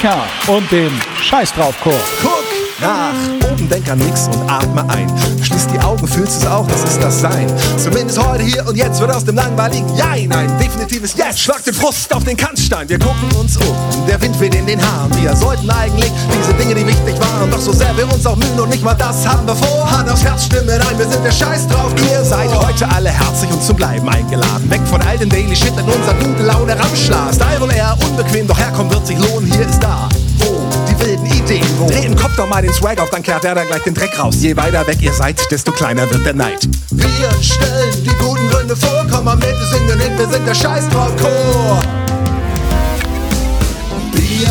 und 0.49 0.69
dem 0.73 0.91
Scheiß 1.21 1.55
drauf 1.55 1.77
Chor. 1.85 2.42
Nach 2.83 3.15
oben, 3.51 3.69
denk 3.69 3.89
an 3.89 3.99
nix 3.99 4.27
und 4.27 4.51
atme 4.51 4.83
ein. 4.91 5.09
Schließ 5.41 5.69
die 5.69 5.79
Augen, 5.79 6.07
fühlst 6.07 6.43
es 6.43 6.49
auch, 6.49 6.67
das 6.67 6.83
ist 6.83 7.01
das 7.01 7.21
Sein. 7.21 7.47
Zumindest 7.77 8.19
heute, 8.19 8.43
hier 8.43 8.67
und 8.67 8.77
jetzt 8.77 9.01
wird 9.01 9.15
aus 9.15 9.25
dem 9.25 9.37
langweiligen 9.37 9.87
Jein 9.97 10.33
ein 10.33 10.59
definitives 10.59 11.15
Yes. 11.17 11.39
Schlag 11.39 11.63
den 11.65 11.75
Frust 11.75 12.13
auf 12.13 12.25
den 12.25 12.37
Kannstein, 12.37 12.89
wir 12.89 12.99
gucken 12.99 13.31
uns 13.39 13.57
um. 13.57 13.77
Der 14.09 14.21
Wind 14.21 14.39
weht 14.41 14.57
in 14.57 14.67
den 14.67 14.81
Haaren. 14.83 15.15
Wir 15.21 15.37
sollten 15.37 15.71
eigentlich 15.71 16.11
diese 16.37 16.55
Dinge, 16.55 16.75
die 16.75 16.85
wichtig 16.85 17.21
waren, 17.21 17.51
doch 17.53 17.61
so 17.61 17.73
sehr 17.73 17.97
wir 17.97 18.13
uns 18.13 18.27
auch 18.27 18.37
mühen 18.37 18.59
und 18.59 18.71
nicht 18.71 18.83
mal 18.83 18.95
das 18.95 19.27
haben 19.27 19.47
wir 19.47 19.55
vor. 19.55 19.89
Hand 19.89 20.11
aufs 20.11 20.25
Herz, 20.25 20.47
Stimme 20.47 20.73
rein, 20.73 20.99
wir 20.99 21.09
sind 21.09 21.25
der 21.25 21.31
Scheiß 21.33 21.69
drauf. 21.69 21.93
Ihr 22.11 22.25
seid 22.25 22.53
heute 22.53 22.89
alle 22.91 23.11
herzlich 23.11 23.51
und 23.53 23.63
zum 23.63 23.77
Bleiben 23.77 24.09
eingeladen. 24.09 24.69
Weg 24.69 24.81
von 24.89 25.01
all 25.03 25.19
den 25.19 25.29
Daily 25.29 25.55
Shit 25.55 25.73
in 25.79 25.85
unser 25.85 26.15
gute 26.15 26.43
Laune 26.43 26.77
Ramschlag. 26.77 27.33
Style 27.33 27.61
wohl 27.61 27.73
eher 27.73 27.97
unbequem, 28.09 28.49
doch 28.49 28.59
herkommen 28.59 28.93
wird 28.93 29.07
sich 29.07 29.19
lohnen, 29.19 29.51
hier 29.53 29.69
ist 29.69 29.81
da. 29.81 30.09
Wo? 31.53 31.59
Die 31.59 31.61
wilden 31.61 31.67
Ideen. 31.67 31.79
Wo? 31.79 31.87
Dreh 31.89 32.07
im 32.07 32.17
Kopf 32.17 32.37
doch 32.37 32.49
mal 32.49 32.63
den 32.63 32.73
Swag 32.73 33.01
auf, 33.01 33.11
dann 33.11 33.23
kehrt 33.23 33.45
er 33.45 33.55
da 33.55 33.65
gleich 33.65 33.83
den 33.83 33.95
Dreck 33.95 34.19
raus. 34.19 34.37
Je 34.41 34.57
weiter 34.57 34.87
weg 34.87 34.99
ihr 35.01 35.13
seid, 35.13 35.39
desto 35.51 35.73
kleiner 35.73 36.09
wird 36.11 36.25
der 36.25 36.35
Neid. 36.35 36.69
Wir 36.91 37.31
stellen 37.43 38.05
die 38.05 38.15
guten 38.19 38.49
Gründe 38.51 38.77
vor, 38.77 39.07
komm 39.11 39.25
mal 39.25 39.37
mit, 39.37 39.45
wir 39.45 39.67
singen 39.67 40.01
hin, 40.01 40.19
wir 40.19 40.29
sind 40.29 40.47
der 40.47 40.55
Scheiß 40.55 40.89
drauf 40.89 41.11
Chor. 41.17 41.83
Bier 44.13 44.49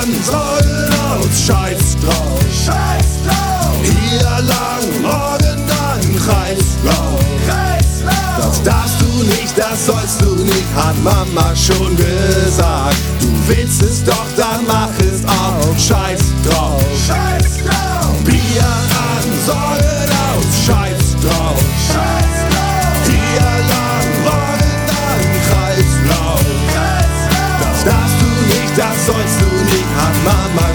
an, 0.00 0.08
Säulen 0.24 0.92
aus, 0.92 1.46
Scheiß 1.46 1.96
drauf. 2.02 2.40
Scheiß 2.52 3.22
drauf. 3.26 3.76
Hier 3.82 4.20
lang, 4.22 5.02
morgen 5.02 5.66
dann, 5.66 6.16
Kreislauf. 6.16 7.20
Kreislauf. 7.46 8.36
Das 8.38 8.62
darfst 8.62 9.00
du 9.00 9.22
nicht, 9.24 9.56
das 9.56 9.86
sollst 9.86 10.20
du 10.20 10.34
nicht, 10.44 10.74
hat 10.74 10.96
Mama 11.02 11.54
schon 11.54 11.96
gesagt. 11.96 12.96
Du 13.20 13.28
willst 13.48 13.82
es 13.82 14.04
doch, 14.04 14.26
dann 14.36 14.64
mach 14.66 14.90
es 15.00 15.24
auch. 15.24 15.78
Scheiß 15.78 16.20
drauf. 16.20 16.35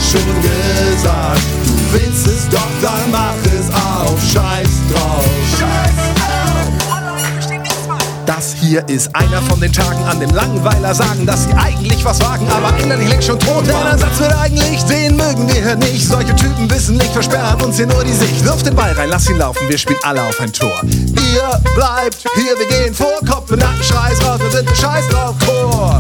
Schon 0.10 0.42
gesagt. 0.42 1.42
Du 1.66 1.94
willst 1.94 2.28
es 2.28 2.50
doch, 2.50 2.68
dann 2.82 3.12
mach 3.12 3.36
es 3.46 3.70
auch. 3.74 4.18
Scheiß 4.34 4.70
drauf. 4.94 5.26
Das 8.26 8.54
hier 8.54 8.88
ist 8.88 9.14
einer 9.14 9.42
von 9.42 9.60
den 9.60 9.74
Tagen, 9.74 10.02
an 10.06 10.20
dem 10.20 10.30
Langweiler 10.30 10.96
sagen, 10.96 11.26
dass 11.26 11.44
sie 11.44 11.54
eigentlich 11.54 12.04
was 12.06 12.22
wagen, 12.22 12.48
aber 12.50 12.76
innerlich 12.82 13.10
längst 13.10 13.28
schon 13.28 13.40
tot 13.40 13.68
waren. 13.68 13.84
Der 13.84 13.98
Satz 13.98 14.20
wird 14.20 14.34
eigentlich, 14.34 14.84
den 14.86 15.18
mögen 15.18 15.48
wir 15.48 15.62
hier 15.62 15.76
nicht. 15.76 16.08
Solche 16.08 16.34
Typen 16.36 16.70
wissen 16.70 16.98
nicht, 16.98 17.12
versperren 17.12 17.62
uns 17.62 17.76
hier 17.76 17.88
nur 17.88 18.04
die 18.04 18.14
Sicht. 18.14 18.44
Wirf 18.46 18.64
den 18.64 18.76
Ball 18.76 18.94
rein, 18.94 19.10
lass 19.10 19.30
ihn 19.30 19.38
laufen, 19.38 19.68
wir 19.68 19.78
spielen 19.78 20.00
alle 20.04 20.24
auf 20.24 20.40
ein 20.40 20.54
Tor. 20.54 20.82
Ihr 20.84 21.62
bleibt 21.76 22.26
hier, 22.36 22.58
wir 22.58 22.68
gehen 22.68 22.94
vor, 22.94 23.20
Kopf 23.30 23.52
in 23.52 23.60
Nacken, 23.60 23.84
Scheiß 23.84 24.24
raus, 24.26 24.40
wir 24.40 24.52
sind 24.52 24.70
der 24.70 24.76
Scheiß 24.76 25.08
drauf, 25.10 25.36
Chor. 25.46 26.00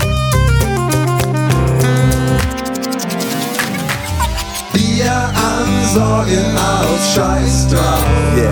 Bier 5.01 5.13
an 5.13 5.67
Sorgen 5.93 6.55
aus, 6.57 7.15
Scheiß 7.15 7.67
drauf. 7.69 8.05
Yeah. 8.37 8.51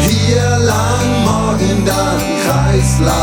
Hier 0.00 0.58
lang, 0.58 1.22
morgen 1.24 1.84
dann 1.84 2.20
Kreislauf. 2.44 3.14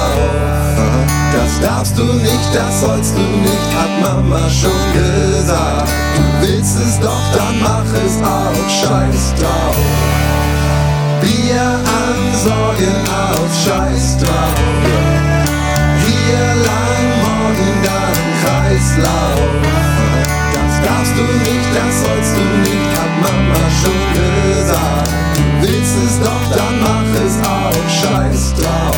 Das 1.33 1.59
darfst 1.59 1.97
du 1.97 2.03
nicht, 2.03 2.55
das 2.55 2.81
sollst 2.81 3.15
du 3.15 3.21
nicht, 3.21 3.69
hat 3.75 4.01
Mama 4.01 4.49
schon 4.49 4.71
gesagt. 4.93 5.89
Du 6.15 6.47
willst 6.47 6.77
es 6.79 6.99
doch, 7.01 7.21
dann 7.35 7.61
mach 7.61 7.91
es 8.05 8.21
auch, 8.23 8.69
Scheiß 8.69 9.33
drauf. 9.37 9.75
Bier 11.19 11.61
an 11.61 12.19
Sorgen 12.33 12.95
aus, 13.11 13.65
Scheiß 13.65 14.17
drauf. 14.19 14.55
Hier 16.05 16.55
lang, 16.63 17.03
morgen 17.25 17.73
dann 17.83 18.21
Kreislauf. 18.41 19.90
Das 21.01 21.09
darfst 21.09 21.19
du 21.19 21.33
nicht, 21.33 21.67
das 21.73 21.95
sollst 21.99 22.35
du 22.35 22.41
nicht, 22.61 22.91
hat 22.95 23.13
Mama 23.21 23.59
schon 23.81 24.01
gesagt. 24.13 25.09
Du 25.35 25.67
willst 25.67 25.95
es 26.05 26.19
doch, 26.19 26.55
dann 26.55 26.79
mach 26.79 27.09
es 27.25 27.35
auch, 27.43 27.89
scheiß 27.89 28.53
drauf. 28.53 28.97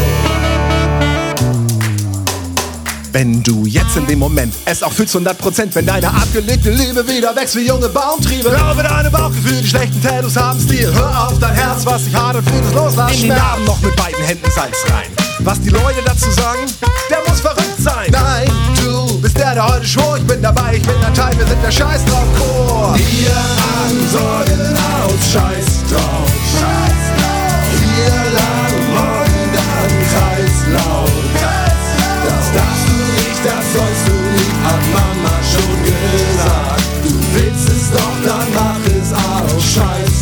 Wenn 3.14 3.41
du 3.41 3.66
jetzt 3.66 3.95
in 3.95 4.06
dem 4.08 4.20
Moment 4.20 4.54
es 4.66 4.84
auch 4.84 4.91
fühlst 4.91 5.16
100%, 5.16 5.76
wenn 5.76 5.86
deine 5.86 6.10
abgelegte 6.10 6.72
Liebe 6.72 7.08
wieder 7.08 7.34
wächst 7.38 7.56
wie 7.56 7.68
junge 7.68 7.88
Baumtriebe. 7.88 8.49
Glaube 8.49 8.84
deinem 8.84 9.12
Bauchgefühl, 9.12 9.62
die 9.62 9.68
schlechten 9.68 10.01
Tattoos 10.04 10.36
haben 10.36 10.60
Stil. 10.60 10.93
Hör 10.93 11.30
auf 11.30 11.39
dein 11.39 11.54
Herz, 11.54 11.86
was 11.86 12.04
sich 12.04 12.14
hart 12.14 12.36
fühlt, 12.49 12.66
es 12.66 12.74
loslassen. 12.74 13.14
In 13.14 13.22
die 13.22 13.28
Narben 13.30 13.64
noch 13.64 13.80
mit 13.80 13.95
beiden 13.95 14.22
Händen 14.26 14.51
Salz 14.51 14.84
rein. 14.89 15.10
Was 15.39 15.62
die 15.62 15.70
Leute 15.70 16.01
dazu 16.06 16.30
sagen, 16.32 16.66
der 17.10 17.20
muss 17.30 17.39
verrückt 17.39 17.80
sein. 17.80 18.12
Nein, 18.12 18.49
du 19.34 19.40
bist 19.40 19.46
der, 19.46 19.54
der 19.56 19.68
heute 19.68 19.86
schwor, 19.86 20.18
ich 20.18 20.28
bin 20.28 20.42
dabei, 20.42 20.76
ich 20.76 20.84
bin 20.84 20.96
der 21.00 21.14
Teil, 21.14 21.38
wir 21.38 21.46
sind 21.46 21.64
der 21.64 21.72
Scheiß 21.72 22.06
drauf 22.06 22.28
Chor. 22.38 22.96
Wir 22.96 23.32
an 23.32 24.10
Sorgen 24.12 24.78
aus, 24.78 25.32
Scheiß 25.32 25.84
drauf. 25.90 26.30
Scheiß 26.54 27.04
drauf. 27.18 27.64
Hier 27.82 28.20
lang, 28.38 28.76
morgen 28.94 29.46
dann 29.54 29.94
Kreislauf. 30.12 31.12
Das 32.26 32.46
darfst 32.54 32.88
du 32.88 32.96
nicht, 33.14 33.42
das 33.44 33.66
sollst 33.74 34.08
du 34.08 34.16
nicht, 34.34 34.56
hat 34.64 34.84
Mama 34.94 35.36
schon 35.52 35.76
gesagt. 35.84 36.84
Du 37.04 37.12
willst 37.34 37.70
es 37.70 37.92
doch, 37.92 38.18
dann 38.26 38.48
mach 38.54 38.86
es 38.86 39.14
auch. 39.14 39.60
Scheiß 39.60 40.14